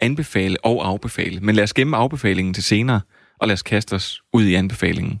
anbefale 0.00 0.56
og 0.62 0.86
afbefale. 0.86 1.40
Men 1.40 1.54
lad 1.54 1.64
os 1.64 1.74
gemme 1.74 1.96
afbefalingen 1.96 2.54
til 2.54 2.64
senere, 2.64 3.00
og 3.38 3.48
lad 3.48 3.52
os 3.52 3.62
kaste 3.62 3.94
os 3.94 4.22
ud 4.32 4.44
i 4.44 4.54
anbefalingen. 4.54 5.20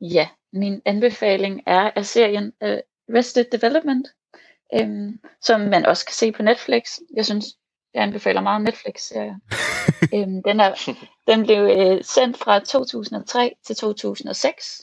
Ja, 0.00 0.28
min 0.52 0.82
anbefaling 0.84 1.62
er 1.66 1.90
af 1.96 2.06
serien 2.06 2.52
uh, 2.64 2.78
Arrested 3.14 3.44
Development, 3.52 4.06
øhm, 4.74 5.20
som 5.42 5.60
man 5.60 5.86
også 5.86 6.06
kan 6.06 6.14
se 6.14 6.32
på 6.32 6.42
Netflix. 6.42 6.98
Jeg 7.16 7.24
synes, 7.24 7.44
jeg 7.94 8.02
anbefaler 8.02 8.40
meget 8.40 8.62
Netflix-serier. 8.62 9.34
øhm, 10.14 10.42
den, 10.42 10.60
er, 10.60 10.74
den 11.26 11.42
blev 11.42 11.58
øh, 11.58 12.04
sendt 12.04 12.38
fra 12.38 12.58
2003 12.58 13.54
til 13.66 13.76
2006. 13.76 14.82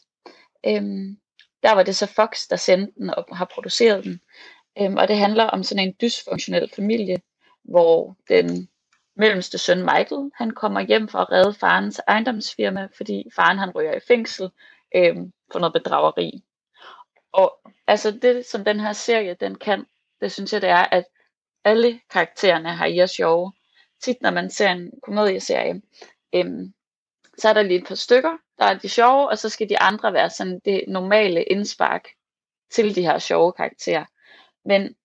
Øhm, 0.66 1.18
der 1.64 1.72
var 1.72 1.84
det 1.84 1.96
så 1.96 2.06
Fox, 2.06 2.48
der 2.50 2.56
sendte 2.56 2.94
den 3.00 3.10
og 3.10 3.38
har 3.38 3.46
produceret 3.54 4.04
den. 4.04 4.20
Øhm, 4.80 4.98
og 4.98 5.08
det 5.08 5.18
handler 5.18 5.44
om 5.44 5.64
sådan 5.64 5.88
en 5.88 5.96
dysfunktionel 6.02 6.72
familie, 6.76 7.18
hvor 7.64 8.18
den 8.30 8.70
mellemste 9.18 9.58
søn 9.58 9.80
Michael, 9.80 10.32
han 10.36 10.52
kommer 10.52 10.82
hjem 10.82 11.08
for 11.08 11.20
at 11.20 11.32
redde 11.32 11.54
farens 11.54 12.02
ejendomsfirma, 12.08 12.88
fordi 12.98 13.30
faren 13.36 13.58
han 13.58 13.72
ryger 13.76 13.94
i 13.94 14.00
fængsel 14.08 14.50
øh, 14.96 15.16
for 15.52 15.60
noget 15.60 15.74
bedrageri. 15.74 16.44
Og 17.32 17.60
altså 17.88 18.12
det, 18.12 18.46
som 18.46 18.64
den 18.64 18.80
her 18.80 18.94
serie, 18.94 19.34
den 19.40 19.56
kan, 19.56 19.86
det 20.22 20.32
synes 20.32 20.54
jeg, 20.54 20.62
det 20.62 20.70
er, 20.70 20.86
at 20.92 21.06
alle 21.64 22.00
karaktererne 22.10 22.70
har 22.70 22.86
i 22.86 23.00
er 23.00 23.06
sjove. 23.06 23.54
Tit, 24.04 24.22
når 24.22 24.32
man 24.32 24.50
ser 24.50 24.70
en 24.70 24.92
komedieserie, 25.04 25.82
øhm, 26.36 26.74
så 27.38 27.50
er 27.50 27.54
der 27.54 27.62
lige 27.62 27.80
et 27.80 27.88
par 27.88 27.96
stykker, 27.96 28.38
der 28.60 28.66
er 28.66 28.78
de 28.78 28.90
sjove, 28.90 29.30
og 29.30 29.38
så 29.38 29.50
skal 29.50 29.70
de 29.70 29.80
andre 29.80 30.14
være 30.14 30.30
sådan 30.30 30.62
det 30.66 30.84
normale 30.88 31.44
indspark 31.44 32.08
til 32.72 32.96
de 32.96 33.02
her 33.02 33.18
sjove 33.20 33.54
karakterer. 33.54 34.06
Men 34.66 34.96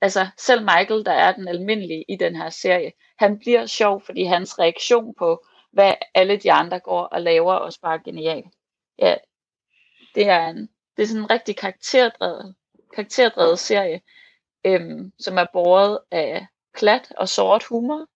altså 0.00 0.26
selv 0.36 0.60
Michael, 0.60 1.04
der 1.04 1.12
er 1.12 1.32
den 1.32 1.48
almindelige 1.48 2.04
i 2.08 2.16
den 2.16 2.36
her 2.36 2.50
serie, 2.50 2.92
han 3.18 3.38
bliver 3.38 3.66
sjov, 3.66 4.02
fordi 4.06 4.24
hans 4.24 4.58
reaktion 4.58 5.14
på, 5.18 5.44
hvad 5.72 5.94
alle 6.14 6.36
de 6.36 6.52
andre 6.52 6.80
går 6.80 7.02
og 7.02 7.22
laver, 7.22 7.54
også 7.54 7.80
bare 7.80 8.00
genial. 8.04 8.44
Ja, 8.98 9.14
det 10.14 10.28
er, 10.28 10.46
en, 10.46 10.68
det 10.96 11.02
er 11.02 11.06
sådan 11.06 11.22
en 11.22 11.30
rigtig 11.30 11.56
karakterdrevet, 11.56 12.54
karakterdrevet 12.94 13.58
serie, 13.58 14.00
øhm, 14.64 15.12
som 15.18 15.38
er 15.38 15.46
båret 15.52 15.98
af 16.10 16.46
klat 16.74 17.12
og 17.16 17.28
sort 17.28 17.64
humor. 17.64 18.06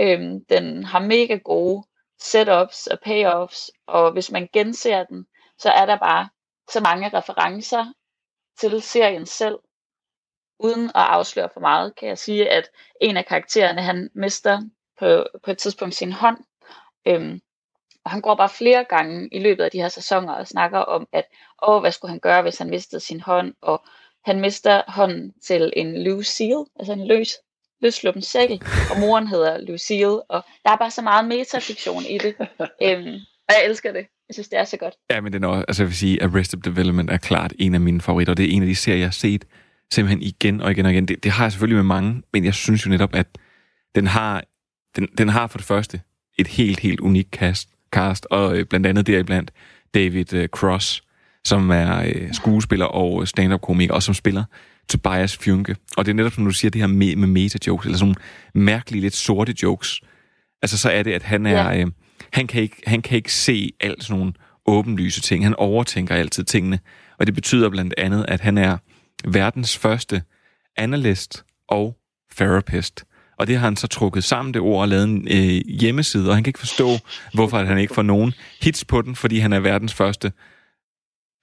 Øhm, 0.00 0.44
den 0.44 0.84
har 0.84 1.00
mega 1.00 1.36
gode 1.36 1.84
setups 2.20 2.86
og 2.86 2.98
payoffs, 3.00 3.70
og 3.86 4.12
hvis 4.12 4.30
man 4.30 4.48
genser 4.52 5.04
den, 5.04 5.26
så 5.58 5.70
er 5.70 5.86
der 5.86 5.98
bare 5.98 6.28
så 6.70 6.80
mange 6.80 7.08
referencer 7.08 7.92
til 8.60 8.82
serien 8.82 9.26
selv. 9.26 9.58
Uden 10.62 10.84
at 10.84 10.90
afsløre 10.94 11.48
for 11.52 11.60
meget, 11.60 11.96
kan 11.96 12.08
jeg 12.08 12.18
sige, 12.18 12.50
at 12.50 12.68
en 13.00 13.16
af 13.16 13.26
karaktererne, 13.26 13.82
han 13.82 14.10
mister 14.14 14.60
på, 14.98 15.24
på 15.44 15.50
et 15.50 15.58
tidspunkt 15.58 15.94
sin 15.94 16.12
hånd. 16.12 16.36
Øhm, 17.06 17.40
og 18.04 18.10
han 18.10 18.20
går 18.20 18.34
bare 18.34 18.48
flere 18.48 18.84
gange 18.84 19.28
i 19.32 19.38
løbet 19.38 19.64
af 19.64 19.70
de 19.70 19.78
her 19.78 19.88
sæsoner 19.88 20.32
og 20.32 20.46
snakker 20.48 20.78
om, 20.78 21.08
at 21.12 21.24
åh, 21.62 21.80
hvad 21.80 21.92
skulle 21.92 22.10
han 22.10 22.20
gøre, 22.20 22.42
hvis 22.42 22.58
han 22.58 22.70
mistede 22.70 23.00
sin 23.00 23.20
hånd, 23.20 23.54
og 23.62 23.82
han 24.24 24.40
mister 24.40 24.82
hånden 24.88 25.32
til 25.46 25.72
en 25.76 26.04
Lucille, 26.04 26.64
altså 26.78 26.92
en 26.92 27.06
løs, 27.06 27.28
løsluppen 27.80 28.22
sækkel, 28.22 28.62
og 28.94 29.00
moren 29.00 29.26
hedder 29.26 29.58
Lucille, 29.60 30.22
og 30.30 30.42
der 30.64 30.70
er 30.70 30.76
bare 30.76 30.90
så 30.90 31.02
meget 31.02 31.24
metafiktion 31.24 32.02
i 32.04 32.18
det, 32.18 32.34
øhm, 32.86 33.14
og 33.48 33.54
jeg 33.54 33.64
elsker 33.64 33.92
det. 33.92 34.06
Jeg 34.28 34.34
synes, 34.34 34.48
det 34.48 34.58
er 34.58 34.64
så 34.64 34.76
godt. 34.76 34.94
Ja, 35.10 35.20
men 35.20 35.32
den 35.32 35.44
er, 35.44 35.48
også- 35.48 35.64
altså 35.68 35.82
jeg 35.82 35.88
vil 35.88 35.96
sige, 35.96 36.22
Arrested 36.22 36.58
Development 36.58 37.10
er 37.10 37.16
klart 37.16 37.52
en 37.58 37.74
af 37.74 37.80
mine 37.80 38.00
favoritter. 38.00 38.34
Det 38.34 38.44
er 38.44 38.50
en 38.56 38.62
af 38.62 38.66
de 38.68 38.76
serier, 38.76 38.98
jeg 38.98 39.06
har 39.06 39.12
set 39.12 39.44
simpelthen 39.92 40.22
igen 40.22 40.60
og 40.60 40.70
igen 40.70 40.86
og 40.86 40.92
igen. 40.92 41.08
Det, 41.08 41.24
det 41.24 41.32
har 41.32 41.44
jeg 41.44 41.52
selvfølgelig 41.52 41.76
med 41.76 41.84
mange, 41.84 42.22
men 42.32 42.44
jeg 42.44 42.54
synes 42.54 42.86
jo 42.86 42.90
netop, 42.90 43.14
at 43.14 43.26
den 43.94 44.06
har, 44.06 44.44
den, 44.96 45.08
den 45.18 45.28
har 45.28 45.46
for 45.46 45.58
det 45.58 45.66
første 45.66 46.00
et 46.38 46.46
helt, 46.46 46.80
helt 46.80 47.00
unikt 47.00 47.30
cast, 47.30 47.68
cast 47.94 48.26
og 48.30 48.58
øh, 48.58 48.66
blandt 48.66 48.86
andet 48.86 49.06
deriblandt 49.06 49.50
David 49.94 50.32
øh, 50.32 50.48
Cross, 50.48 51.02
som 51.44 51.70
er 51.70 52.02
øh, 52.02 52.34
skuespiller 52.34 52.86
og 52.86 53.28
stand-up-komiker, 53.28 53.94
og 53.94 54.02
som 54.02 54.14
spiller 54.14 54.44
Tobias 54.88 55.36
Fjunke. 55.36 55.76
Og 55.96 56.06
det 56.06 56.12
er 56.12 56.14
netop, 56.14 56.32
som 56.32 56.44
du 56.44 56.50
siger, 56.50 56.70
det 56.70 56.80
her 56.80 56.88
med, 56.88 57.16
med 57.16 57.28
meta-jokes, 57.28 57.84
eller 57.84 57.98
sådan 57.98 58.14
mærkelige, 58.54 59.02
lidt 59.02 59.14
sorte 59.14 59.54
jokes. 59.62 60.00
Altså, 60.62 60.78
så 60.78 60.90
er 60.90 61.02
det, 61.02 61.12
at 61.12 61.22
han 61.22 61.46
er... 61.46 61.70
Ja. 61.70 61.80
Øh, 61.80 61.86
han, 62.32 62.46
kan 62.46 62.62
ikke, 62.62 62.76
han 62.86 63.02
kan 63.02 63.16
ikke 63.16 63.32
se 63.32 63.72
alt 63.80 64.04
sådan 64.04 64.18
nogle 64.18 64.32
åbenlyse 64.66 65.20
ting. 65.20 65.44
Han 65.44 65.54
overtænker 65.54 66.14
altid 66.14 66.44
tingene. 66.44 66.78
Og 67.18 67.26
det 67.26 67.34
betyder 67.34 67.70
blandt 67.70 67.94
andet, 67.98 68.24
at 68.28 68.40
han 68.40 68.58
er 68.58 68.78
verdens 69.28 69.78
første 69.78 70.22
analyst 70.76 71.44
og 71.68 71.96
therapist. 72.36 73.04
Og 73.38 73.46
det 73.46 73.56
har 73.58 73.64
han 73.66 73.76
så 73.76 73.86
trukket 73.86 74.24
sammen, 74.24 74.54
det 74.54 74.62
ord, 74.62 74.80
og 74.82 74.88
lavet 74.88 75.04
en 75.04 75.28
øh, 75.30 75.62
hjemmeside, 75.80 76.28
og 76.28 76.34
han 76.34 76.44
kan 76.44 76.48
ikke 76.50 76.58
forstå, 76.58 76.88
hvorfor 77.34 77.58
at 77.58 77.66
han 77.66 77.78
ikke 77.78 77.94
får 77.94 78.02
nogen 78.02 78.32
hits 78.62 78.84
på 78.84 79.02
den, 79.02 79.16
fordi 79.16 79.38
han 79.38 79.52
er 79.52 79.60
verdens 79.60 79.94
første 79.94 80.32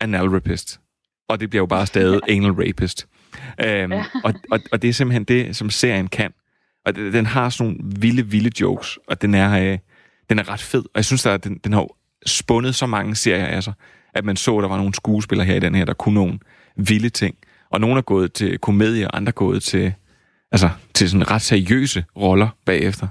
anal 0.01 0.25
rapist. 0.29 0.79
Og 1.29 1.39
det 1.39 1.49
bliver 1.49 1.61
jo 1.61 1.65
bare 1.65 1.85
stadig 1.87 2.19
anal 2.29 2.51
rapist. 2.51 3.07
Øhm, 3.65 3.91
og, 4.23 4.33
og, 4.51 4.59
og 4.71 4.81
det 4.81 4.87
er 4.89 4.93
simpelthen 4.93 5.23
det, 5.23 5.55
som 5.55 5.69
serien 5.69 6.07
kan. 6.07 6.33
Og 6.85 6.95
det- 6.95 7.13
den 7.13 7.25
har 7.25 7.49
sådan 7.49 7.71
nogle 7.73 7.95
vilde, 7.99 8.27
vilde 8.27 8.51
jokes, 8.61 8.99
og 9.07 9.21
den 9.21 9.33
er, 9.35 9.71
øh, 9.73 9.77
den 10.29 10.39
er 10.39 10.49
ret 10.49 10.61
fed. 10.61 10.81
Og 10.81 10.91
jeg 10.95 11.05
synes, 11.05 11.25
at 11.25 11.43
den, 11.43 11.57
den 11.63 11.73
har 11.73 11.87
spundet 12.25 12.75
så 12.75 12.85
mange 12.85 13.15
serier 13.15 13.45
af 13.45 13.63
sig, 13.63 13.73
at 14.13 14.25
man 14.25 14.35
så, 14.35 14.57
at 14.57 14.61
der 14.63 14.69
var 14.69 14.77
nogle 14.77 14.93
skuespillere 14.93 15.45
her 15.47 15.55
i 15.55 15.59
den 15.59 15.75
her, 15.75 15.85
der 15.85 15.93
kunne 15.93 16.15
nogle 16.15 16.39
vilde 16.75 17.09
ting. 17.09 17.35
Og 17.69 17.82
nogle 17.82 17.97
er 17.97 18.01
gået 18.01 18.34
til 18.34 18.60
komedie, 18.60 19.08
og 19.08 19.17
andre 19.17 19.29
er 19.29 19.34
gået 19.34 19.63
til, 19.63 19.93
altså, 20.51 20.69
til 20.93 21.10
sådan 21.10 21.32
ret 21.32 21.41
seriøse 21.41 22.05
roller 22.15 22.49
bagefter. 22.65 23.08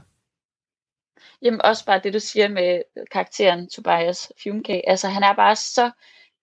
Jamen 1.42 1.62
også 1.62 1.84
bare 1.84 2.00
det, 2.04 2.14
du 2.14 2.20
siger 2.20 2.48
med 2.48 2.82
karakteren 3.12 3.68
Tobias 3.68 4.32
Fumke. 4.42 4.88
Altså 4.88 5.08
han 5.08 5.22
er 5.22 5.34
bare 5.34 5.56
så 5.56 5.90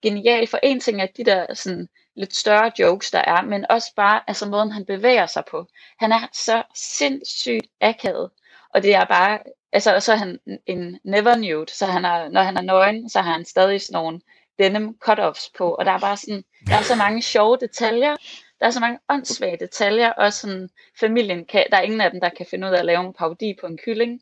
genial 0.02 0.48
for 0.48 0.60
en 0.64 0.80
ting 0.80 1.02
af 1.02 1.10
de 1.18 1.24
der 1.24 1.54
sådan 1.54 1.88
lidt 2.16 2.36
større 2.36 2.72
jokes, 2.80 3.12
der 3.12 3.20
er, 3.20 3.42
men 3.42 3.66
også 3.70 3.94
bare 3.96 4.22
altså 4.28 4.50
måden, 4.50 4.72
han 4.72 4.86
bevæger 4.86 5.26
sig 5.26 5.44
på. 5.52 5.68
Han 6.00 6.12
er 6.12 6.28
så 6.34 6.64
sindssygt 6.76 7.68
akavet, 7.82 8.30
og 8.74 8.84
det 8.84 8.96
er 8.96 9.06
bare, 9.06 9.40
altså 9.72 9.96
og 9.96 10.04
så 10.04 10.12
er 10.12 10.18
han 10.18 10.40
en 10.66 11.00
never 11.04 11.36
nude, 11.36 11.66
så 11.74 11.86
han 11.86 12.06
er, 12.06 12.30
når 12.30 12.42
han 12.42 12.58
er 12.58 12.62
nøgen, 12.62 13.10
så 13.10 13.22
har 13.22 13.32
han 13.32 13.46
stadig 13.46 13.82
sådan 13.82 14.02
nogle 14.02 14.22
denim 14.60 14.98
cut-offs 15.10 15.52
på, 15.58 15.74
og 15.74 15.86
der 15.86 15.92
er 15.92 16.00
bare 16.00 16.18
sådan, 16.18 16.44
der 16.68 16.76
er 16.78 16.82
så 16.82 16.96
mange 16.96 17.22
sjove 17.22 17.58
detaljer, 17.62 18.16
der 18.60 18.66
er 18.66 18.70
så 18.72 18.80
mange 18.80 19.00
åndssvage 19.10 19.58
detaljer, 19.60 20.12
og 20.12 20.34
sådan 20.34 20.70
familien 21.00 21.46
kan, 21.52 21.64
der 21.72 21.78
er 21.78 21.82
ingen 21.82 22.02
af 22.02 22.12
dem, 22.12 22.20
der 22.22 22.30
kan 22.38 22.46
finde 22.50 22.68
ud 22.68 22.74
af 22.74 22.80
at 22.80 22.86
lave 22.86 23.06
en 23.08 23.14
parodi 23.20 23.54
på 23.62 23.68
en 23.68 23.78
kylling, 23.86 24.20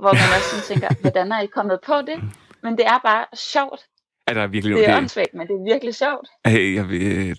hvor 0.00 0.12
man 0.12 0.22
også 0.36 0.48
sådan 0.50 0.64
tænker, 0.80 0.94
hvordan 1.02 1.32
er 1.32 1.40
I 1.40 1.46
kommet 1.46 1.78
på 1.86 1.94
det? 2.06 2.18
Men 2.62 2.78
det 2.78 2.86
er 2.86 2.98
bare 3.04 3.24
sjovt. 3.36 3.80
Er 4.26 4.34
der 4.34 4.46
virkelig 4.46 4.76
Det 4.76 4.88
er 4.88 4.96
åndssvagt, 4.96 5.34
men 5.34 5.46
det 5.46 5.54
er 5.54 5.64
virkelig 5.74 5.94
sjovt. 5.94 6.28
Hey, 6.46 6.74
jeg, 6.76 6.84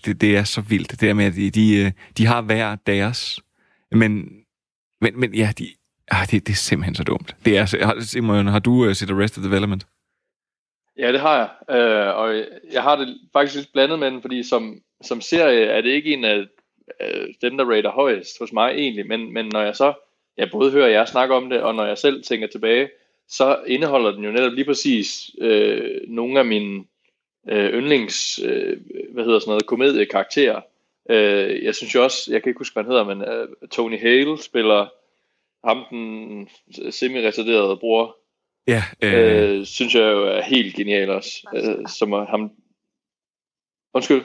det, 0.04 0.20
det 0.20 0.36
er 0.36 0.44
så 0.44 0.60
vildt, 0.60 0.90
det 0.90 1.00
der 1.00 1.14
med, 1.14 1.24
at 1.24 1.34
de, 1.34 1.50
de, 1.50 1.76
øh, 1.84 1.92
de 2.18 2.26
har 2.26 2.40
hver 2.42 2.76
deres, 2.86 3.40
men, 3.92 4.28
men, 5.00 5.20
men 5.20 5.34
ja, 5.34 5.52
de, 5.58 5.68
ah, 6.10 6.30
det, 6.30 6.46
det 6.46 6.52
er 6.52 6.56
simpelthen 6.56 6.94
så 6.94 7.02
dumt. 7.04 7.36
Det 7.44 7.58
er, 7.58 7.66
så- 7.66 7.78
har, 7.84 8.00
Simon, 8.00 8.46
har 8.46 8.58
du 8.58 8.72
uh, 8.86 8.92
set 8.92 9.10
Arrested 9.10 9.42
Development? 9.42 9.86
Ja, 10.98 11.12
det 11.12 11.20
har 11.20 11.36
jeg. 11.38 11.76
Øh, 11.76 12.16
og 12.16 12.34
jeg 12.72 12.82
har 12.82 12.96
det 12.96 13.18
faktisk 13.32 13.56
lidt 13.56 13.72
blandet 13.72 13.98
med 13.98 14.10
den, 14.10 14.20
fordi 14.20 14.42
som, 14.42 14.82
som 15.02 15.20
serie 15.20 15.64
er 15.64 15.80
det 15.80 15.90
ikke 15.90 16.12
en 16.12 16.24
af 16.24 16.46
øh, 17.00 17.28
dem, 17.42 17.56
der 17.56 17.64
rater 17.64 17.90
højest 17.90 18.38
hos 18.38 18.52
mig 18.52 18.70
egentlig, 18.70 19.06
men, 19.06 19.32
men 19.32 19.46
når 19.52 19.62
jeg 19.62 19.76
så, 19.76 19.92
jeg 20.36 20.50
både 20.50 20.70
hører 20.70 20.88
jer 20.88 21.04
snakke 21.04 21.34
om 21.34 21.50
det, 21.50 21.60
og 21.60 21.74
når 21.74 21.86
jeg 21.86 21.98
selv 21.98 22.22
tænker 22.22 22.46
tilbage, 22.46 22.88
så 23.28 23.58
indeholder 23.66 24.10
den 24.10 24.24
jo 24.24 24.30
netop 24.30 24.52
lige 24.52 24.64
præcis 24.64 25.30
øh, 25.40 26.00
nogle 26.08 26.38
af 26.38 26.44
mine 26.44 26.84
øh, 27.48 27.72
yndlings, 27.72 28.40
øh, 28.44 28.76
hvad 29.12 29.24
hedder 29.24 29.38
sådan 29.38 29.50
noget, 29.50 29.66
komediekarakterer. 29.66 30.60
Øh, 31.10 31.64
jeg 31.64 31.74
synes 31.74 31.94
jo 31.94 32.04
også, 32.04 32.32
jeg 32.32 32.42
kan 32.42 32.50
ikke 32.50 32.60
huske, 32.60 32.74
hvad 32.74 32.84
han 32.84 32.92
hedder, 32.92 33.04
men 33.04 33.22
øh, 33.22 33.68
Tony 33.70 33.98
Hale 33.98 34.38
spiller 34.38 34.86
ham 35.64 35.84
den 35.90 36.48
semi-retarderede 36.90 37.76
bror. 37.76 38.16
Ja, 38.68 38.82
øh, 39.02 39.58
øh, 39.58 39.66
synes 39.66 39.94
jeg 39.94 40.02
jo 40.02 40.26
er 40.26 40.42
helt 40.42 40.74
genial 40.74 41.10
også. 41.10 41.30
Øh, 41.54 41.88
som 41.88 42.12
er 42.12 42.26
ham... 42.26 42.50
Undskyld. 43.94 44.22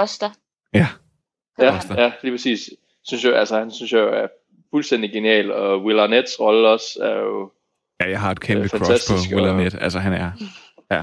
Buster. 0.00 0.30
Ja. 0.74 0.86
Ja, 1.58 1.78
ja, 1.96 2.12
lige 2.22 2.32
præcis. 2.32 2.70
Synes 3.04 3.24
jeg, 3.24 3.36
altså, 3.36 3.58
han 3.58 3.70
synes 3.70 3.92
jeg 3.92 3.98
jo 3.98 4.08
er 4.08 4.26
fuldstændig 4.70 5.12
genial, 5.12 5.52
og 5.52 5.82
Will 5.82 6.00
Arnett's 6.00 6.36
rolle 6.40 6.68
også 6.68 6.98
er 7.02 7.14
jo 7.20 7.52
Ja, 8.00 8.10
jeg 8.10 8.20
har 8.20 8.30
et 8.30 8.40
kæmpe 8.40 8.62
øh, 8.62 8.68
crush 8.68 8.84
fantastisk, 8.84 9.30
på 9.30 9.36
Will 9.36 9.48
og- 9.48 9.54
Arnett. 9.54 9.74
Altså, 9.80 9.98
han 9.98 10.12
er... 10.12 10.30
Ja. 10.90 11.02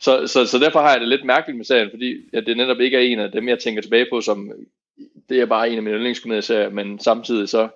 Så, 0.00 0.26
så, 0.26 0.46
så 0.46 0.58
derfor 0.58 0.80
har 0.80 0.90
jeg 0.90 1.00
det 1.00 1.08
lidt 1.08 1.24
mærkeligt 1.24 1.56
med 1.56 1.64
serien, 1.64 1.90
fordi 1.90 2.28
at 2.32 2.46
det 2.46 2.56
netop 2.56 2.80
ikke 2.80 2.96
er 2.96 3.00
en 3.00 3.18
af 3.20 3.32
dem, 3.32 3.48
jeg 3.48 3.58
tænker 3.58 3.82
tilbage 3.82 4.06
på, 4.12 4.20
som 4.20 4.52
det 5.28 5.40
er 5.40 5.46
bare 5.46 5.70
en 5.70 5.76
af 5.76 5.82
mine 5.82 5.96
yndlingskomedieserier, 5.96 6.70
men 6.70 6.98
samtidig 6.98 7.48
så, 7.48 7.68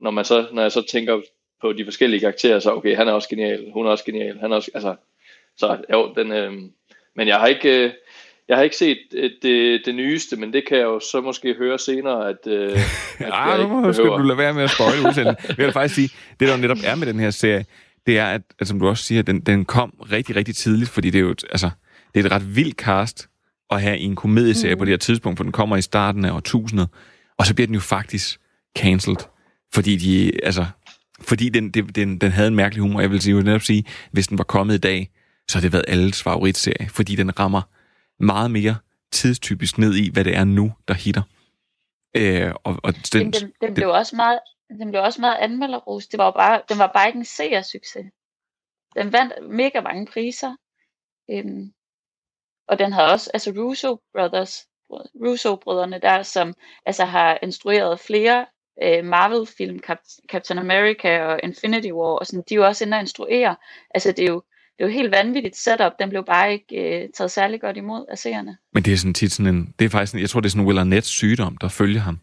når, 0.00 0.10
man 0.10 0.24
så, 0.24 0.46
når 0.52 0.62
jeg 0.62 0.72
så 0.72 0.82
tænker 0.82 1.20
på 1.60 1.72
de 1.72 1.84
forskellige 1.84 2.20
karakterer, 2.20 2.58
så 2.58 2.74
okay, 2.74 2.96
han 2.96 3.08
er 3.08 3.12
også 3.12 3.28
genial, 3.28 3.70
hun 3.72 3.86
er 3.86 3.90
også 3.90 4.04
genial, 4.04 4.38
han 4.40 4.52
er 4.52 4.56
også, 4.56 4.70
altså, 4.74 4.94
så 5.56 5.78
jo, 5.92 6.12
den, 6.16 6.32
øh, 6.32 6.52
men 7.16 7.28
jeg 7.28 7.36
har 7.36 7.46
ikke, 7.46 7.84
øh, 7.84 7.92
jeg 8.48 8.56
har 8.56 8.64
ikke 8.64 8.76
set 8.76 8.98
øh, 9.14 9.30
det, 9.42 9.82
det 9.86 9.94
nyeste, 9.94 10.36
men 10.36 10.52
det 10.52 10.68
kan 10.68 10.78
jeg 10.78 10.84
jo 10.84 11.00
så 11.00 11.20
måske 11.20 11.54
høre 11.54 11.78
senere, 11.78 12.28
at, 12.28 12.46
øh, 12.46 12.72
at 13.18 13.32
Ej, 13.32 13.38
jeg 13.38 13.68
nu 13.68 13.92
skal 13.92 14.04
du 14.04 14.22
lade 14.22 14.38
være 14.38 14.54
med 14.54 14.62
at 14.62 14.70
spoile 14.70 15.08
udsendelsen. 15.08 15.54
Jeg 15.58 15.66
vil 15.66 15.72
faktisk 15.72 15.94
sige, 15.94 16.10
det 16.40 16.48
der 16.48 16.54
jo 16.54 16.60
netop 16.60 16.78
er 16.84 16.94
med 16.94 17.06
den 17.06 17.20
her 17.20 17.30
serie, 17.30 17.64
det 18.06 18.18
er, 18.18 18.26
at, 18.26 18.42
at 18.58 18.68
som 18.68 18.80
du 18.80 18.88
også 18.88 19.04
siger, 19.04 19.22
den, 19.22 19.40
den 19.40 19.64
kom 19.64 19.90
rigtig, 20.12 20.36
rigtig 20.36 20.56
tidligt, 20.56 20.90
fordi 20.90 21.10
det 21.10 21.18
er 21.18 21.22
jo 21.22 21.30
et, 21.30 21.44
altså, 21.50 21.70
det 22.14 22.20
er 22.20 22.24
et 22.24 22.32
ret 22.32 22.56
vildt 22.56 22.76
cast 22.76 23.28
at 23.70 23.82
have 23.82 23.98
i 23.98 24.04
en 24.04 24.16
komedieserie 24.16 24.74
mm. 24.74 24.78
på 24.78 24.84
det 24.84 24.92
her 24.92 24.98
tidspunkt, 24.98 25.38
for 25.38 25.44
den 25.44 25.52
kommer 25.52 25.76
i 25.76 25.82
starten 25.82 26.24
af 26.24 26.30
årtusindet, 26.30 26.88
og 27.38 27.46
så 27.46 27.54
bliver 27.54 27.66
den 27.66 27.74
jo 27.74 27.80
faktisk 27.80 28.40
cancelled, 28.78 29.18
fordi 29.74 29.96
de, 29.96 30.32
altså, 30.42 30.66
fordi 31.20 31.48
den, 31.48 31.70
det, 31.70 31.96
den, 31.96 32.18
den 32.18 32.32
havde 32.32 32.48
en 32.48 32.54
mærkelig 32.54 32.82
humor. 32.82 33.00
Jeg 33.00 33.10
vil 33.10 33.20
sige, 33.20 33.30
jeg 33.30 33.36
vil 33.36 33.44
netop 33.44 33.62
sige, 33.62 33.84
hvis 34.12 34.28
den 34.28 34.38
var 34.38 34.44
kommet 34.44 34.74
i 34.74 34.78
dag, 34.78 35.10
så 35.48 35.58
havde 35.58 35.64
det 35.64 35.72
været 35.72 35.84
alles 35.88 36.22
favoritserie, 36.22 36.88
fordi 36.88 37.16
den 37.16 37.38
rammer 37.38 37.62
meget 38.20 38.50
mere 38.50 38.76
tidstypisk 39.12 39.78
ned 39.78 39.94
i, 39.94 40.10
hvad 40.12 40.24
det 40.24 40.36
er 40.36 40.44
nu, 40.44 40.72
der 40.88 40.94
hitter. 40.94 41.22
Øh, 42.16 42.54
og, 42.64 42.80
og 42.82 42.94
den, 42.94 43.02
Den, 43.12 43.32
den, 43.32 43.52
den, 43.60 43.74
blev 43.74 43.88
også 43.88 44.16
meget, 44.16 44.40
den 44.68 44.90
blev 44.90 45.02
også 45.02 45.20
meget 45.20 45.36
anmelderros. 45.36 46.06
Det 46.06 46.18
var 46.18 46.30
bare, 46.30 46.62
den 46.68 46.78
var 46.78 46.90
bare 46.94 47.06
ikke 47.06 47.18
en 47.18 47.24
seersucces. 47.24 48.06
Den 48.96 49.12
vandt 49.12 49.32
mega 49.50 49.80
mange 49.80 50.06
priser. 50.06 50.56
Øhm, 51.30 51.72
og 52.68 52.78
den 52.78 52.92
havde 52.92 53.12
også, 53.12 53.30
altså 53.34 53.50
Russo 53.50 54.00
Brothers, 54.14 54.66
Russo-brødrene 55.24 56.00
der, 56.00 56.22
som 56.22 56.54
altså 56.86 57.04
har 57.04 57.38
instrueret 57.42 58.00
flere 58.00 58.46
øh, 58.82 59.04
Marvel-film, 59.04 59.78
Cap- 59.90 60.26
Captain 60.32 60.58
America 60.58 61.22
og 61.22 61.40
Infinity 61.42 61.88
War, 61.88 62.18
og 62.18 62.26
sådan, 62.26 62.44
de 62.48 62.54
er 62.54 62.56
jo 62.56 62.66
også 62.66 62.84
inde 62.84 62.96
og 62.96 63.00
instruere. 63.00 63.56
Altså 63.94 64.12
det 64.12 64.24
er 64.24 64.32
jo, 64.32 64.42
det 64.78 64.84
er 64.84 64.88
jo 64.88 64.92
helt 64.92 65.10
vanvittigt 65.10 65.56
setup. 65.56 65.92
Den 65.98 66.08
blev 66.08 66.24
bare 66.24 66.52
ikke 66.52 67.02
øh, 67.02 67.08
taget 67.16 67.30
særlig 67.30 67.60
godt 67.60 67.76
imod 67.76 68.04
af 68.10 68.18
seerne. 68.18 68.56
Men 68.72 68.82
det 68.82 68.92
er 68.92 68.96
sådan 68.96 69.14
tit 69.14 69.32
sådan 69.32 69.54
en, 69.54 69.74
det 69.78 69.84
er 69.84 69.88
faktisk 69.88 70.10
sådan, 70.10 70.20
jeg 70.20 70.30
tror, 70.30 70.40
det 70.40 70.48
er 70.48 70.50
sådan 70.50 70.62
en 70.62 70.66
Will 70.66 70.78
Arnett 70.78 71.06
sygdom, 71.06 71.56
der 71.56 71.68
følger 71.68 72.00
ham. 72.00 72.18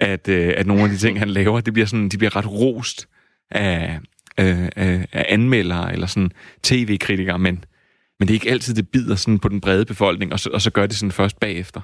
At, 0.00 0.28
øh, 0.28 0.54
at 0.56 0.66
nogle 0.66 0.82
af 0.82 0.88
de 0.88 0.96
ting, 0.96 1.18
han 1.18 1.30
laver, 1.30 1.60
det 1.60 1.72
bliver 1.72 1.86
sådan, 1.86 2.08
de 2.08 2.18
bliver 2.18 2.36
ret 2.36 2.52
rost 2.52 3.08
af, 3.50 3.98
øh, 4.40 4.68
af, 4.76 5.06
af 5.12 5.26
anmeldere 5.28 5.92
eller 5.92 6.06
sådan 6.06 6.30
tv-kritikere, 6.62 7.38
men, 7.38 7.64
men 8.18 8.28
det 8.28 8.34
er 8.34 8.36
ikke 8.36 8.50
altid, 8.50 8.74
det 8.74 8.88
bider 8.88 9.14
sådan 9.14 9.38
på 9.38 9.48
den 9.48 9.60
brede 9.60 9.84
befolkning, 9.84 10.32
og 10.32 10.40
så, 10.40 10.50
og 10.50 10.60
så 10.60 10.70
gør 10.70 10.86
det 10.86 10.96
sådan 10.96 11.12
først 11.12 11.40
bagefter. 11.40 11.80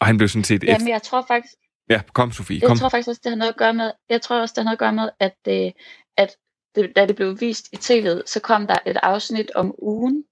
Og 0.00 0.06
han 0.06 0.16
blev 0.16 0.28
sådan 0.28 0.44
set 0.44 0.54
efter... 0.62 0.72
Jamen 0.72 0.88
jeg 0.88 1.02
tror 1.02 1.24
faktisk, 1.28 1.54
Ja, 1.90 2.00
kom 2.12 2.32
Sofie, 2.32 2.58
Jeg 2.60 2.68
kom. 2.68 2.78
tror 2.78 2.88
faktisk 2.88 3.08
også, 3.08 3.20
det 3.24 3.30
har 3.30 3.36
noget 3.36 3.52
at 3.52 3.56
gøre 3.58 3.74
med, 3.74 3.92
jeg 4.08 4.22
tror 4.22 4.40
også, 4.40 4.52
det 4.52 4.58
har 4.58 4.64
noget 4.64 4.74
at 4.74 4.78
gøre 4.78 4.92
med, 4.92 5.08
at, 5.20 5.34
det, 5.44 5.72
at 6.16 6.30
det, 6.74 6.92
da 6.96 7.06
det 7.06 7.16
blev 7.16 7.40
vist 7.40 7.68
i 7.72 7.76
tv'et, 7.76 8.22
så 8.26 8.40
kom 8.42 8.66
der 8.66 8.76
et 8.86 8.96
afsnit 9.02 9.50
om 9.54 9.74
ugen, 9.82 10.24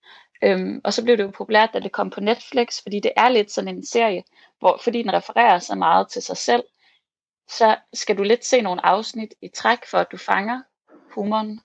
øhm, 0.45 0.81
og 0.85 0.93
så 0.93 1.05
blev 1.05 1.17
det 1.17 1.23
jo 1.23 1.31
populært, 1.31 1.71
da 1.75 1.81
det 1.81 1.93
kom 1.93 2.11
på 2.11 2.21
Netflix, 2.21 2.83
fordi 2.83 3.01
det 3.01 3.13
er 3.17 3.29
lidt 3.29 3.51
sådan 3.53 3.77
en 3.77 3.87
serie, 3.87 4.23
hvor, 4.59 4.81
fordi 4.85 5.03
den 5.03 5.13
refererer 5.13 5.59
så 5.59 5.75
meget 5.75 6.09
til 6.09 6.23
sig 6.23 6.37
selv, 6.37 6.63
så 7.51 7.77
skal 7.95 8.17
du 8.19 8.23
lidt 8.23 8.45
se 8.45 8.61
nogle 8.63 8.87
afsnit 8.87 9.35
i 9.43 9.49
træk, 9.57 9.79
for 9.91 9.99
at 9.99 10.07
du 10.13 10.17
fanger 10.17 10.61
humoren. 11.15 11.61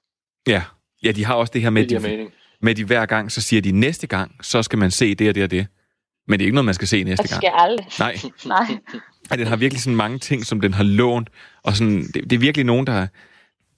Ja. 0.48 0.64
ja, 1.04 1.12
de 1.12 1.26
har 1.26 1.36
også 1.36 1.52
det 1.54 1.62
her 1.62 1.70
med, 1.70 1.88
Det 1.88 2.02
de, 2.02 2.08
mening. 2.10 2.34
med 2.62 2.76
de 2.76 2.86
hver 2.86 3.06
gang, 3.06 3.32
så 3.32 3.42
siger 3.42 3.62
de 3.62 3.72
næste 3.72 4.08
gang, 4.08 4.46
så 4.46 4.64
skal 4.64 4.80
man 4.80 4.92
se 4.92 5.16
det 5.16 5.30
og 5.30 5.36
det 5.36 5.44
og 5.44 5.52
det. 5.52 5.68
Men 6.32 6.40
det 6.40 6.44
er 6.44 6.48
ikke 6.48 6.56
noget, 6.56 6.66
man 6.66 6.74
skal 6.76 6.88
se 6.88 7.04
næste 7.04 7.22
Og 7.22 7.24
det 7.24 7.30
gang. 7.30 7.42
skal 7.42 7.52
aldrig. 7.56 7.88
Nej. 8.00 8.16
Nej. 8.46 8.78
Ej, 9.32 9.38
den 9.38 9.48
har 9.48 9.56
virkelig 9.56 9.82
sådan 9.82 9.96
mange 9.96 10.20
ting, 10.20 10.46
som 10.46 10.62
den 10.62 10.74
har 10.74 10.84
lånt, 10.84 11.30
og 11.64 11.76
sådan, 11.76 12.04
det, 12.04 12.14
det 12.24 12.34
er 12.34 12.38
virkelig 12.38 12.66
nogen, 12.66 12.88
der... 12.88 13.08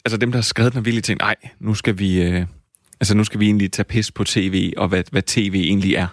Altså 0.06 0.18
dem, 0.18 0.32
der 0.32 0.38
har 0.38 0.43
skrevet 0.43 0.72
den, 0.74 0.78
har 0.78 0.84
virkelig 0.84 1.04
tænkt, 1.04 1.22
nej, 1.22 1.36
nu 1.60 1.74
skal 1.74 1.99
vi... 1.99 2.22
Øh, 2.24 2.45
altså 2.99 3.16
nu 3.18 3.24
skal 3.24 3.39
vi 3.39 3.45
egentlig 3.45 3.72
tage 3.72 3.84
pis 3.84 4.12
på 4.12 4.24
tv, 4.24 4.74
og 4.78 4.88
hvad, 4.88 5.04
hvad 5.12 5.22
tv 5.22 5.64
egentlig 5.68 5.95
er. 5.95 6.08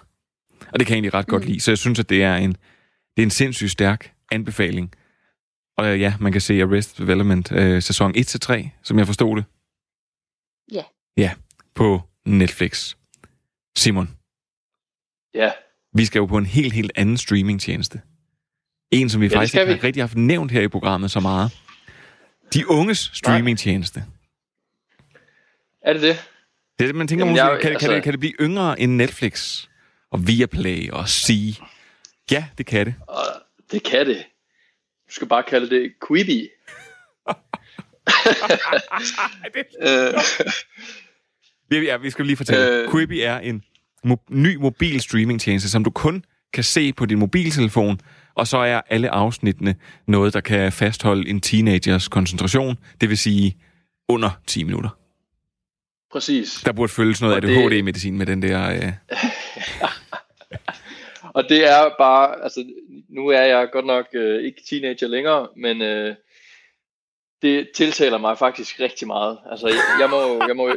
Og 0.71 0.79
det 0.79 0.87
kan 0.87 0.93
jeg 0.93 0.97
egentlig 0.97 1.13
ret 1.13 1.27
godt 1.27 1.43
Mm. 1.43 1.47
lide. 1.49 1.59
Så 1.59 1.71
jeg 1.71 1.77
synes, 1.77 1.99
at 1.99 2.09
det 2.09 2.23
er 2.23 2.35
en, 2.35 2.51
det 3.17 3.17
er 3.17 3.23
en 3.23 3.29
sindssygt 3.29 3.71
stærk 3.71 4.11
anbefaling. 4.31 4.91
Og 5.77 5.93
øh, 5.93 5.99
ja, 6.01 6.13
man 6.19 6.31
kan 6.31 6.41
se 6.41 6.61
Arrested 6.61 7.05
Development 7.05 7.51
øh, 7.51 7.81
sæson 7.81 8.15
1-3, 8.17 8.69
som 8.83 8.97
jeg 8.99 9.05
forstod 9.05 9.37
det. 9.37 9.45
Ja. 10.71 10.83
Ja, 11.17 11.31
på 11.75 12.01
Netflix. 12.25 12.95
Simon, 13.77 14.09
Ja, 15.33 15.51
vi 15.93 16.05
skal 16.05 16.19
jo 16.19 16.25
på 16.25 16.37
en 16.37 16.45
helt, 16.45 16.73
helt 16.73 16.91
anden 16.95 17.17
streamingtjeneste. 17.17 18.01
En, 18.91 19.09
som 19.09 19.21
vi 19.21 19.27
Ja, 19.27 19.37
faktisk 19.37 19.53
ikke 19.55 19.65
vi. 19.65 19.71
har 19.73 19.83
rigtig 19.83 20.03
haft 20.03 20.15
nævnt 20.17 20.51
her 20.51 20.61
i 20.61 20.67
programmet 20.67 21.11
så 21.11 21.19
meget. 21.19 21.51
De 22.53 22.69
unges 22.69 23.11
streamingtjeneste. 23.13 24.03
er 25.81 25.93
det 25.93 26.01
det? 26.01 26.23
Det 26.79 26.85
er 26.85 26.87
det, 26.87 26.95
man 26.95 27.07
tænker, 27.07 27.25
Jamen, 27.25 27.31
måske, 27.33 27.45
jeg- 27.45 27.61
kan, 27.61 27.71
det, 27.71 27.79
kan, 27.79 27.89
altså- 27.89 27.95
det, 27.95 28.03
kan 28.03 28.11
det 28.13 28.19
blive 28.19 28.33
yngre 28.39 28.79
end 28.79 28.95
Netflix 28.95 29.67
og 30.11 30.27
Viaplay 30.27 30.89
og 30.89 31.09
Sea? 31.09 31.51
Ja, 32.31 32.45
det 32.57 32.65
kan 32.65 32.85
det. 32.85 32.95
Og 33.07 33.23
det 33.71 33.83
kan 33.83 34.05
det. 34.07 34.17
Du 35.09 35.13
skal 35.13 35.27
bare 35.27 35.43
kalde 35.43 35.69
det 35.69 35.93
Quibi. 36.07 36.47
øh, 39.81 40.13
Vi, 41.69 41.77
ja, 41.85 41.97
vi 41.97 42.09
skal 42.09 42.25
lige 42.25 42.37
fortælle. 42.37 42.67
Øh. 42.83 42.91
Quibi 42.91 43.21
er 43.21 43.37
en 43.39 43.63
mo- 44.07 44.25
ny 44.29 44.55
mobil 44.55 45.01
streamingtjeneste, 45.01 45.69
som 45.69 45.83
du 45.83 45.89
kun 45.89 46.25
kan 46.53 46.63
se 46.63 46.93
på 46.93 47.05
din 47.05 47.19
mobiltelefon, 47.19 47.99
og 48.35 48.47
så 48.47 48.57
er 48.57 48.81
alle 48.89 49.09
afsnittene 49.09 49.75
noget, 50.07 50.33
der 50.33 50.41
kan 50.41 50.71
fastholde 50.71 51.29
en 51.29 51.41
teenagers 51.41 52.07
koncentration, 52.07 52.77
det 53.01 53.09
vil 53.09 53.17
sige 53.17 53.57
under 54.09 54.29
10 54.47 54.63
minutter. 54.63 54.89
præcis. 56.11 56.61
Der 56.65 56.71
burde 56.71 56.91
følges 56.91 57.21
noget 57.21 57.35
Og 57.35 57.41
det- 57.41 57.57
ADHD-medicin 57.57 58.17
med 58.17 58.25
den 58.25 58.41
der... 58.41 58.69
Øh... 58.71 58.91
Og 61.33 61.43
det 61.49 61.69
er 61.69 61.89
bare, 61.97 62.43
altså 62.43 62.65
nu 63.09 63.27
er 63.27 63.41
jeg 63.41 63.67
godt 63.71 63.85
nok 63.85 64.05
øh, 64.13 64.43
ikke 64.43 64.61
teenager 64.69 65.07
længere, 65.07 65.47
men 65.57 65.81
øh, 65.81 66.15
det 67.41 67.69
tiltaler 67.75 68.17
mig 68.17 68.37
faktisk 68.37 68.79
rigtig 68.79 69.07
meget. 69.07 69.37
Altså 69.51 69.67
jeg, 69.67 69.77
jeg 69.99 70.09
må, 70.09 70.45
jeg 70.47 70.55
må, 70.55 70.75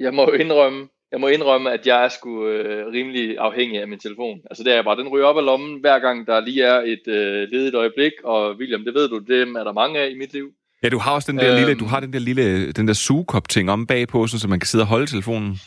jeg 0.00 0.14
må 0.14 0.26
indrømme, 0.26 0.88
jeg 1.12 1.20
må 1.20 1.28
indrømme, 1.28 1.72
at 1.72 1.86
jeg 1.86 2.04
er 2.04 2.08
sgu 2.08 2.46
øh, 2.46 2.86
rimelig 2.92 3.38
afhængig 3.38 3.80
af 3.80 3.88
min 3.88 3.98
telefon. 3.98 4.40
Altså 4.50 4.64
det 4.64 4.70
er 4.70 4.74
jeg 4.74 4.84
bare, 4.84 4.96
den 4.96 5.08
ryger 5.08 5.26
op 5.26 5.36
af 5.38 5.44
lommen, 5.44 5.80
hver 5.80 5.98
gang 5.98 6.26
der 6.26 6.40
lige 6.40 6.62
er 6.62 6.80
et 6.80 7.08
øh, 7.08 7.48
ledigt 7.52 7.74
øjeblik, 7.74 8.12
og 8.24 8.56
William, 8.56 8.84
det 8.84 8.94
ved 8.94 9.08
du, 9.08 9.18
dem 9.18 9.54
er 9.56 9.64
der 9.64 9.72
mange 9.72 9.98
af 10.00 10.10
i 10.10 10.14
mit 10.18 10.32
liv. 10.32 10.52
Ja, 10.82 10.88
du 10.88 10.98
har 10.98 11.14
også 11.14 11.32
den 11.32 11.38
der 11.40 11.48
Øhm. 11.50 11.58
lille, 11.58 11.74
du 11.80 11.84
har 11.84 12.00
den 12.00 12.12
der 12.12 12.18
lille, 12.18 12.72
den 12.72 12.88
der 12.88 12.94
sugekop-ting 12.94 13.70
om 13.70 13.86
bagpå, 13.86 14.26
så 14.26 14.46
man 14.48 14.60
kan 14.60 14.66
sidde 14.66 14.82
og 14.82 14.88
holde 14.88 15.06
telefonen. 15.06 15.58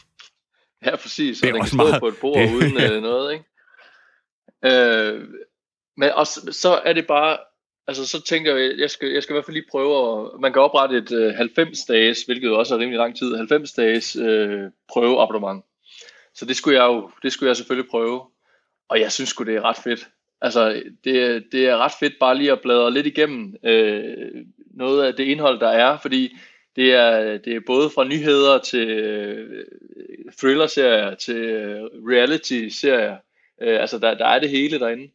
Ja, 0.85 0.95
præcis. 0.95 1.39
Det 1.39 1.49
er 1.49 1.51
og 1.51 1.53
den 1.53 1.61
også 1.61 1.71
kan 1.71 1.79
stå 1.79 1.89
meget- 1.89 1.99
på 2.01 2.07
et 2.07 2.15
bord 2.21 2.37
det- 2.37 2.53
uden 2.55 2.77
øh, 2.91 3.01
noget, 3.01 3.33
ikke? 3.33 3.45
Øh, 4.65 5.21
men 5.97 6.09
også, 6.15 6.49
så 6.51 6.81
er 6.85 6.93
det 6.93 7.07
bare, 7.07 7.37
altså 7.87 8.07
så 8.07 8.21
tænker 8.21 8.55
jeg, 8.55 8.77
jeg 8.77 8.89
skal, 8.89 9.09
jeg 9.09 9.23
skal 9.23 9.33
i 9.33 9.35
hvert 9.35 9.45
fald 9.45 9.57
lige 9.57 9.71
prøve, 9.71 10.23
at, 10.33 10.39
man 10.39 10.53
kan 10.53 10.61
oprette 10.61 10.97
et 10.97 11.11
øh, 11.11 11.33
90-dages, 11.39 12.23
hvilket 12.23 12.51
også 12.51 12.75
er 12.75 12.79
rimelig 12.79 12.97
lang 12.97 13.17
tid, 13.17 13.35
90-dages 13.35 14.15
øh, 14.15 14.61
prøveabonnement. 14.89 15.65
Så 16.35 16.45
det 16.45 16.55
skulle 16.55 16.83
jeg 16.83 16.87
jo, 16.87 17.11
det 17.23 17.33
skulle 17.33 17.47
jeg 17.47 17.55
selvfølgelig 17.57 17.89
prøve. 17.89 18.21
Og 18.89 18.99
jeg 18.99 19.11
synes 19.11 19.29
sgu, 19.29 19.43
det 19.43 19.55
er 19.55 19.61
ret 19.61 19.77
fedt. 19.83 20.09
Altså, 20.41 20.83
det, 21.03 21.43
det 21.51 21.67
er 21.67 21.77
ret 21.77 21.91
fedt 21.99 22.13
bare 22.19 22.37
lige 22.37 22.51
at 22.51 22.61
bladre 22.61 22.93
lidt 22.93 23.07
igennem 23.07 23.55
øh, 23.63 24.45
noget 24.73 25.03
af 25.03 25.13
det 25.13 25.23
indhold, 25.23 25.59
der 25.59 25.69
er, 25.69 25.97
fordi 25.97 26.37
det 26.75 26.93
er, 26.93 27.37
det 27.37 27.55
er 27.55 27.59
både 27.65 27.89
fra 27.89 28.03
nyheder 28.03 28.59
til 28.59 28.89
øh, 28.89 29.65
thriller-serier, 30.39 31.15
til 31.15 31.35
øh, 31.35 31.81
reality-serier, 31.83 33.17
Øh, 33.61 33.81
altså, 33.81 33.99
der, 33.99 34.13
der 34.13 34.25
er 34.25 34.39
det 34.39 34.49
hele 34.49 34.79
derinde. 34.79 35.09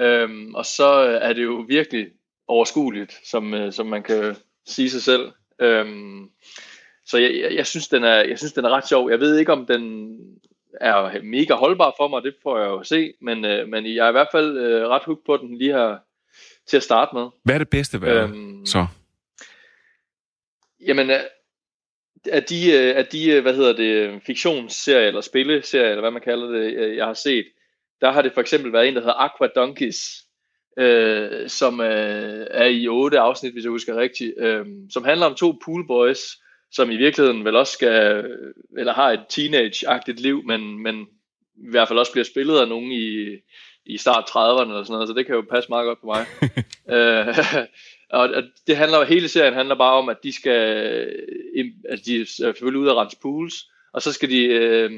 Øhm, 0.00 0.54
og 0.54 0.66
så 0.66 0.88
er 1.22 1.32
det 1.32 1.42
jo 1.42 1.64
virkelig 1.68 2.06
overskueligt, 2.48 3.20
som, 3.24 3.54
øh, 3.54 3.72
som 3.72 3.86
man 3.86 4.02
kan 4.02 4.36
sige 4.66 4.90
sig 4.90 5.02
selv. 5.02 5.32
Øhm, 5.60 6.30
så 7.06 7.18
jeg, 7.18 7.34
jeg, 7.34 7.54
jeg, 7.54 7.66
synes, 7.66 7.88
den 7.88 8.04
er, 8.04 8.24
jeg 8.24 8.38
synes, 8.38 8.52
den 8.52 8.64
er 8.64 8.70
ret 8.70 8.88
sjov. 8.88 9.10
Jeg 9.10 9.20
ved 9.20 9.38
ikke, 9.38 9.52
om 9.52 9.66
den 9.66 10.14
er 10.80 11.22
mega 11.22 11.54
holdbar 11.54 11.94
for 11.96 12.08
mig, 12.08 12.22
det 12.22 12.34
får 12.42 12.58
jeg 12.58 12.66
jo 12.66 12.82
se, 12.82 13.12
men, 13.20 13.44
øh, 13.44 13.68
men 13.68 13.86
jeg 13.86 14.04
er 14.04 14.08
i 14.08 14.12
hvert 14.12 14.28
fald 14.32 14.56
øh, 14.56 14.88
ret 14.88 15.02
hooked 15.04 15.24
på 15.26 15.36
den 15.36 15.58
lige 15.58 15.72
her 15.72 15.98
til 16.66 16.76
at 16.76 16.82
starte 16.82 17.14
med. 17.14 17.26
Hvad 17.44 17.54
er 17.54 17.58
det 17.58 17.70
bedste 17.70 18.00
ved 18.00 18.08
øhm, 18.08 18.66
så? 18.66 18.86
Jamen, 20.86 21.10
øh, 21.10 21.20
af 22.32 22.42
de, 22.42 22.72
øh, 22.72 22.96
af 22.96 23.06
de, 23.06 23.40
hvad 23.40 23.54
hedder 23.54 23.72
det, 23.72 24.22
fiktionsserier 24.26 25.08
eller 25.08 25.20
spilleserier, 25.20 25.88
eller 25.88 26.00
hvad 26.00 26.10
man 26.10 26.22
kalder 26.22 26.46
det, 26.46 26.96
jeg 26.96 27.06
har 27.06 27.14
set, 27.14 27.46
der 28.02 28.12
har 28.12 28.22
det 28.22 28.32
for 28.32 28.40
eksempel 28.40 28.72
været 28.72 28.88
en, 28.88 28.94
der 28.94 29.00
hedder 29.00 29.24
Aqua 29.24 29.48
Donkeys, 29.56 30.22
øh, 30.78 31.48
som 31.48 31.80
øh, 31.80 32.46
er 32.50 32.66
i 32.66 32.88
otte 32.88 33.18
afsnit, 33.18 33.52
hvis 33.52 33.64
jeg 33.64 33.70
husker 33.70 33.96
rigtigt, 33.96 34.34
øh, 34.38 34.66
som 34.90 35.04
handler 35.04 35.26
om 35.26 35.34
to 35.34 35.58
poolboys, 35.64 36.20
som 36.72 36.90
i 36.90 36.96
virkeligheden 36.96 37.44
vel 37.44 37.56
også 37.56 37.72
skal, 37.72 38.24
eller 38.78 38.92
har 38.92 39.10
et 39.10 39.24
teenage-agtigt 39.28 40.20
liv, 40.20 40.42
men, 40.44 40.82
men 40.82 41.06
i 41.56 41.70
hvert 41.70 41.88
fald 41.88 41.98
også 41.98 42.12
bliver 42.12 42.24
spillet 42.24 42.58
af 42.58 42.68
nogen 42.68 42.92
i, 42.92 43.36
i 43.86 43.96
start 43.96 44.24
30'erne 44.30 44.62
eller 44.62 44.84
sådan 44.84 44.92
noget, 44.92 45.08
så 45.08 45.14
det 45.14 45.26
kan 45.26 45.34
jo 45.34 45.44
passe 45.50 45.68
meget 45.68 45.86
godt 45.86 46.00
på 46.00 46.06
mig. 46.06 46.26
øh, 46.96 47.38
og 48.20 48.42
det 48.66 48.76
handler, 48.76 49.04
hele 49.04 49.28
serien 49.28 49.54
handler 49.54 49.74
bare 49.74 49.94
om, 49.94 50.08
at 50.08 50.16
de 50.22 50.32
skal, 50.32 50.60
at 51.88 51.98
de 52.06 52.20
er 52.20 52.24
selvfølgelig 52.26 52.80
ude 52.80 52.90
at 52.90 52.96
rense 52.96 53.16
pools, 53.22 53.54
og 53.92 54.02
så 54.02 54.12
skal 54.12 54.30
de 54.30 54.44
øh, 54.44 54.90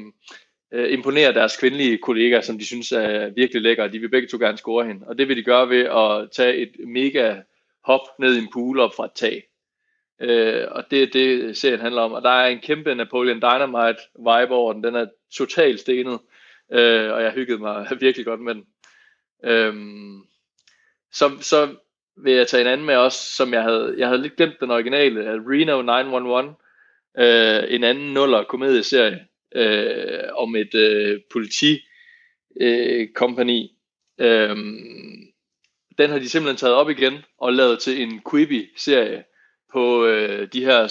øh, 0.75 0.93
imponere 0.93 1.33
deres 1.33 1.57
kvindelige 1.57 1.97
kollegaer, 1.97 2.41
som 2.41 2.57
de 2.57 2.65
synes 2.65 2.91
er 2.91 3.29
virkelig 3.29 3.61
lækre. 3.61 3.87
De 3.87 3.99
vil 3.99 4.09
begge 4.09 4.27
to 4.27 4.37
gerne 4.37 4.57
score 4.57 4.85
hende. 4.85 5.07
Og 5.07 5.17
det 5.17 5.27
vil 5.27 5.37
de 5.37 5.43
gøre 5.43 5.69
ved 5.69 5.83
at 5.83 6.31
tage 6.31 6.55
et 6.55 6.71
mega 6.87 7.35
hop 7.83 8.01
ned 8.19 8.35
i 8.35 8.39
en 8.39 8.49
pool 8.53 8.79
op 8.79 8.95
fra 8.95 9.05
et 9.05 9.11
tag. 9.15 9.43
Øh, 10.21 10.67
og 10.71 10.83
det 10.91 11.03
er 11.03 11.07
det, 11.07 11.57
serien 11.57 11.79
handler 11.79 12.01
om. 12.01 12.11
Og 12.11 12.21
der 12.21 12.29
er 12.29 12.47
en 12.47 12.59
kæmpe 12.59 12.95
Napoleon 12.95 13.41
Dynamite 13.41 14.01
vibe 14.17 14.53
over 14.53 14.73
den. 14.73 14.83
Den 14.83 14.95
er 14.95 15.05
totalt 15.33 15.79
stenet. 15.79 16.19
Øh, 16.71 17.13
og 17.13 17.23
jeg 17.23 17.31
hyggede 17.31 17.59
mig 17.59 17.87
virkelig 18.01 18.25
godt 18.25 18.41
med 18.41 18.55
den. 18.55 18.65
Øh, 19.43 19.73
så, 21.11 21.31
så 21.41 21.75
vil 22.17 22.33
jeg 22.33 22.47
tage 22.47 22.61
en 22.61 22.67
anden 22.67 22.87
med 22.87 22.95
også, 22.95 23.35
som 23.35 23.53
jeg 23.53 23.63
havde, 23.63 23.95
jeg 23.97 24.07
havde 24.07 24.21
lidt 24.21 24.35
glemt 24.35 24.59
den 24.59 24.71
originale, 24.71 25.31
Reno 25.31 25.81
911, 25.81 26.55
øh, 27.17 27.63
en 27.75 27.83
anden 27.83 28.13
nuller 28.13 28.43
komedieserie, 28.43 29.25
øh, 29.55 30.23
om 30.33 30.55
et 30.55 30.75
øh, 30.75 31.19
politi 31.31 31.79
øh, 32.61 33.07
company. 33.15 33.61
Øh, 34.19 34.55
den 35.97 36.09
har 36.09 36.19
de 36.19 36.29
simpelthen 36.29 36.57
taget 36.57 36.75
op 36.75 36.89
igen 36.89 37.13
og 37.37 37.53
lavet 37.53 37.79
til 37.79 38.01
en 38.01 38.21
Quibi-serie 38.31 39.23
på 39.73 40.05
øh, 40.05 40.47
de 40.53 40.65
her 40.65 40.87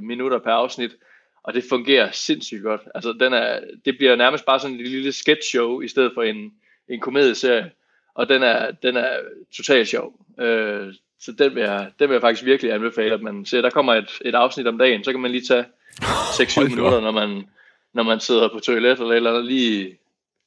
6-8 0.00 0.04
minutter 0.04 0.38
per 0.38 0.50
afsnit, 0.50 0.96
og 1.44 1.54
det 1.54 1.64
fungerer 1.68 2.10
sindssygt 2.10 2.62
godt. 2.62 2.80
Altså, 2.94 3.12
den 3.20 3.32
er, 3.32 3.60
det 3.84 3.96
bliver 3.98 4.16
nærmest 4.16 4.44
bare 4.46 4.60
sådan 4.60 4.76
en 4.76 4.82
lille 4.84 5.12
sketch 5.12 5.48
show 5.50 5.80
i 5.80 5.88
stedet 5.88 6.12
for 6.14 6.22
en, 6.22 6.52
en 6.88 7.00
komedieserie, 7.00 7.70
og 8.14 8.28
den 8.28 8.42
er, 8.42 8.70
den 8.70 8.96
er 8.96 9.20
totalt 9.56 9.88
sjov. 9.88 10.26
Øh, 10.40 10.94
så 11.20 11.32
den 11.32 11.54
vil, 11.54 11.62
jeg, 11.62 11.90
den 11.98 12.08
vil 12.08 12.14
jeg 12.14 12.20
faktisk 12.20 12.44
virkelig 12.44 12.72
anbefale, 12.72 13.14
at 13.14 13.22
man 13.22 13.44
ser. 13.44 13.60
Der 13.60 13.70
kommer 13.70 13.94
et, 13.94 14.10
et 14.24 14.34
afsnit 14.34 14.66
om 14.66 14.78
dagen, 14.78 15.04
så 15.04 15.10
kan 15.10 15.20
man 15.20 15.30
lige 15.30 15.44
tage 15.44 15.64
6-7 16.00 16.68
minutter, 16.68 17.00
når 17.00 17.10
man, 17.10 17.48
når 17.94 18.02
man 18.02 18.20
sidder 18.20 18.48
på 18.52 18.60
toilet 18.60 19.00
eller 19.00 19.14
eller 19.14 19.30
andet, 19.30 19.44
lige 19.44 19.98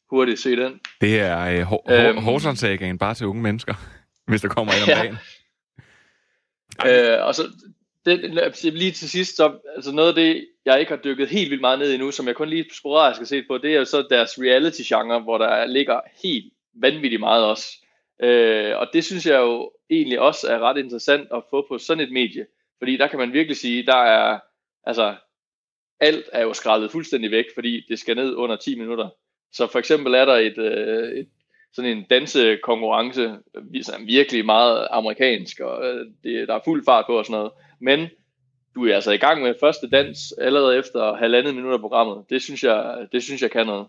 hurtigt 0.10 0.40
se 0.40 0.56
den. 0.56 0.80
Det 1.02 1.20
er 1.20 1.40
øh, 1.90 2.10
øhm, 2.80 2.98
bare 2.98 3.14
til 3.14 3.28
unge 3.28 3.42
mennesker, 3.42 3.74
hvis 4.28 4.42
der 4.42 4.48
kommer 4.48 4.74
en 4.74 4.82
om 4.82 4.88
dagen. 4.88 5.18
Øh, 6.86 7.26
og 7.26 7.36
så 7.36 7.44
det, 8.06 8.74
lige 8.74 8.92
til 8.92 9.10
sidst, 9.10 9.36
så, 9.36 9.54
altså 9.76 9.92
noget 9.92 10.10
af 10.10 10.16
det, 10.16 10.48
jeg 10.66 10.80
ikke 10.80 10.92
har 10.92 11.00
dykket 11.04 11.30
helt 11.30 11.50
vildt 11.50 11.62
meget 11.62 11.80
ned 11.80 11.94
i 11.94 11.98
nu, 11.98 12.12
som 12.12 12.28
jeg 12.28 12.36
kun 12.36 12.50
lige 12.50 12.66
sporadisk 12.74 13.20
har 13.20 13.26
set 13.26 13.46
på, 13.48 13.58
det 13.58 13.74
er 13.74 13.80
jo 13.80 13.86
så 13.86 14.08
deres 14.10 14.32
reality-genre, 14.40 15.20
hvor 15.20 15.38
der 15.38 15.66
ligger 15.66 16.02
helt 16.24 16.54
vanvittigt 16.74 17.20
meget 17.20 17.46
også. 17.46 17.68
Øh, 18.24 18.78
og 18.78 18.88
det 18.94 19.06
synes 19.06 19.26
jeg 19.26 19.40
jo 19.40 19.72
egentlig 19.90 20.20
også 20.20 20.48
er 20.48 20.60
ret 20.60 20.78
interessant 20.78 21.28
at 21.34 21.44
få 21.50 21.66
på 21.70 21.78
sådan 21.78 22.04
et 22.04 22.12
medie, 22.12 22.46
fordi 22.78 22.98
der 22.98 23.08
kan 23.08 23.20
man 23.20 23.34
virkelig 23.34 23.58
sige, 23.58 23.86
der 23.86 23.98
er, 23.98 24.40
altså, 24.84 25.16
alt 26.00 26.26
er 26.34 26.44
jo 26.44 26.54
skrællet 26.54 26.92
fuldstændig 26.92 27.32
væk, 27.32 27.46
fordi 27.54 27.86
det 27.90 28.00
skal 28.00 28.16
ned 28.16 28.36
under 28.36 28.56
10 28.56 28.80
minutter. 28.80 29.10
Så 29.54 29.68
for 29.68 29.80
eksempel 29.80 30.14
er 30.14 30.26
der 30.26 30.36
et, 30.36 30.58
øh, 30.58 31.20
et 31.20 31.28
sådan 31.74 31.98
en 31.98 32.06
dansekonkurrence, 32.10 33.36
som 33.82 34.08
virkelig 34.08 34.46
meget 34.46 34.88
amerikansk, 34.92 35.60
og 35.60 35.86
øh, 35.86 36.06
det, 36.24 36.48
der 36.48 36.56
er 36.56 36.60
fuld 36.66 36.86
fart 36.86 37.06
på 37.08 37.18
og 37.18 37.26
sådan 37.26 37.38
noget. 37.38 37.52
Men 37.82 38.08
du 38.76 38.86
er 38.86 38.96
altså 38.96 39.12
i 39.12 39.18
gang 39.18 39.42
med 39.42 39.54
første 39.60 39.90
dans 39.90 40.18
allerede 40.38 40.78
efter 40.78 41.16
halvandet 41.16 41.56
minut 41.56 41.74
af 41.74 41.80
programmet. 41.80 42.26
Det 42.30 42.42
synes 42.42 42.64
jeg, 42.64 43.08
det 43.12 43.24
synes 43.24 43.42
jeg 43.42 43.52
kan 43.52 43.66
noget. 43.66 43.88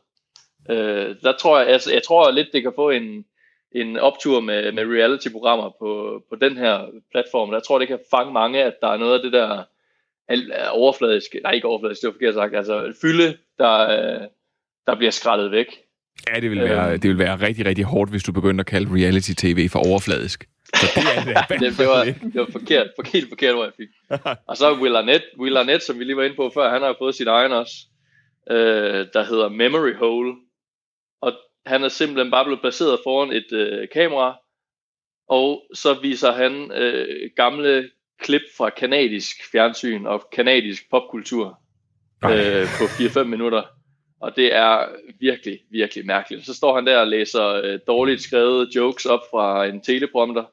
Øh, 0.70 1.16
der 1.22 1.32
tror 1.32 1.58
jeg, 1.58 1.68
altså, 1.68 1.92
jeg 1.92 2.02
tror 2.02 2.30
lidt, 2.30 2.48
det 2.52 2.62
kan 2.62 2.72
få 2.76 2.90
en, 2.90 3.24
en 3.72 3.96
optur 3.96 4.40
med, 4.40 4.72
med 4.72 4.84
reality-programmer 4.84 5.70
på, 5.78 6.22
på 6.28 6.36
den 6.36 6.56
her 6.56 6.86
platform. 7.10 7.50
Der 7.50 7.60
tror 7.60 7.78
det 7.78 7.88
kan 7.88 7.98
fange 8.10 8.32
mange, 8.32 8.64
at 8.64 8.74
der 8.82 8.88
er 8.88 8.96
noget 8.96 9.14
af 9.14 9.22
det 9.22 9.32
der 9.32 9.62
overfladisk, 10.70 11.36
nej 11.42 11.52
ikke 11.52 11.68
overfladisk, 11.68 12.00
det 12.02 12.08
var 12.08 12.12
forkert 12.12 12.34
sagt, 12.34 12.56
altså 12.56 12.92
fylde, 13.00 13.36
der, 13.58 13.74
øh, 13.78 14.20
der 14.86 14.94
bliver 14.94 15.10
skrællet 15.10 15.50
væk. 15.50 15.66
Ja, 16.28 16.40
det 16.40 16.50
vil, 16.50 16.60
være, 16.60 16.90
øhm. 16.90 17.00
det 17.00 17.10
vil 17.10 17.18
være 17.18 17.40
rigtig, 17.40 17.66
rigtig 17.66 17.84
hårdt, 17.84 18.10
hvis 18.10 18.22
du 18.22 18.32
begynder 18.32 18.60
at 18.60 18.66
kalde 18.66 18.90
reality-tv 18.90 19.68
for 19.68 19.90
overfladisk. 19.90 20.48
Så 20.74 20.86
det, 20.94 21.02
er 21.16 21.44
det, 21.48 21.60
det, 21.60 21.78
det, 21.78 21.86
var, 21.86 22.04
det 22.04 22.34
var 22.34 22.48
forkert, 22.52 22.86
for, 22.96 23.12
helt 23.12 23.28
forkert, 23.28 23.54
hvor 23.54 23.64
jeg 23.64 23.72
fik. 23.76 23.88
Og 24.48 24.56
så 24.56 24.74
Will 24.80 24.96
Arnett, 24.96 25.24
Will 25.38 25.56
Arnett, 25.56 25.82
som 25.82 25.98
vi 25.98 26.04
lige 26.04 26.16
var 26.16 26.22
inde 26.22 26.36
på 26.36 26.50
før, 26.54 26.70
han 26.70 26.82
har 26.82 26.94
fået 26.98 27.14
sit 27.14 27.28
egen 27.28 27.52
også, 27.52 27.74
øh, 28.50 29.06
der 29.12 29.24
hedder 29.24 29.48
Memory 29.48 29.94
Hole. 29.94 30.34
Og 31.20 31.32
han 31.66 31.84
er 31.84 31.88
simpelthen 31.88 32.30
bare 32.30 32.44
blevet 32.44 32.60
placeret 32.60 33.00
foran 33.04 33.32
et 33.32 33.52
øh, 33.52 33.88
kamera, 33.92 34.36
og 35.28 35.62
så 35.74 35.94
viser 35.94 36.32
han 36.32 36.72
øh, 36.72 37.30
gamle 37.36 37.90
klip 38.20 38.42
fra 38.56 38.70
kanadisk 38.70 39.36
fjernsyn 39.52 40.06
og 40.06 40.22
kanadisk 40.32 40.90
popkultur 40.90 41.58
øh, 42.24 42.66
på 42.78 42.84
4-5 42.84 43.24
minutter. 43.24 43.62
Og 44.20 44.32
det 44.36 44.54
er 44.54 44.84
virkelig, 45.20 45.58
virkelig 45.70 46.06
mærkeligt. 46.06 46.46
Så 46.46 46.54
står 46.54 46.74
han 46.74 46.86
der 46.86 46.98
og 46.98 47.06
læser 47.06 47.46
øh, 47.64 47.78
dårligt 47.86 48.22
skrevet 48.22 48.68
jokes 48.76 49.06
op 49.06 49.20
fra 49.30 49.66
en 49.66 49.80
teleprompter, 49.80 50.44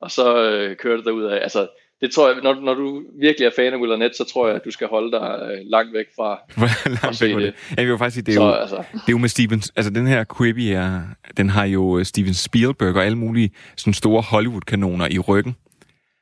og 0.00 0.10
så 0.10 0.42
øh, 0.44 0.76
kører 0.76 0.96
det 0.96 1.04
derud 1.04 1.24
af. 1.24 1.42
Altså, 1.42 1.68
det 2.00 2.10
tror 2.10 2.28
jeg, 2.28 2.42
når, 2.42 2.54
når 2.54 2.74
du 2.74 3.02
virkelig 3.20 3.46
er 3.46 3.50
fan 3.56 3.72
af 3.72 3.76
Will 3.76 3.92
Arnett, 3.92 4.16
så 4.16 4.24
tror 4.24 4.46
jeg, 4.46 4.56
at 4.56 4.64
du 4.64 4.70
skal 4.70 4.88
holde 4.88 5.12
dig 5.12 5.40
øh, 5.42 5.58
langt 5.70 5.92
væk 5.94 6.06
fra 6.16 6.38
langt 7.02 7.22
væk 7.22 7.34
det. 7.34 7.54
det. 7.70 7.78
Jeg 7.78 7.88
vil 7.88 7.98
faktisk 7.98 8.14
sige, 8.14 8.24
det 8.24 8.32
er, 8.32 8.38
så, 8.38 8.44
jo, 8.44 8.52
altså. 8.52 8.76
det 8.76 9.08
er 9.08 9.12
jo 9.12 9.18
med 9.18 9.28
Steven, 9.28 9.62
altså 9.76 9.90
den 9.90 10.06
her 10.06 10.24
Quibi 10.36 10.70
er, 10.70 11.00
den 11.36 11.48
har 11.48 11.64
jo 11.64 11.98
øh, 11.98 12.04
Steven 12.04 12.34
Spielberg 12.34 12.96
og 12.96 13.04
alle 13.04 13.18
mulige 13.18 13.50
sådan 13.76 13.94
store 13.94 14.22
Hollywood-kanoner 14.22 15.08
i 15.10 15.18
ryggen. 15.18 15.56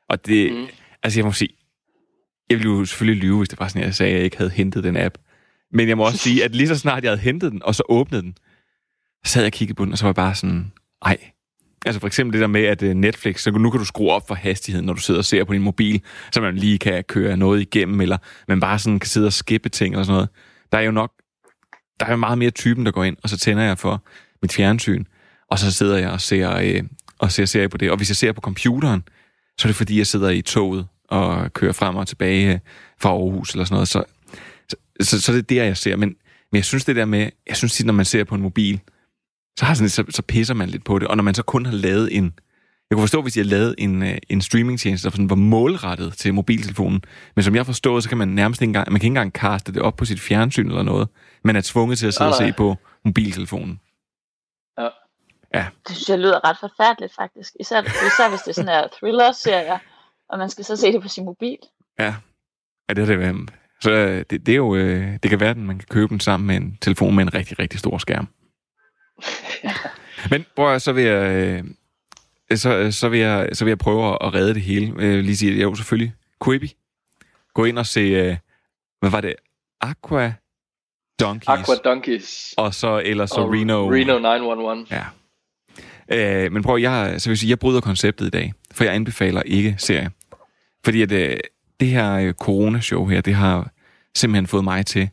Og 0.09 0.26
det, 0.26 0.53
mm 0.53 0.66
altså 1.03 1.18
jeg 1.18 1.24
må 1.24 1.32
sige, 1.32 1.51
jeg 2.51 2.59
ville 2.59 2.72
jo 2.72 2.84
selvfølgelig 2.84 3.22
lyve, 3.22 3.38
hvis 3.38 3.49
det 3.49 3.61
var 3.61 3.68
sådan, 3.68 3.82
jeg 3.82 3.94
sagde, 3.94 4.12
at 4.12 4.16
jeg 4.16 4.24
ikke 4.24 4.36
havde 4.36 4.51
hentet 4.51 4.84
den 4.84 4.97
app. 4.97 5.14
Men 5.72 5.88
jeg 5.88 5.97
må 5.97 6.07
også 6.07 6.18
sige, 6.18 6.44
at 6.44 6.55
lige 6.55 6.68
så 6.68 6.78
snart 6.78 7.05
jeg 7.05 7.11
havde 7.11 7.20
hentet 7.20 7.53
den, 7.53 7.62
og 7.62 7.74
så 7.74 7.82
åbnede 7.88 8.22
den, 8.22 8.34
så 9.24 9.32
sad 9.32 9.42
jeg 9.42 9.49
og 9.49 9.53
kiggede 9.53 9.76
på 9.76 9.84
den, 9.84 9.92
og 9.92 9.99
så 9.99 10.05
var 10.05 10.09
jeg 10.09 10.14
bare 10.14 10.34
sådan, 10.34 10.72
ej. 11.03 11.16
Altså 11.86 12.01
for 12.01 12.07
eksempel 12.07 12.32
det 12.32 12.40
der 12.40 12.47
med, 12.47 12.64
at 12.64 12.82
øh, 12.82 12.94
Netflix, 12.94 13.40
så 13.40 13.51
nu 13.51 13.70
kan 13.70 13.78
du 13.78 13.84
skrue 13.84 14.12
op 14.12 14.28
for 14.28 14.34
hastigheden, 14.34 14.86
når 14.86 14.92
du 14.92 15.01
sidder 15.01 15.20
og 15.20 15.24
ser 15.24 15.44
på 15.44 15.53
din 15.53 15.62
mobil, 15.62 16.03
så 16.32 16.40
man 16.40 16.57
lige 16.57 16.78
kan 16.78 17.05
køre 17.05 17.36
noget 17.36 17.61
igennem, 17.61 18.01
eller 18.01 18.18
man 18.49 18.61
bare 18.61 18.78
sådan 18.78 18.99
kan 18.99 19.09
sidde 19.09 19.26
og 19.26 19.32
skippe 19.32 19.68
ting 19.68 19.94
eller 19.94 20.05
sådan 20.05 20.14
noget. 20.14 20.28
Der 20.72 20.78
er 20.78 20.82
jo 20.82 20.90
nok, 20.90 21.12
der 22.01 22.07
er 22.07 22.11
jo 22.11 22.16
meget 22.16 22.38
mere 22.38 22.51
typen, 22.51 22.86
der 22.86 22.92
går 22.92 23.05
ind, 23.05 23.16
og 23.22 23.28
så 23.28 23.38
tænder 23.38 23.62
jeg 23.62 23.78
for 23.78 24.05
mit 24.42 24.53
fjernsyn, 24.53 25.05
og 25.51 25.59
så 25.59 25.72
sidder 25.72 25.99
jeg 25.99 26.11
og 26.11 26.20
ser, 26.20 26.57
øh, 26.57 26.82
og 27.18 27.32
ser 27.32 27.44
serie 27.44 27.68
på 27.68 27.76
det. 27.76 27.90
Og 27.90 27.97
hvis 27.97 28.11
jeg 28.11 28.16
ser 28.16 28.32
på 28.32 28.40
computeren, 28.40 29.03
så 29.59 29.69
er 29.69 29.69
det 29.69 29.77
fordi, 29.77 29.99
jeg 29.99 30.07
sidder 30.07 30.31
i 30.31 30.43
toget 30.43 30.87
og 31.09 31.53
kører 31.53 31.73
frem 31.73 31.97
og 31.97 32.07
tilbage 32.07 32.61
fra 33.01 33.09
Aarhus 33.09 33.51
eller 33.51 33.65
sådan 33.65 33.75
noget. 33.75 33.89
Så 33.89 34.05
så, 35.01 35.21
så 35.21 35.33
det 35.33 35.39
er 35.39 35.43
det, 35.43 35.57
jeg 35.57 35.77
ser. 35.77 35.97
Men, 35.97 36.09
men 36.53 36.57
jeg 36.57 36.65
synes 36.65 36.85
det 36.85 36.97
der 36.97 37.05
med, 37.05 37.31
jeg 37.49 37.57
synes 37.57 37.85
når 37.85 37.93
man 37.93 38.05
ser 38.05 38.25
på 38.25 38.35
en 38.35 38.43
mobil, 38.43 38.81
så, 39.59 39.65
har 39.65 39.75
sådan, 39.75 39.89
så, 39.89 40.05
så 40.11 40.23
pisser 40.23 40.55
man 40.55 40.69
lidt 40.69 40.85
på 40.85 40.99
det. 40.99 41.09
Og 41.09 41.17
når 41.17 41.25
man 41.25 41.35
så 41.35 41.43
kun 41.43 41.67
har 41.67 41.73
lavet 41.73 42.17
en, 42.17 42.25
jeg 42.91 42.97
kunne 42.97 43.03
forstå, 43.03 43.23
hvis 43.23 43.37
jeg 43.37 43.47
lavet 43.47 43.75
en, 43.79 44.03
øh, 44.03 44.19
en 44.29 44.41
streamingtjeneste, 44.41 45.05
der 45.05 45.11
sådan 45.11 45.31
var 45.31 45.37
målrettet 45.37 46.13
til 46.13 46.35
mobiltelefonen. 46.35 47.03
Men 47.37 47.43
som 47.43 47.55
jeg 47.55 47.67
forstår, 47.67 48.01
så 48.01 48.09
kan 48.09 48.19
man 48.19 48.29
nærmest 48.29 48.63
ikke 48.63 48.69
engang, 48.69 48.93
man 48.93 49.01
kan 49.01 49.07
ikke 49.07 49.11
engang 49.11 49.33
kaste 49.33 49.73
det 49.73 49.83
op 49.83 49.97
på 49.97 50.05
sit 50.05 50.21
fjernsyn 50.21 50.69
eller 50.69 50.83
noget. 50.83 51.09
Man 51.45 51.57
er 51.57 51.61
tvunget 51.61 51.99
til 51.99 52.07
at 52.07 52.15
sidde 52.15 52.31
og 52.31 52.37
se 52.37 52.53
på 52.57 52.77
mobiltelefonen. 53.05 53.81
Ja. 55.55 55.66
Det 55.88 55.97
synes 55.97 56.09
jeg 56.09 56.18
lyder 56.18 56.49
ret 56.49 56.57
forfærdeligt, 56.61 57.14
faktisk. 57.14 57.53
Især, 57.61 57.82
især 57.82 58.28
hvis 58.28 58.40
det 58.40 58.49
er 58.49 58.55
sådan 58.55 58.68
her 58.68 58.88
thriller-serier, 58.99 59.78
og 60.28 60.38
man 60.38 60.51
skal 60.51 60.64
så 60.64 60.76
se 60.76 60.92
det 60.92 61.03
på 61.03 61.09
sin 61.09 61.24
mobil. 61.24 61.59
Ja. 61.99 62.14
Ja, 62.88 62.94
det 62.94 63.11
er 63.11 63.16
det. 63.16 63.51
Så 63.80 63.90
øh, 63.90 64.24
det, 64.30 64.47
det 64.47 64.53
er 64.53 64.57
jo, 64.57 64.74
øh, 64.74 65.18
det 65.22 65.30
kan 65.30 65.40
være, 65.40 65.51
at 65.51 65.57
man 65.57 65.78
kan 65.78 65.88
købe 65.90 66.09
den 66.09 66.20
sammen 66.20 66.47
med 66.47 66.57
en 66.57 66.78
telefon 66.80 67.14
med 67.14 67.22
en 67.22 67.34
rigtig, 67.34 67.59
rigtig 67.59 67.80
stor 67.80 67.99
skærm. 67.99 68.28
Men 70.30 70.44
prøv 70.57 70.74
at, 70.74 70.82
så 70.82 70.92
vil 70.92 71.05
jeg, 71.05 71.36
øh, 71.36 71.64
så, 72.59 72.92
så, 72.92 73.09
vil 73.09 73.20
jeg, 73.20 73.49
så 73.53 73.64
vil 73.64 73.70
jeg 73.70 73.78
prøve 73.78 74.18
at 74.24 74.34
redde 74.34 74.55
det 74.55 74.62
hele. 74.62 74.94
Øh, 74.99 75.24
lige 75.24 75.36
sige, 75.36 75.62
jo 75.62 75.74
selvfølgelig, 75.74 76.14
Quibi. 76.44 76.76
Gå 77.55 77.64
ind 77.64 77.78
og 77.78 77.86
se, 77.86 78.38
hvad 79.01 79.11
var 79.11 79.20
det? 79.20 79.34
Aqua 79.80 80.32
Donkeys. 81.20 81.49
Aqua 81.49 81.74
Donkeys. 81.84 82.55
Og 82.57 82.74
så 82.74 83.03
ellers 83.05 83.30
så 83.30 83.40
Og 83.40 83.53
Reno. 83.53 83.90
Reno 83.90 84.18
911. 84.18 84.86
Ja. 84.90 85.05
Øh, 86.13 86.53
men 86.53 86.63
prøv, 86.63 86.79
jeg, 86.79 87.15
så 87.21 87.29
vil 87.29 87.33
jeg 87.33 87.39
sige, 87.39 87.51
jeg 87.51 87.59
bryder 87.59 87.81
konceptet 87.81 88.27
i 88.27 88.31
dag, 88.31 88.53
for 88.73 88.85
jeg 88.85 88.95
anbefaler 88.95 89.43
ikke 89.43 89.75
serie. 89.79 90.11
Fordi 90.85 91.03
at, 91.03 91.13
øh, 91.13 91.37
det 91.81 91.89
her 91.89 92.13
øh, 92.13 92.35
corona-show 92.35 93.07
her, 93.07 93.21
det 93.21 93.35
har 93.35 93.73
simpelthen 94.15 94.47
fået 94.47 94.65
mig 94.65 94.87
til. 94.87 95.09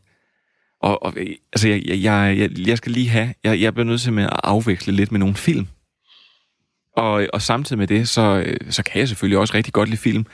Og, 0.82 1.04
og 1.04 1.14
øh, 1.18 1.36
altså, 1.54 1.70
jeg, 1.70 1.84
jeg, 1.88 2.38
jeg, 2.38 2.68
jeg, 2.68 2.78
skal 2.78 2.92
lige 2.92 3.10
have, 3.10 3.34
jeg, 3.44 3.62
jeg 3.62 3.74
bliver 3.74 3.86
nødt 3.86 4.02
til 4.02 4.20
at 4.20 4.30
afveksle 4.44 4.94
lidt 4.94 5.12
med 5.12 5.20
nogle 5.20 5.36
film. 5.36 5.68
Og, 6.98 7.28
og 7.34 7.42
samtidig 7.42 7.78
med 7.78 7.88
det, 7.88 8.10
så, 8.10 8.44
øh, 8.46 8.72
så 8.72 8.84
kan 8.84 9.00
jeg 9.00 9.08
selvfølgelig 9.08 9.38
også 9.38 9.54
rigtig 9.54 9.74
godt 9.74 9.90
lide 9.90 10.02
film. 10.02 10.26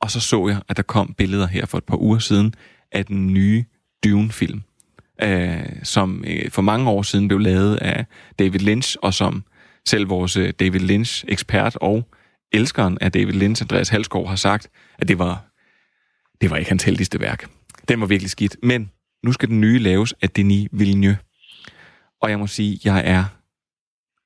Og 0.00 0.10
så 0.10 0.20
så 0.20 0.48
jeg, 0.48 0.62
at 0.68 0.76
der 0.76 0.82
kom 0.82 1.14
billeder 1.18 1.46
her 1.46 1.66
for 1.66 1.78
et 1.78 1.84
par 1.84 1.96
uger 1.96 2.18
siden 2.18 2.54
af 2.92 3.06
den 3.06 3.26
nye 3.26 3.64
Dune-film, 4.04 4.62
øh, 5.22 5.66
som 5.82 6.24
øh, 6.26 6.50
for 6.50 6.62
mange 6.62 6.90
år 6.90 7.02
siden 7.02 7.28
blev 7.28 7.40
lavet 7.40 7.76
af 7.76 8.06
David 8.38 8.60
Lynch, 8.60 8.96
og 9.02 9.14
som 9.14 9.44
selv 9.86 10.08
vores 10.08 10.36
øh, 10.36 10.52
David 10.60 10.80
Lynch-ekspert 10.80 11.76
og 11.76 12.08
elskeren 12.52 12.98
af 13.00 13.12
David 13.12 13.32
Lynch, 13.32 13.62
Andreas 13.62 13.88
Halskov, 13.88 14.28
har 14.28 14.36
sagt, 14.36 14.70
at 14.98 15.08
det 15.08 15.18
var, 15.18 15.44
det 16.40 16.50
var 16.50 16.56
ikke 16.56 16.70
hans 16.70 16.82
heldigste 16.82 17.20
værk. 17.20 17.46
Den 17.88 18.00
var 18.00 18.06
virkelig 18.06 18.30
skidt. 18.30 18.56
Men 18.62 18.90
nu 19.24 19.32
skal 19.32 19.48
den 19.48 19.60
nye 19.60 19.78
laves 19.78 20.14
af 20.22 20.30
Denis 20.30 20.68
Villeneuve. 20.72 21.16
Og 22.22 22.30
jeg 22.30 22.38
må 22.38 22.46
sige, 22.46 22.80
jeg 22.84 23.02
er 23.06 23.24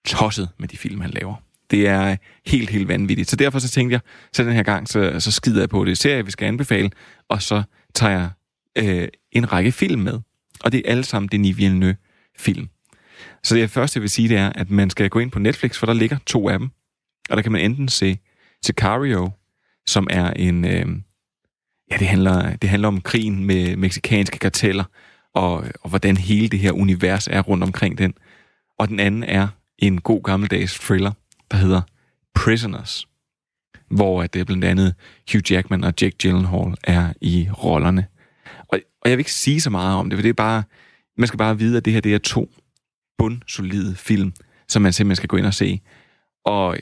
tosset 0.07 0.49
med 0.59 0.69
de 0.69 0.77
film, 0.77 1.01
han 1.01 1.11
laver. 1.11 1.35
Det 1.71 1.89
er 1.89 2.17
helt, 2.47 2.71
helt 2.71 2.89
vanvittigt. 2.89 3.31
Så 3.31 3.37
derfor 3.37 3.59
så 3.59 3.69
tænkte 3.69 3.93
jeg, 3.93 4.01
så 4.33 4.45
den 4.45 4.53
her 4.53 4.63
gang, 4.63 4.89
så, 4.89 5.21
så 5.21 5.33
skider 5.33 5.61
jeg 5.61 5.69
på 5.69 5.85
det 5.85 5.99
serie, 5.99 6.25
vi 6.25 6.31
skal 6.31 6.47
anbefale, 6.47 6.91
og 7.29 7.43
så 7.43 7.63
tager 7.95 8.13
jeg 8.13 8.31
øh, 8.79 9.09
en 9.33 9.53
række 9.53 9.73
film 9.73 10.01
med. 10.01 10.21
Og 10.65 10.73
det 10.73 10.83
er 10.85 10.91
alle 10.91 11.05
sammen 11.05 11.29
Denis 11.33 11.57
Villeneuve-film. 11.57 12.69
Så 13.43 13.55
det 13.55 13.71
første, 13.71 13.97
jeg 13.97 14.03
vil 14.03 14.11
sige, 14.11 14.29
det 14.29 14.37
er, 14.37 14.53
at 14.55 14.71
man 14.71 14.91
skal 14.91 15.11
gå 15.11 15.19
ind 15.19 15.31
på 15.31 15.39
Netflix, 15.39 15.77
for 15.77 15.87
der 15.87 15.93
ligger 15.93 16.19
to 16.27 16.49
af 16.49 16.59
dem. 16.59 16.71
Og 17.31 17.37
der 17.37 17.43
kan 17.43 17.53
man 17.53 17.61
enten 17.61 17.89
se 17.89 18.19
Sicario, 18.63 19.31
som 19.87 20.07
er 20.11 20.31
en... 20.31 20.65
Øh, 20.65 20.87
ja, 21.91 21.97
det 21.97 22.07
handler, 22.07 22.57
det 22.57 22.71
handler 22.71 22.89
om 22.89 23.01
krigen 23.01 23.45
med 23.45 23.77
meksikanske 23.77 24.39
karteller, 24.39 24.85
og, 25.35 25.65
og 25.81 25.89
hvordan 25.89 26.17
hele 26.17 26.49
det 26.49 26.59
her 26.59 26.73
univers 26.73 27.27
er 27.27 27.41
rundt 27.41 27.65
omkring 27.65 27.99
den. 27.99 28.15
Og 28.79 28.89
den 28.89 29.01
anden 29.01 29.23
er 29.23 29.49
en 29.79 30.01
god 30.01 30.23
gammeldags 30.23 30.79
thriller, 30.79 31.13
der 31.51 31.57
hedder 31.57 31.81
Prisoners, 32.35 33.09
hvor 33.91 34.23
at 34.23 34.35
det 34.35 34.47
blandt 34.47 34.65
andet 34.65 34.95
Hugh 35.33 35.53
Jackman 35.53 35.85
og 35.85 35.95
Jake 36.01 36.17
Gyllenhaal 36.19 36.75
er 36.85 37.13
i 37.21 37.49
rollerne. 37.63 38.07
Og, 38.69 38.81
og 39.03 39.11
jeg 39.11 39.17
vil 39.17 39.21
ikke 39.21 39.33
sige 39.33 39.61
så 39.61 39.71
meget 39.71 39.97
om 39.97 40.11
det, 40.11 40.17
for 40.17 40.23
det 40.23 40.29
er 40.29 40.33
bare, 40.33 40.63
man 41.17 41.27
skal 41.27 41.39
bare 41.39 41.59
vide, 41.59 41.77
at 41.77 41.85
det 41.85 41.93
her 41.93 42.01
det 42.01 42.15
er 42.15 42.19
to 42.19 42.51
bundsolide 43.19 43.97
film, 43.97 44.33
som 44.69 44.83
man 44.83 44.93
simpelthen 44.93 45.17
skal 45.17 45.29
gå 45.29 45.37
ind 45.37 45.47
og 45.47 45.55
se. 45.55 45.81
Og 46.45 46.79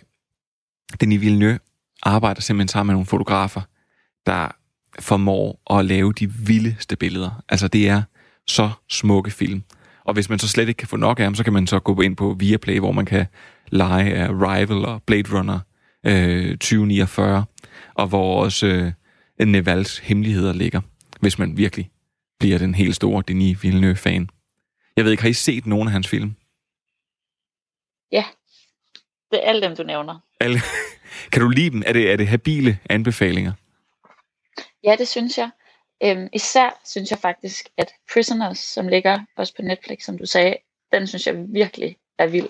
Denis 1.00 1.20
Villeneuve 1.20 1.58
arbejder 2.02 2.40
simpelthen 2.40 2.68
sammen 2.68 2.86
med 2.86 2.94
nogle 2.94 3.06
fotografer, 3.06 3.60
der 4.26 4.48
formår 4.98 5.78
at 5.78 5.84
lave 5.84 6.12
de 6.12 6.32
vildeste 6.32 6.96
billeder. 6.96 7.42
Altså 7.48 7.68
det 7.68 7.88
er 7.88 8.02
så 8.46 8.70
smukke 8.88 9.30
film. 9.30 9.62
Og 10.04 10.14
hvis 10.14 10.28
man 10.28 10.38
så 10.38 10.48
slet 10.48 10.68
ikke 10.68 10.78
kan 10.78 10.88
få 10.88 10.96
nok 10.96 11.20
af 11.20 11.24
dem, 11.24 11.34
så 11.34 11.44
kan 11.44 11.52
man 11.52 11.66
så 11.66 11.78
gå 11.78 12.00
ind 12.00 12.16
på 12.16 12.36
Viaplay, 12.38 12.78
hvor 12.78 12.92
man 12.92 13.04
kan 13.04 13.26
lege 13.68 14.14
af 14.14 14.28
Rival 14.30 14.84
og 14.84 15.02
Blade 15.02 15.38
Runner 15.38 15.58
øh, 16.06 16.50
2049, 16.50 17.44
og 17.94 18.06
hvor 18.06 18.42
også 18.42 18.92
øh, 19.40 19.46
Nevals 19.46 19.98
hemmeligheder 19.98 20.52
ligger, 20.52 20.80
hvis 21.20 21.38
man 21.38 21.56
virkelig 21.56 21.90
bliver 22.38 22.58
den 22.58 22.74
helt 22.74 22.96
store 22.96 23.22
Denis 23.28 23.62
Villeneuve-fan. 23.62 24.28
Jeg 24.96 25.04
ved 25.04 25.12
ikke, 25.12 25.22
har 25.22 25.30
I 25.30 25.32
set 25.32 25.66
nogen 25.66 25.88
af 25.88 25.92
hans 25.92 26.08
film? 26.08 26.36
Ja, 28.12 28.24
det 29.30 29.44
er 29.44 29.48
alle 29.48 29.62
dem, 29.62 29.76
du 29.76 29.82
nævner. 29.82 30.18
Alle. 30.40 30.60
kan 31.32 31.42
du 31.42 31.48
lide 31.48 31.70
dem? 31.70 31.82
Er 31.86 31.92
det, 31.92 32.12
er 32.12 32.16
det 32.16 32.28
habile 32.28 32.78
anbefalinger? 32.90 33.52
Ja, 34.84 34.96
det 34.98 35.08
synes 35.08 35.38
jeg. 35.38 35.50
Øhm, 36.02 36.28
især 36.32 36.80
synes 36.84 37.10
jeg 37.10 37.18
faktisk, 37.18 37.68
at 37.76 37.92
Prisoners, 38.12 38.58
som 38.58 38.88
ligger 38.88 39.18
også 39.36 39.54
på 39.56 39.62
Netflix, 39.62 40.04
som 40.04 40.18
du 40.18 40.26
sagde, 40.26 40.56
den 40.92 41.06
synes 41.06 41.26
jeg 41.26 41.44
virkelig 41.48 41.96
er 42.18 42.26
vild. 42.26 42.48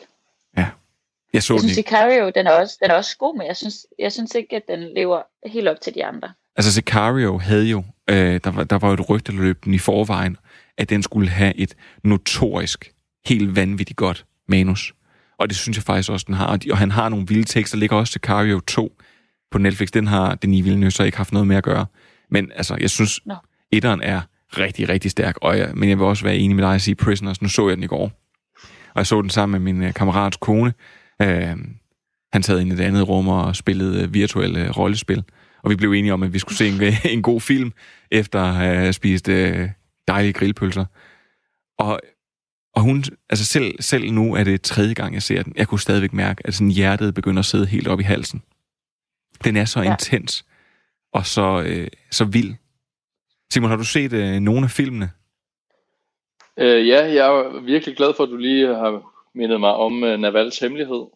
Jeg 1.33 1.43
så 1.43 1.55
Jeg 1.55 1.61
den 1.61 1.69
synes, 1.69 1.79
ikke. 1.79 1.89
Sicario, 1.89 2.31
den 2.35 2.47
er 2.47 2.51
også, 2.51 2.79
den 2.83 2.91
er 2.91 2.95
også 2.95 3.17
god, 3.19 3.37
men 3.39 3.47
jeg 3.47 3.57
synes, 3.57 3.87
jeg 3.99 4.13
synes 4.13 4.35
ikke, 4.35 4.57
at 4.57 4.63
den 4.69 4.95
lever 4.95 5.23
helt 5.47 5.69
op 5.69 5.81
til 5.81 5.95
de 5.95 6.05
andre. 6.05 6.33
Altså 6.57 6.73
Sicario 6.73 7.39
havde 7.39 7.65
jo, 7.65 7.85
øh, 8.11 8.41
der, 8.45 8.51
var, 8.51 8.65
der 8.65 8.79
var 8.79 8.93
et 8.93 9.11
rygte, 9.11 9.33
der 9.33 9.39
løb 9.39 9.65
den 9.65 9.75
i 9.75 9.79
forvejen, 9.79 10.37
at 10.79 10.91
den 10.91 11.03
skulle 11.03 11.29
have 11.29 11.57
et 11.57 11.75
notorisk, 12.05 12.93
helt 13.27 13.57
vanvittigt 13.57 13.97
godt 13.97 14.27
manus. 14.49 14.95
Og 15.39 15.49
det 15.49 15.57
synes 15.57 15.77
jeg 15.77 15.83
faktisk 15.83 16.11
også, 16.11 16.25
den 16.27 16.35
har. 16.35 16.47
Og, 16.47 16.65
de, 16.65 16.73
og 16.73 16.79
han 16.79 16.91
har 16.91 17.09
nogle 17.09 17.27
vilde 17.29 17.45
tekster. 17.45 17.79
Ligger 17.79 17.97
også 17.97 18.13
Sicario 18.13 18.61
2 18.61 18.99
på 19.51 19.59
Netflix. 19.59 19.89
Den 19.89 20.07
har 20.07 20.35
Denis 20.35 20.65
Villeneuve 20.65 20.91
så 20.91 21.05
ikke 21.05 21.17
haft 21.17 21.33
noget 21.33 21.47
med 21.47 21.57
at 21.57 21.65
gøre. 21.65 21.87
Men 22.31 22.53
altså, 22.55 22.77
jeg 22.81 22.91
synes, 22.91 23.27
Nå. 23.27 23.35
etteren 23.73 24.03
er 24.03 24.21
rigtig, 24.59 24.89
rigtig 24.89 25.11
stærk. 25.11 25.37
Og 25.43 25.59
jeg, 25.59 25.71
men 25.75 25.89
jeg 25.89 25.99
vil 25.99 26.07
også 26.07 26.25
være 26.25 26.37
enig 26.37 26.57
med 26.57 26.65
dig 26.65 26.75
at 26.75 26.83
sige 26.83 26.95
Prisoners. 26.95 27.43
Nu 27.43 27.49
så 27.49 27.69
jeg 27.69 27.77
den 27.77 27.85
i 27.85 27.87
går. 27.87 28.05
Og 28.95 28.99
jeg 28.99 29.07
så 29.07 29.23
den 29.23 29.31
sammen 29.31 29.63
med 29.63 29.73
min 29.73 29.83
øh, 29.83 29.95
kammerats 29.95 30.37
kone. 30.37 30.73
Øh, 31.23 31.57
han 32.33 32.43
sad 32.43 32.61
ind 32.61 32.71
i 32.71 32.75
et 32.75 32.81
andet 32.81 33.09
rum 33.09 33.29
og 33.29 33.57
spillede 33.57 34.03
øh, 34.03 34.15
virtuelle 34.15 34.65
øh, 34.65 34.71
rollespil. 34.71 35.25
Og 35.67 35.71
vi 35.71 35.77
blev 35.77 35.93
enige 35.93 36.13
om, 36.13 36.23
at 36.23 36.33
vi 36.33 36.39
skulle 36.39 36.57
se 36.57 36.69
en, 36.69 36.95
en 37.19 37.23
god 37.23 37.41
film, 37.41 37.73
efter 38.11 38.41
at 38.41 38.55
have 38.55 38.93
spist 38.93 39.29
øh, 39.29 39.69
dejlige 40.09 40.33
grillpølser. 40.33 40.85
Og, 41.79 42.01
og 42.75 42.83
hun, 42.83 43.05
altså 43.31 43.45
selv, 43.45 43.83
selv 43.83 44.13
nu 44.13 44.35
er 44.35 44.45
det 44.45 44.63
tredje 44.63 44.95
gang, 44.95 45.15
jeg 45.15 45.23
ser 45.23 45.43
den. 45.43 45.53
Jeg 45.57 45.69
kunne 45.69 45.81
stadigvæk 45.81 46.13
mærke, 46.13 46.47
at 46.47 46.55
sådan 46.55 46.71
hjertet 46.71 47.15
begynder 47.15 47.39
at 47.39 47.45
sidde 47.45 47.67
helt 47.67 47.89
op 47.89 48.01
i 48.01 48.03
halsen. 48.03 48.43
Den 49.45 49.57
er 49.57 49.65
så 49.65 49.81
ja. 49.81 49.91
intens 49.91 50.45
og 51.13 51.27
så, 51.27 51.63
øh, 51.67 51.89
så 52.11 52.25
vild. 52.25 52.55
Simon, 53.53 53.71
har 53.71 53.77
du 53.77 53.85
set 53.85 54.13
øh, 54.13 54.41
nogle 54.41 54.65
af 54.65 54.71
filmene? 54.71 55.11
Øh, 56.57 56.89
ja, 56.89 57.05
jeg 57.05 57.27
er 57.27 57.61
virkelig 57.61 57.97
glad 57.97 58.13
for, 58.17 58.23
at 58.25 58.31
du 58.31 58.37
lige 58.37 58.67
har 58.67 59.03
mindet 59.35 59.61
mig 59.61 59.75
om 59.75 60.03
uh, 60.03 60.09
Navals 60.09 60.59
hemmelighed. 60.59 61.07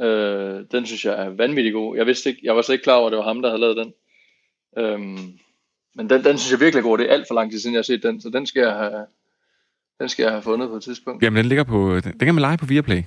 Øh, 0.00 0.64
den 0.72 0.86
synes 0.86 1.04
jeg 1.04 1.24
er 1.24 1.28
vanvittig 1.28 1.72
god. 1.72 1.96
Jeg 1.96 2.06
vidste 2.06 2.30
ikke, 2.30 2.40
jeg 2.44 2.56
var 2.56 2.62
slet 2.62 2.74
ikke 2.74 2.82
klar 2.82 2.94
over, 2.94 3.06
at 3.06 3.12
det 3.12 3.18
var 3.18 3.24
ham, 3.24 3.42
der 3.42 3.48
havde 3.48 3.60
lavet 3.60 3.76
den. 3.76 3.92
Øhm, 4.78 5.38
men 5.96 6.10
den, 6.10 6.24
den 6.24 6.38
synes 6.38 6.52
jeg 6.52 6.60
virkelig 6.60 6.80
er 6.80 6.88
god. 6.88 6.98
Det 6.98 7.08
er 7.08 7.12
alt 7.12 7.24
for 7.28 7.34
lang 7.34 7.50
tid 7.50 7.60
siden, 7.60 7.74
jeg 7.74 7.78
har 7.78 7.82
set 7.82 8.02
den, 8.02 8.20
så 8.20 8.30
den 8.30 8.46
skal 8.46 8.60
jeg 8.60 8.72
have, 8.72 9.06
den 10.00 10.08
skal 10.08 10.22
jeg 10.22 10.32
have 10.32 10.42
fundet 10.42 10.68
på 10.68 10.76
et 10.76 10.82
tidspunkt. 10.82 11.22
Jamen, 11.22 11.36
den 11.36 11.46
ligger 11.46 11.64
på... 11.64 12.00
Den, 12.00 12.18
kan 12.18 12.34
man 12.34 12.40
lege 12.40 12.56
på 12.56 12.66
Viaplay. 12.66 13.02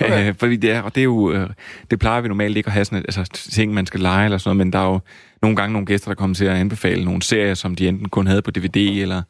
Okay. 0.00 0.28
Øh, 0.28 0.34
fordi 0.34 0.56
det 0.56 0.70
er, 0.70 0.82
og 0.82 0.94
det 0.94 1.00
er 1.00 1.04
jo, 1.04 1.32
øh, 1.32 1.50
det 1.90 1.98
plejer 1.98 2.20
vi 2.20 2.28
normalt 2.28 2.56
ikke 2.56 2.66
at 2.66 2.72
have 2.72 2.84
sådan 2.84 2.98
et, 2.98 3.16
altså 3.16 3.48
ting, 3.50 3.74
man 3.74 3.86
skal 3.86 4.00
lege 4.00 4.24
eller 4.24 4.38
sådan 4.38 4.48
noget, 4.48 4.66
men 4.66 4.72
der 4.72 4.78
er 4.78 4.86
jo 4.86 5.00
nogle 5.42 5.56
gange 5.56 5.72
nogle 5.72 5.86
gæster, 5.86 6.10
der 6.10 6.14
kommer 6.14 6.34
til 6.34 6.44
at 6.44 6.56
anbefale 6.56 7.04
nogle 7.04 7.22
serier, 7.22 7.54
som 7.54 7.74
de 7.74 7.88
enten 7.88 8.08
kun 8.08 8.26
havde 8.26 8.42
på 8.42 8.50
DVD 8.50 8.76
eller, 8.76 9.22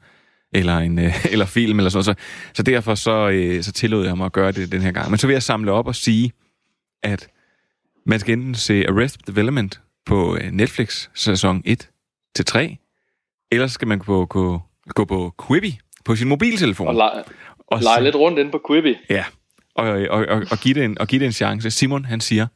eller, 0.52 0.78
en, 0.78 0.98
øh, 0.98 1.26
eller 1.32 1.46
film 1.46 1.78
eller 1.78 1.90
sådan 1.90 2.05
noget. 2.07 2.18
Så, 2.18 2.52
så 2.55 2.62
derfor 2.62 2.94
så, 2.94 3.28
øh, 3.28 3.62
så 3.62 3.72
tillod 3.72 4.07
jeg 4.07 4.16
mig 4.16 4.26
at 4.26 4.32
gøre 4.32 4.52
det 4.52 4.72
den 4.72 4.80
her 4.80 4.92
gang. 4.92 5.11
Men 5.11 5.18
så 5.18 5.26
vil 5.26 5.34
jeg 5.34 5.42
samle 5.42 5.72
op 5.72 5.86
og 5.86 5.94
sige, 5.94 6.32
at 7.05 7.28
man 8.07 8.20
skal 8.20 8.32
enten 8.32 8.55
se 8.55 8.84
Arrested 8.88 9.22
Development 9.26 9.80
på 10.07 10.36
øh, 10.36 10.50
Netflix 10.50 11.09
sæson 11.14 11.62
1 11.64 11.90
til 12.34 12.44
3, 12.44 12.76
eller 13.52 13.66
skal 13.66 13.88
man 13.88 13.98
gå, 13.98 14.26
gå, 14.26 14.61
gå 14.88 15.05
på 15.05 15.34
Quibi 15.46 15.78
på 16.05 16.16
sin 16.16 16.28
mobiltelefon. 16.28 16.88
Og 16.88 16.94
lege, 16.94 17.22
Og 17.66 17.80
lege 17.82 18.02
lidt 18.02 18.14
rundt 18.14 18.38
inde 18.38 18.50
på 18.50 18.61
Quibi. 18.68 18.96
Ja, 19.11 19.24
og, 19.74 19.86
og, 19.86 20.26
og, 20.28 20.42
og, 20.50 20.59
give 20.59 20.74
det 20.74 20.84
en, 20.84 20.98
og 20.98 21.09
give 21.09 21.18
det 21.20 21.26
en 21.26 21.32
chance. 21.32 21.70
Simon, 21.70 22.05
han 22.05 22.20
siger, 22.20 22.46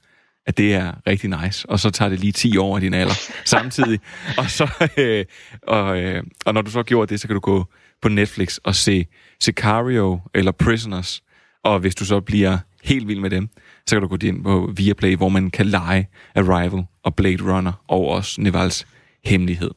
at 0.46 0.58
det 0.58 0.74
er 0.74 0.92
rigtig 1.06 1.42
nice, 1.42 1.68
og 1.68 1.80
så 1.80 1.90
tager 1.90 2.08
det 2.08 2.20
lige 2.20 2.32
10 2.32 2.56
år 2.56 2.74
af 2.74 2.80
din 2.80 2.94
alder 2.94 3.14
samtidig. 3.44 4.00
og, 4.38 4.50
så, 4.50 4.88
øh, 4.96 5.24
og, 5.62 6.00
øh, 6.00 6.22
og 6.46 6.54
når 6.54 6.62
du 6.62 6.70
så 6.70 6.78
har 6.78 6.82
gjort 6.82 7.10
det, 7.10 7.20
så 7.20 7.26
kan 7.28 7.34
du 7.34 7.40
gå 7.40 7.64
på 8.02 8.08
Netflix 8.08 8.56
og 8.56 8.74
se 8.74 9.06
Sicario 9.40 10.20
eller 10.34 10.52
Prisoners, 10.52 11.22
og 11.64 11.78
hvis 11.78 11.94
du 11.94 12.04
så 12.04 12.20
bliver 12.20 12.58
helt 12.88 13.08
vild 13.08 13.20
med 13.20 13.30
dem, 13.30 13.48
så 13.86 13.94
kan 13.94 14.02
du 14.02 14.08
gå 14.08 14.16
ind 14.26 14.44
på 14.44 14.72
Viaplay, 14.76 15.16
hvor 15.16 15.28
man 15.28 15.50
kan 15.50 15.66
lege 15.66 16.08
Arrival 16.34 16.84
og 17.02 17.16
Blade 17.16 17.42
Runner, 17.52 17.84
og 17.88 18.08
også 18.08 18.40
Nevals 18.40 18.86
hemmelighed. 19.24 19.70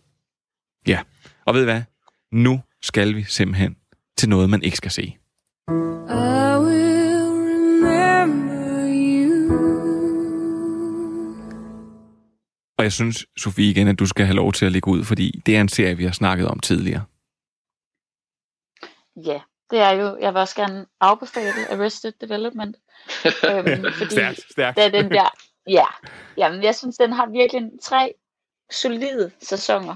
Ja, 0.88 1.00
og 1.46 1.54
ved 1.54 1.62
I 1.62 1.66
hvad? 1.66 1.82
Nu 2.32 2.62
skal 2.82 3.16
vi 3.16 3.24
simpelthen 3.24 3.76
til 4.18 4.30
noget, 4.30 4.50
man 4.50 4.64
ikke 4.64 4.78
skal 4.78 4.92
se. 4.92 5.04
I 5.04 5.14
will 6.64 7.32
remember 7.86 8.88
you. 8.88 9.62
Og 12.78 12.84
jeg 12.84 12.92
synes, 12.92 13.26
Sofie, 13.38 13.70
igen, 13.70 13.88
at 13.88 14.00
du 14.00 14.06
skal 14.06 14.26
have 14.26 14.36
lov 14.36 14.52
til 14.52 14.66
at 14.66 14.72
lægge 14.72 14.92
ud, 14.92 15.04
fordi 15.04 15.42
det 15.46 15.58
er 15.58 15.62
en 15.62 15.70
serie, 15.70 15.98
vi 15.98 16.04
har 16.04 16.12
snakket 16.12 16.48
om 16.48 16.60
tidligere. 16.60 17.04
Ja, 19.26 19.40
det 19.72 19.80
er 19.80 19.92
jo, 19.92 20.18
jeg 20.18 20.34
vil 20.34 20.40
også 20.40 20.56
gerne 20.56 20.86
afbefale 21.00 21.72
Arrested 21.72 22.12
Development. 22.22 22.78
øhm, 23.26 23.86
fordi 23.94 24.12
Stærkt, 24.12 24.52
stærkt. 24.52 24.78
Da 24.78 24.90
den 24.90 25.12
der, 25.12 25.30
ja, 25.78 25.86
jamen, 26.38 26.64
jeg 26.64 26.76
synes, 26.76 26.98
den 26.98 27.14
har 27.14 27.26
virkelig 27.26 27.72
tre 27.82 28.14
solide 28.72 29.32
sæsoner. 29.42 29.96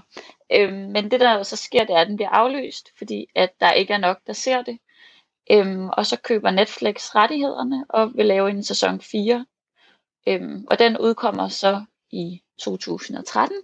Øhm, 0.51 0.91
men 0.91 1.11
det 1.11 1.19
der 1.19 1.43
så 1.43 1.55
sker, 1.55 1.85
det 1.85 1.95
er, 1.95 1.99
at 1.99 2.07
den 2.07 2.15
bliver 2.15 2.29
aflyst, 2.29 2.89
fordi 2.97 3.27
at 3.35 3.49
der 3.59 3.71
ikke 3.71 3.93
er 3.93 3.97
nok, 3.97 4.17
der 4.27 4.33
ser 4.33 4.61
det. 4.61 4.79
Øhm, 5.51 5.89
og 5.89 6.05
så 6.05 6.17
køber 6.21 6.51
Netflix 6.51 7.15
rettighederne 7.15 7.85
og 7.89 8.11
vil 8.15 8.25
lave 8.25 8.49
en 8.49 8.63
sæson 8.63 9.01
4. 9.01 9.45
Øhm, 10.27 10.67
og 10.71 10.79
den 10.79 10.97
udkommer 10.97 11.47
så 11.47 11.85
i 12.11 12.41
2013. 12.59 13.57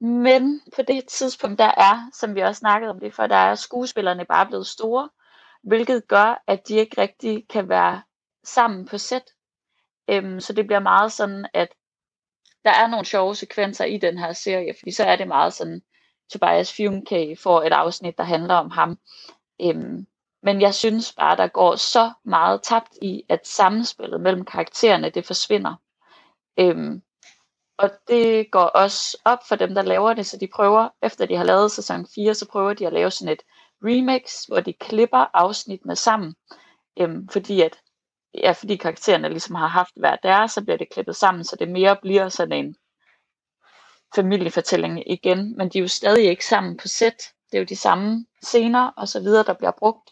Men 0.00 0.60
på 0.76 0.82
det 0.82 1.06
tidspunkt, 1.06 1.58
der 1.58 1.72
er, 1.76 2.10
som 2.12 2.34
vi 2.34 2.40
også 2.40 2.58
snakkede 2.58 2.90
om 2.90 3.00
det 3.00 3.14
før, 3.14 3.26
der 3.26 3.36
er 3.36 3.54
skuespillerne 3.54 4.24
bare 4.24 4.46
blevet 4.46 4.66
store, 4.66 5.08
hvilket 5.62 6.08
gør, 6.08 6.44
at 6.46 6.68
de 6.68 6.74
ikke 6.74 7.00
rigtig 7.00 7.46
kan 7.48 7.68
være 7.68 8.02
sammen 8.44 8.86
på 8.86 8.98
sæt. 8.98 9.22
Øhm, 10.10 10.40
så 10.40 10.52
det 10.52 10.66
bliver 10.66 10.80
meget 10.80 11.12
sådan, 11.12 11.46
at 11.54 11.68
der 12.64 12.70
er 12.70 12.86
nogle 12.86 13.06
sjove 13.06 13.34
sekvenser 13.34 13.84
i 13.84 13.98
den 13.98 14.18
her 14.18 14.32
serie, 14.32 14.74
fordi 14.78 14.90
så 14.90 15.04
er 15.04 15.16
det 15.16 15.28
meget 15.28 15.52
sådan, 15.52 15.82
Tobias 16.32 16.76
Fumke 16.76 17.36
får 17.42 17.62
et 17.62 17.72
afsnit, 17.72 18.18
der 18.18 18.24
handler 18.24 18.54
om 18.54 18.70
ham. 18.70 18.98
Øhm, 19.62 20.06
men 20.42 20.60
jeg 20.60 20.74
synes 20.74 21.12
bare, 21.12 21.36
der 21.36 21.46
går 21.46 21.76
så 21.76 22.12
meget 22.24 22.62
tabt 22.62 22.98
i, 23.02 23.22
at 23.28 23.46
samspillet 23.46 24.20
mellem 24.20 24.44
karaktererne, 24.44 25.10
det 25.10 25.26
forsvinder. 25.26 25.74
Øhm, 26.58 27.02
og 27.78 27.90
det 28.08 28.50
går 28.50 28.64
også 28.64 29.18
op 29.24 29.38
for 29.48 29.56
dem, 29.56 29.74
der 29.74 29.82
laver 29.82 30.14
det, 30.14 30.26
så 30.26 30.36
de 30.36 30.48
prøver, 30.54 30.88
efter 31.02 31.26
de 31.26 31.36
har 31.36 31.44
lavet 31.44 31.72
sæson 31.72 32.06
4, 32.14 32.34
så 32.34 32.46
prøver 32.52 32.74
de 32.74 32.86
at 32.86 32.92
lave 32.92 33.10
sådan 33.10 33.32
et 33.32 33.42
remix, 33.84 34.44
hvor 34.48 34.60
de 34.60 34.72
klipper 34.72 35.26
afsnittene 35.34 35.96
sammen. 35.96 36.34
Øhm, 37.00 37.28
fordi 37.28 37.60
at 37.60 37.78
ja, 38.34 38.52
fordi 38.52 38.76
karaktererne 38.76 39.28
ligesom 39.28 39.54
har 39.54 39.66
haft 39.68 39.90
hver 39.96 40.16
deres, 40.16 40.52
så 40.52 40.64
bliver 40.64 40.76
det 40.76 40.86
klippet 40.92 41.16
sammen, 41.16 41.44
så 41.44 41.56
det 41.58 41.68
mere 41.68 41.96
bliver 42.02 42.28
sådan 42.28 42.52
en 42.64 42.76
familiefortælling 44.14 45.10
igen, 45.12 45.56
men 45.56 45.68
de 45.68 45.78
er 45.78 45.82
jo 45.82 45.88
stadig 45.88 46.24
ikke 46.30 46.46
sammen 46.46 46.76
på 46.76 46.88
sæt. 46.88 47.22
Det 47.50 47.56
er 47.56 47.58
jo 47.58 47.66
de 47.68 47.76
samme 47.76 48.26
scener 48.42 48.90
og 48.96 49.08
så 49.08 49.20
videre, 49.20 49.44
der 49.44 49.52
bliver 49.54 49.72
brugt. 49.78 50.10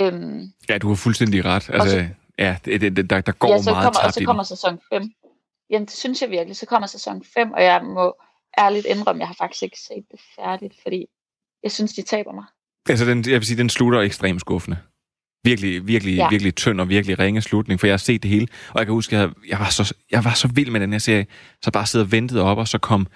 Øhm, 0.00 0.42
Ja, 0.68 0.78
du 0.78 0.88
har 0.88 0.94
fuldstændig 0.94 1.44
ret. 1.44 1.70
Altså, 1.70 1.90
så- 1.90 2.08
ja, 2.38 2.56
det, 2.64 2.80
det, 2.80 3.10
der, 3.10 3.20
der 3.20 3.32
går 3.32 3.48
ja, 3.48 3.62
så 3.62 3.70
meget 3.70 3.84
kommer, 3.84 3.98
og 3.98 4.04
tabt 4.04 4.14
så 4.14 4.20
i 4.20 4.20
den. 4.20 4.26
kommer 4.26 4.42
sæson 4.42 4.80
5. 4.92 5.02
Jamen, 5.70 5.86
det 5.86 5.94
synes 5.94 6.22
jeg 6.22 6.30
virkelig. 6.30 6.56
Så 6.56 6.66
kommer 6.66 6.86
sæson 6.86 7.24
5, 7.34 7.52
og 7.52 7.62
jeg 7.62 7.82
må 7.84 8.14
ærligt 8.58 8.86
indrømme, 8.86 9.20
jeg 9.20 9.28
har 9.28 9.34
faktisk 9.34 9.62
ikke 9.62 9.80
set 9.80 10.04
det 10.10 10.20
færdigt, 10.36 10.74
fordi 10.82 11.06
jeg 11.62 11.72
synes, 11.72 11.92
de 11.92 12.02
taber 12.02 12.32
mig. 12.32 12.44
Altså, 12.88 13.04
den, 13.04 13.24
jeg 13.26 13.40
vil 13.40 13.46
sige, 13.46 13.58
den 13.58 13.70
slutter 13.70 14.00
ekstremt 14.00 14.40
skuffende. 14.40 14.76
Virkelig, 15.44 15.86
virkelig, 15.86 16.16
ja. 16.16 16.28
Virkelig 16.28 16.54
tynd 16.54 16.80
og 16.80 16.88
virkelig 16.88 17.18
ringe 17.18 17.42
slutning, 17.42 17.80
for 17.80 17.86
jeg 17.86 17.92
har 17.92 17.98
set 17.98 18.22
det 18.22 18.30
hele, 18.30 18.48
og 18.68 18.78
jeg 18.78 18.86
kan 18.86 18.92
huske, 18.92 19.16
jeg, 19.16 19.30
jeg, 19.48 19.58
var, 19.58 19.68
så, 19.68 19.94
jeg 20.10 20.24
var 20.24 20.34
så 20.34 20.48
vild 20.48 20.70
med 20.70 20.80
den 20.80 20.92
her 20.92 20.98
serie, 20.98 21.26
så 21.62 21.70
bare 21.70 21.86
sidder 21.86 22.06
og 22.06 22.12
ventede 22.12 22.42
op, 22.42 22.58
og 22.58 22.68
så 22.68 22.78
kom 22.78 23.06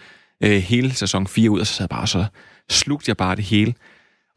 øh, 0.45 0.51
hele 0.51 0.95
sæson 0.95 1.27
4 1.27 1.51
ud, 1.51 1.61
og 1.61 1.67
så 1.67 1.75
sad 1.75 1.85
jeg 1.85 1.89
bare, 1.89 2.01
og 2.01 2.09
så 2.09 2.27
slugte 2.71 3.09
jeg 3.09 3.17
bare 3.17 3.37
det 3.37 3.45
hele. 3.45 3.75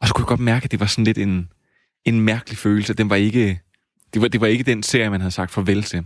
Og 0.00 0.08
så 0.08 0.14
kunne 0.14 0.22
jeg 0.22 0.28
godt 0.28 0.40
mærke, 0.40 0.64
at 0.64 0.70
det 0.70 0.80
var 0.80 0.86
sådan 0.86 1.04
lidt 1.04 1.18
en, 1.18 1.48
en 2.04 2.20
mærkelig 2.20 2.58
følelse. 2.58 2.94
Den 2.94 3.10
var 3.10 3.16
ikke, 3.16 3.60
det, 4.14 4.22
var, 4.22 4.28
det 4.28 4.40
var 4.40 4.46
ikke 4.46 4.64
den 4.64 4.82
serie, 4.82 5.10
man 5.10 5.20
havde 5.20 5.30
sagt 5.30 5.50
farvel 5.50 5.82
til. 5.82 6.04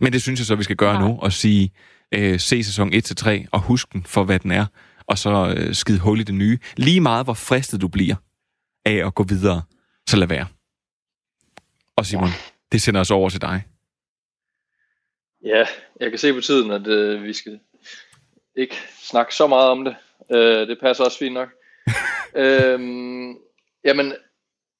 Men 0.00 0.12
det 0.12 0.22
synes 0.22 0.40
jeg 0.40 0.46
så, 0.46 0.54
vi 0.54 0.62
skal 0.62 0.76
gøre 0.76 1.00
nu, 1.00 1.18
og 1.22 1.32
sige, 1.32 1.72
øh, 2.12 2.40
se 2.40 2.64
sæson 2.64 2.92
1-3, 2.94 3.46
og 3.52 3.60
husk 3.60 3.92
den 3.92 4.04
for, 4.04 4.24
hvad 4.24 4.38
den 4.38 4.50
er, 4.50 4.66
og 5.06 5.18
så 5.18 5.54
øh, 5.56 5.74
skide 5.74 5.98
hul 5.98 6.20
i 6.20 6.22
det 6.22 6.34
nye. 6.34 6.58
Lige 6.76 7.00
meget, 7.00 7.26
hvor 7.26 7.34
fristet 7.34 7.80
du 7.80 7.88
bliver 7.88 8.14
af 8.84 9.06
at 9.06 9.14
gå 9.14 9.22
videre, 9.22 9.62
så 10.08 10.16
lad 10.16 10.28
være. 10.28 10.46
Og 11.96 12.06
Simon, 12.06 12.28
ja. 12.28 12.34
det 12.72 12.82
sender 12.82 13.00
os 13.00 13.10
over 13.10 13.28
til 13.28 13.40
dig. 13.40 13.64
Ja, 15.44 15.66
jeg 16.00 16.10
kan 16.10 16.18
se 16.18 16.32
på 16.32 16.40
tiden, 16.40 16.70
at 16.70 16.86
øh, 16.86 17.22
vi 17.22 17.32
skal 17.32 17.60
ikke 18.56 18.76
snakke 19.02 19.34
så 19.34 19.46
meget 19.46 19.70
om 19.70 19.84
det. 19.84 19.96
Øh, 20.32 20.68
det 20.68 20.78
passer 20.80 21.04
også 21.04 21.18
fint 21.18 21.34
nok. 21.34 21.48
øhm, 22.44 23.36
jamen, 23.84 24.14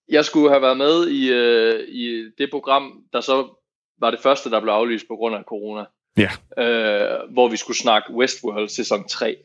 jeg 0.09 0.25
skulle 0.25 0.51
have 0.51 0.63
været 0.63 0.77
med 0.77 1.09
i, 1.09 1.33
øh, 1.33 1.89
i 1.89 2.31
det 2.39 2.51
program, 2.51 3.05
der 3.13 3.21
så 3.21 3.62
var 4.01 4.11
det 4.11 4.21
første, 4.21 4.51
der 4.51 4.61
blev 4.61 4.73
aflyst 4.73 5.09
på 5.09 5.17
grund 5.17 5.35
af 5.35 5.45
corona. 5.45 5.85
Ja. 6.17 6.31
Øh, 6.63 7.33
hvor 7.33 7.49
vi 7.49 7.57
skulle 7.57 7.77
snakke 7.77 8.13
Westworld 8.13 8.69
sæson 8.69 9.09
3. 9.09 9.37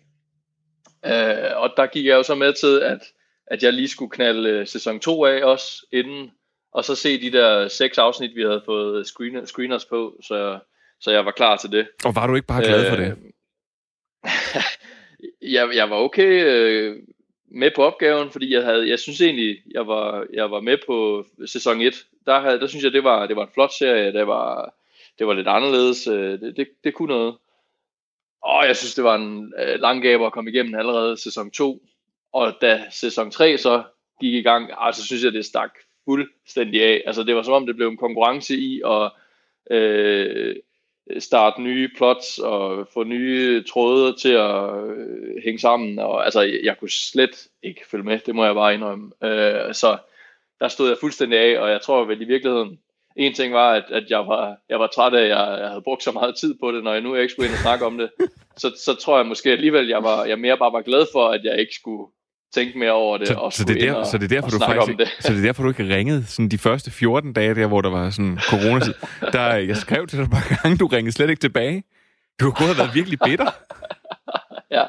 Øh, 1.05 1.11
og 1.55 1.73
der 1.77 1.87
gik 1.87 2.05
jeg 2.05 2.13
jo 2.13 2.23
så 2.23 2.35
med 2.35 2.53
til, 2.53 2.79
at, 2.79 3.01
at 3.47 3.63
jeg 3.63 3.73
lige 3.73 3.87
skulle 3.87 4.11
knalde 4.11 4.49
øh, 4.49 4.67
sæson 4.67 4.99
2 4.99 5.25
af 5.25 5.43
også 5.43 5.85
inden, 5.91 6.31
og 6.73 6.85
så 6.85 6.95
se 6.95 7.21
de 7.21 7.31
der 7.31 7.67
seks 7.67 7.97
afsnit, 7.97 8.35
vi 8.35 8.41
havde 8.41 8.61
fået 8.65 9.07
screen, 9.07 9.47
screeners 9.47 9.85
på, 9.85 10.19
så, 10.23 10.59
så 10.99 11.11
jeg 11.11 11.25
var 11.25 11.31
klar 11.31 11.57
til 11.57 11.71
det. 11.71 11.87
Og 12.05 12.15
var 12.15 12.27
du 12.27 12.35
ikke 12.35 12.47
bare 12.47 12.63
glad 12.63 12.89
for 12.89 12.95
Øh, 12.95 13.05
det? 13.05 13.17
jeg, 15.55 15.69
jeg 15.75 15.89
var 15.89 15.95
okay 15.95 16.45
øh, 16.45 16.95
med 17.47 17.71
på 17.75 17.83
opgaven, 17.83 18.31
fordi 18.31 18.53
jeg 18.53 18.63
havde, 18.63 18.89
jeg 18.89 18.99
synes 18.99 19.21
egentlig, 19.21 19.57
jeg 19.71 19.87
var, 19.87 20.25
jeg 20.33 20.51
var 20.51 20.59
med 20.59 20.77
på 20.85 21.25
sæson 21.45 21.81
1. 21.81 22.05
Der, 22.25 22.39
havde, 22.39 22.59
der 22.59 22.67
synes 22.67 22.83
jeg, 22.83 22.93
det 22.93 23.03
var, 23.03 23.27
det 23.27 23.35
var 23.35 23.45
en 23.45 23.51
flot 23.53 23.71
serie. 23.73 24.13
Det 24.13 24.27
var, 24.27 24.73
det 25.19 25.27
var 25.27 25.33
lidt 25.33 25.47
anderledes. 25.47 26.07
Øh, 26.07 26.39
det, 26.39 26.57
det, 26.57 26.67
det 26.83 26.93
kunne 26.93 27.15
noget. 27.15 27.35
Og 28.43 28.67
jeg 28.67 28.77
synes, 28.77 28.95
det 28.95 29.03
var 29.03 29.15
en 29.15 29.53
øh, 29.59 29.79
lang 29.79 30.01
gabe 30.01 30.25
at 30.25 30.31
komme 30.31 30.51
igennem 30.51 30.75
allerede 30.75 31.17
sæson 31.17 31.51
2. 31.51 31.81
Og 32.33 32.53
da 32.61 32.83
sæson 32.91 33.31
3 33.31 33.57
så 33.57 33.83
gik 34.21 34.33
i 34.33 34.41
gang, 34.41 34.63
ah, 34.63 34.77
så 34.77 34.85
altså, 34.85 35.05
synes 35.05 35.23
jeg, 35.23 35.33
det 35.33 35.45
stak 35.45 35.71
fuldstændig 36.05 36.83
af. 36.83 37.03
Altså, 37.05 37.23
det 37.23 37.35
var 37.35 37.41
som 37.41 37.53
om, 37.53 37.65
det 37.65 37.75
blev 37.75 37.87
en 37.87 37.97
konkurrence 37.97 38.55
i 38.55 38.81
at 38.85 39.11
øh, 39.71 40.55
Øh, 41.09 41.21
starte 41.21 41.61
nye 41.61 41.89
plots 41.97 42.39
og 42.39 42.87
få 42.93 43.03
nye 43.03 43.63
tråde 43.63 44.15
til 44.21 44.31
at 44.31 44.87
øh, 44.87 45.43
hænge 45.43 45.59
sammen. 45.59 45.99
Og, 45.99 46.25
altså, 46.25 46.41
jeg, 46.41 46.59
jeg 46.63 46.77
kunne 46.79 46.89
slet 46.89 47.47
ikke 47.63 47.81
følge 47.91 48.03
med, 48.03 48.19
det 48.25 48.35
må 48.35 48.45
jeg 48.45 48.55
bare 48.55 48.73
indrømme. 48.73 49.11
Øh, 49.23 49.73
så 49.73 49.97
der 50.59 50.67
stod 50.67 50.87
jeg 50.87 50.97
fuldstændig 51.01 51.39
af, 51.39 51.59
og 51.59 51.69
jeg 51.69 51.81
tror 51.81 52.05
vel 52.05 52.21
i 52.21 52.25
virkeligheden, 52.25 52.79
en 53.15 53.33
ting 53.33 53.53
var, 53.53 53.73
at, 53.73 53.83
at 53.91 54.09
jeg, 54.09 54.27
var, 54.27 54.57
jeg 54.69 54.79
var 54.79 54.87
træt 54.87 55.13
af, 55.13 55.21
at 55.21 55.29
jeg, 55.29 55.57
jeg 55.59 55.67
havde 55.67 55.81
brugt 55.81 56.03
så 56.03 56.11
meget 56.11 56.35
tid 56.35 56.55
på 56.59 56.71
det, 56.71 56.83
når 56.83 56.93
jeg 56.93 57.01
nu 57.01 57.15
ikke 57.15 57.33
skulle 57.33 57.47
ind 57.47 57.55
og 57.55 57.61
snakke 57.61 57.85
om 57.85 57.97
det. 57.97 58.09
Så, 58.57 58.71
så 58.85 58.95
tror 58.95 59.17
jeg 59.17 59.25
måske 59.25 59.51
alligevel, 59.51 59.87
jeg 59.87 60.03
var 60.03 60.25
jeg 60.25 60.39
mere 60.39 60.57
bare 60.57 60.73
var 60.73 60.81
glad 60.81 61.05
for, 61.13 61.27
at 61.27 61.43
jeg 61.43 61.59
ikke 61.59 61.75
skulle 61.75 62.11
tænke 62.53 62.79
mere 62.79 62.91
over 62.91 63.17
det. 63.17 63.27
Så, 63.27 63.33
og 63.33 63.53
så, 63.53 63.63
det 63.63 63.83
er 63.83 63.91
der, 63.91 63.99
og, 63.99 64.05
så 64.05 64.17
det 64.17 64.23
er 64.23 64.27
derfor, 64.27 64.49
du 64.49 64.59
faktisk 64.59 64.89
om 64.89 64.97
det. 64.97 64.99
ikke, 64.99 65.23
så 65.23 65.33
det 65.33 65.39
er 65.39 65.41
derfor, 65.41 65.63
du 65.63 65.69
ikke 65.69 65.95
ringede 65.95 66.25
sådan 66.25 66.49
de 66.49 66.57
første 66.57 66.91
14 66.91 67.33
dage 67.33 67.55
der, 67.55 67.67
hvor 67.67 67.81
der 67.81 67.89
var 67.89 68.09
sådan 68.09 68.39
coronatid. 68.49 68.93
Der, 69.33 69.53
jeg 69.53 69.77
skrev 69.77 70.07
til 70.07 70.19
dig 70.19 70.29
par 70.29 70.59
gange, 70.61 70.77
du 70.77 70.87
ringede 70.87 71.11
slet 71.11 71.29
ikke 71.29 71.39
tilbage. 71.39 71.83
Du 72.39 72.45
har 72.45 72.51
gået 72.51 72.69
og 72.69 72.77
været 72.77 72.95
virkelig 72.95 73.19
bitter. 73.25 73.51
ja, 74.77 74.83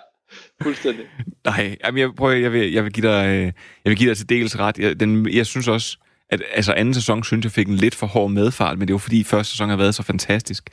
fuldstændig. 0.62 1.04
Nej, 1.44 1.76
jamen 1.84 1.98
jeg, 1.98 2.14
prøver, 2.14 2.32
jeg, 2.32 2.52
vil, 2.52 2.72
jeg, 2.72 2.84
vil 2.84 2.92
give 2.92 3.08
dig, 3.08 3.26
øh, 3.26 3.42
jeg 3.84 3.90
vil 3.90 3.96
give 3.96 4.08
dig 4.08 4.16
til 4.16 4.28
dels 4.28 4.58
ret. 4.58 4.78
Jeg, 4.78 5.00
den, 5.00 5.28
jeg 5.28 5.46
synes 5.46 5.68
også, 5.68 5.98
at 6.30 6.42
altså 6.54 6.72
anden 6.72 6.94
sæson 6.94 7.24
synes 7.24 7.44
jeg 7.44 7.52
fik 7.52 7.68
en 7.68 7.74
lidt 7.74 7.94
for 7.94 8.06
hård 8.06 8.30
medfart, 8.30 8.78
men 8.78 8.88
det 8.88 8.94
var 8.94 8.98
fordi 8.98 9.24
første 9.24 9.50
sæson 9.50 9.68
har 9.68 9.76
været 9.76 9.94
så 9.94 10.02
fantastisk. 10.02 10.70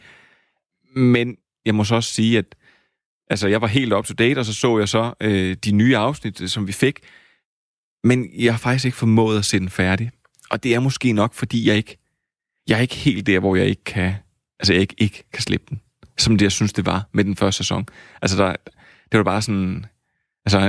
Men 0.96 1.38
jeg 1.66 1.76
må 1.76 1.84
så 1.84 1.96
også 1.96 2.14
sige, 2.14 2.38
at 2.38 2.46
altså, 3.30 3.48
jeg 3.48 3.62
var 3.62 3.68
helt 3.68 3.94
up 3.94 4.06
to 4.06 4.14
date, 4.14 4.38
og 4.40 4.46
så 4.46 4.54
så 4.54 4.80
jeg 4.80 4.90
så 4.90 5.14
øh, 5.22 5.56
de 5.66 5.72
nye 5.72 5.98
afsnit, 5.98 6.42
øh, 6.42 6.50
som 6.50 6.68
vi 6.68 6.72
fik. 6.72 7.00
Men 8.04 8.30
jeg 8.38 8.54
har 8.54 8.60
faktisk 8.60 8.86
ikke 8.86 8.98
formået 8.98 9.38
at 9.38 9.46
se 9.46 9.60
den 9.60 9.70
færdig. 9.70 10.12
Og 10.50 10.64
det 10.64 10.76
er 10.76 10.80
måske 10.80 11.14
nok, 11.14 11.34
fordi 11.34 11.68
jeg 11.68 11.78
ikke, 11.78 11.98
jeg 12.68 12.78
er 12.78 12.82
ikke 12.82 12.96
helt 12.96 13.28
der, 13.28 13.40
hvor 13.40 13.56
jeg 13.56 13.66
ikke 13.66 13.84
kan, 13.84 14.14
altså 14.60 14.74
jeg 14.74 14.82
ikke, 14.82 14.96
ikke 14.98 15.24
kan 15.34 15.42
slippe 15.42 15.66
den. 15.70 15.82
Som 16.18 16.38
det, 16.38 16.46
jeg 16.46 16.52
synes, 16.52 16.74
det 16.74 16.86
var 16.86 17.10
med 17.14 17.24
den 17.24 17.36
første 17.36 17.58
sæson. 17.58 17.86
Altså, 18.22 18.38
der, 18.38 18.56
det 19.12 19.18
var 19.18 19.24
bare 19.24 19.42
sådan, 19.42 19.86
altså, 20.46 20.60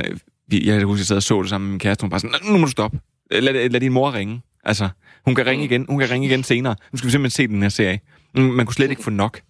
jeg 0.53 0.79
kan 0.79 0.87
huske, 0.87 1.01
jeg 1.01 1.07
sad 1.07 1.17
og 1.17 1.23
så 1.23 1.43
det 1.43 1.51
sammen 1.51 1.67
med 1.67 1.73
min 1.73 1.79
kæreste, 1.79 2.03
hun 2.03 2.11
var 2.11 2.15
bare 2.15 2.21
sådan, 2.21 2.53
nu 2.53 2.59
må 2.59 2.65
du 2.65 2.71
stoppe. 2.71 3.01
Lad, 3.31 3.69
lad 3.69 3.81
din 3.81 3.93
mor 3.93 4.15
ringe. 4.15 4.43
Altså, 4.65 4.89
hun 5.25 5.35
kan 5.35 5.47
ringe 5.47 5.65
igen, 5.65 5.87
hun 5.89 5.99
kan 5.99 6.11
ringe 6.11 6.27
igen 6.27 6.43
senere. 6.43 6.77
Nu 6.93 6.97
skal 6.97 7.07
vi 7.07 7.11
simpelthen 7.11 7.37
se 7.37 7.49
den 7.49 7.63
her 7.63 7.69
serie. 7.69 8.01
Mm, 8.35 8.43
man 8.43 8.67
kunne 8.67 8.75
slet 8.75 8.91
ikke 8.91 9.03
få 9.03 9.11
nok. 9.11 9.41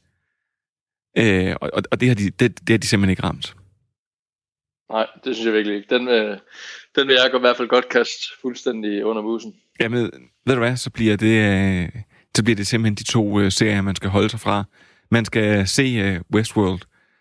Øh, 1.19 1.57
og, 1.61 1.71
og- 1.93 2.01
det, 2.01 2.09
har 2.09 2.15
de, 2.15 2.31
det, 2.31 2.61
det 2.61 2.71
har 2.71 2.79
de 2.79 2.87
simpelthen 2.87 3.11
ikke 3.11 3.23
ramt. 3.23 3.55
Nej, 4.91 5.07
det 5.25 5.35
synes 5.37 5.47
jeg 5.47 5.55
virkelig 5.55 5.77
ikke. 5.77 5.95
Den, 5.95 6.09
øh, 6.09 6.39
den 6.97 7.09
vil 7.09 7.15
jeg 7.15 7.31
i 7.37 7.41
hvert 7.41 7.57
fald 7.57 7.69
godt 7.69 7.89
kaste 7.89 8.25
fuldstændig 8.43 9.05
under 9.05 9.23
musen. 9.23 9.55
Jamen, 9.81 10.11
ved 10.47 10.55
du 10.55 10.59
hvad, 10.61 10.77
så 10.77 10.91
bliver 10.91 11.17
det, 11.17 11.27
øh, 11.27 11.89
så 12.37 12.45
bliver 12.45 12.57
det 12.57 12.67
simpelthen 12.67 12.95
de 12.95 13.05
to 13.05 13.41
øh, 13.41 13.53
serier, 13.53 13.83
man 13.83 13.97
skal 13.97 14.11
holde 14.11 14.29
sig 14.29 14.41
fra. 14.41 14.65
Man 15.11 15.25
skal 15.25 15.69
se 15.69 15.83
øh, 15.83 16.21
Westworld 16.35 16.81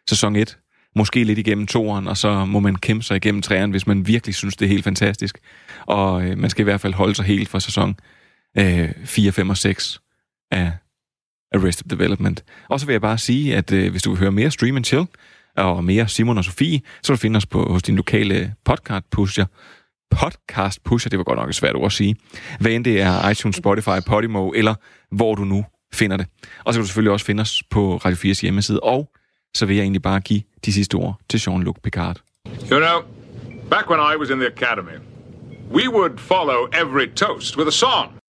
sæson 0.10 0.36
1, 0.36 0.58
måske 0.96 1.24
lidt 1.24 1.40
igennem 1.40 1.68
toeren, 1.68 2.08
og 2.08 2.18
så 2.18 2.46
må 2.46 2.60
man 2.60 2.76
kæmpe 2.76 3.04
sig 3.04 3.16
igennem 3.18 3.42
træerne, 3.42 3.72
hvis 3.72 3.88
man 3.88 4.08
virkelig 4.08 4.36
synes, 4.36 4.56
det 4.56 4.66
er 4.66 4.70
helt 4.70 4.84
fantastisk. 4.84 5.38
Og 5.86 6.24
øh, 6.26 6.38
man 6.38 6.50
skal 6.50 6.64
i 6.64 6.64
hvert 6.64 6.82
fald 6.82 6.94
holde 6.94 7.16
sig 7.16 7.26
helt 7.26 7.50
fra 7.50 7.60
sæson 7.60 8.00
øh, 8.58 8.90
4, 9.06 9.32
5 9.32 9.50
og 9.50 9.58
6 9.58 10.02
af 10.52 10.72
Arrested 11.56 11.90
Development. 11.90 12.44
Og 12.70 12.80
så 12.80 12.86
vil 12.86 12.94
jeg 12.94 13.02
bare 13.02 13.18
sige, 13.18 13.56
at 13.56 13.72
øh, 13.72 13.92
hvis 13.92 14.04
du 14.04 14.10
vil 14.10 14.20
høre 14.20 14.32
mere 14.32 14.52
Stream 14.52 14.76
and 14.76 14.86
Chill, 14.86 15.06
og 15.58 15.84
mere 15.84 16.08
Simon 16.08 16.38
og 16.38 16.46
Sofie, 16.46 16.82
så 17.04 17.12
vil 17.12 17.18
du 17.18 17.22
finde 17.22 17.38
os 17.38 17.46
på, 17.46 17.72
hos 17.72 17.84
din 17.84 17.96
lokale 17.96 18.54
podcast 18.66 19.06
pusher. 19.12 19.46
podcast 20.12 20.84
pusher, 20.84 21.10
det 21.10 21.18
var 21.18 21.24
godt 21.24 21.40
nok 21.40 21.50
et 21.50 21.56
svært 21.56 21.76
ord 21.76 21.86
at 21.86 21.92
sige, 21.92 22.16
hvad 22.60 22.72
end 22.72 22.86
det 22.86 23.02
er 23.02 23.30
iTunes, 23.30 23.56
Spotify, 23.56 24.00
Podimo, 24.08 24.52
eller 24.52 24.76
hvor 25.12 25.36
du 25.36 25.44
nu 25.44 25.66
finder 25.94 26.18
det. 26.18 26.26
Og 26.66 26.74
så 26.74 26.78
kan 26.78 26.82
du 26.84 26.88
selvfølgelig 26.88 27.12
også 27.12 27.26
finde 27.26 27.42
os 27.42 27.64
på 27.70 27.98
Radio 27.98 28.32
4's 28.32 28.42
hjemmeside, 28.42 28.80
og 28.80 29.12
så 29.56 29.66
vil 29.66 29.76
jeg 29.76 29.84
egentlig 29.84 30.02
bare 30.02 30.20
give 30.20 30.42
de 30.66 30.74
sidste 30.74 30.96
ord 30.96 31.20
til 31.30 31.38
Jean-Luc 31.38 31.76
Picard. 31.84 32.22
You 32.72 32.80
know, 32.80 33.02
back 33.70 33.90
when 33.90 34.00
I 34.00 34.16
was 34.20 34.30
in 34.30 34.40
the 34.40 34.48
academy, 34.48 34.98
we 35.72 35.90
would 35.90 36.18
follow 36.18 36.68
every 36.82 37.08
toast 37.16 37.58
with 37.58 37.68
a 37.68 37.72
song. 37.72 38.16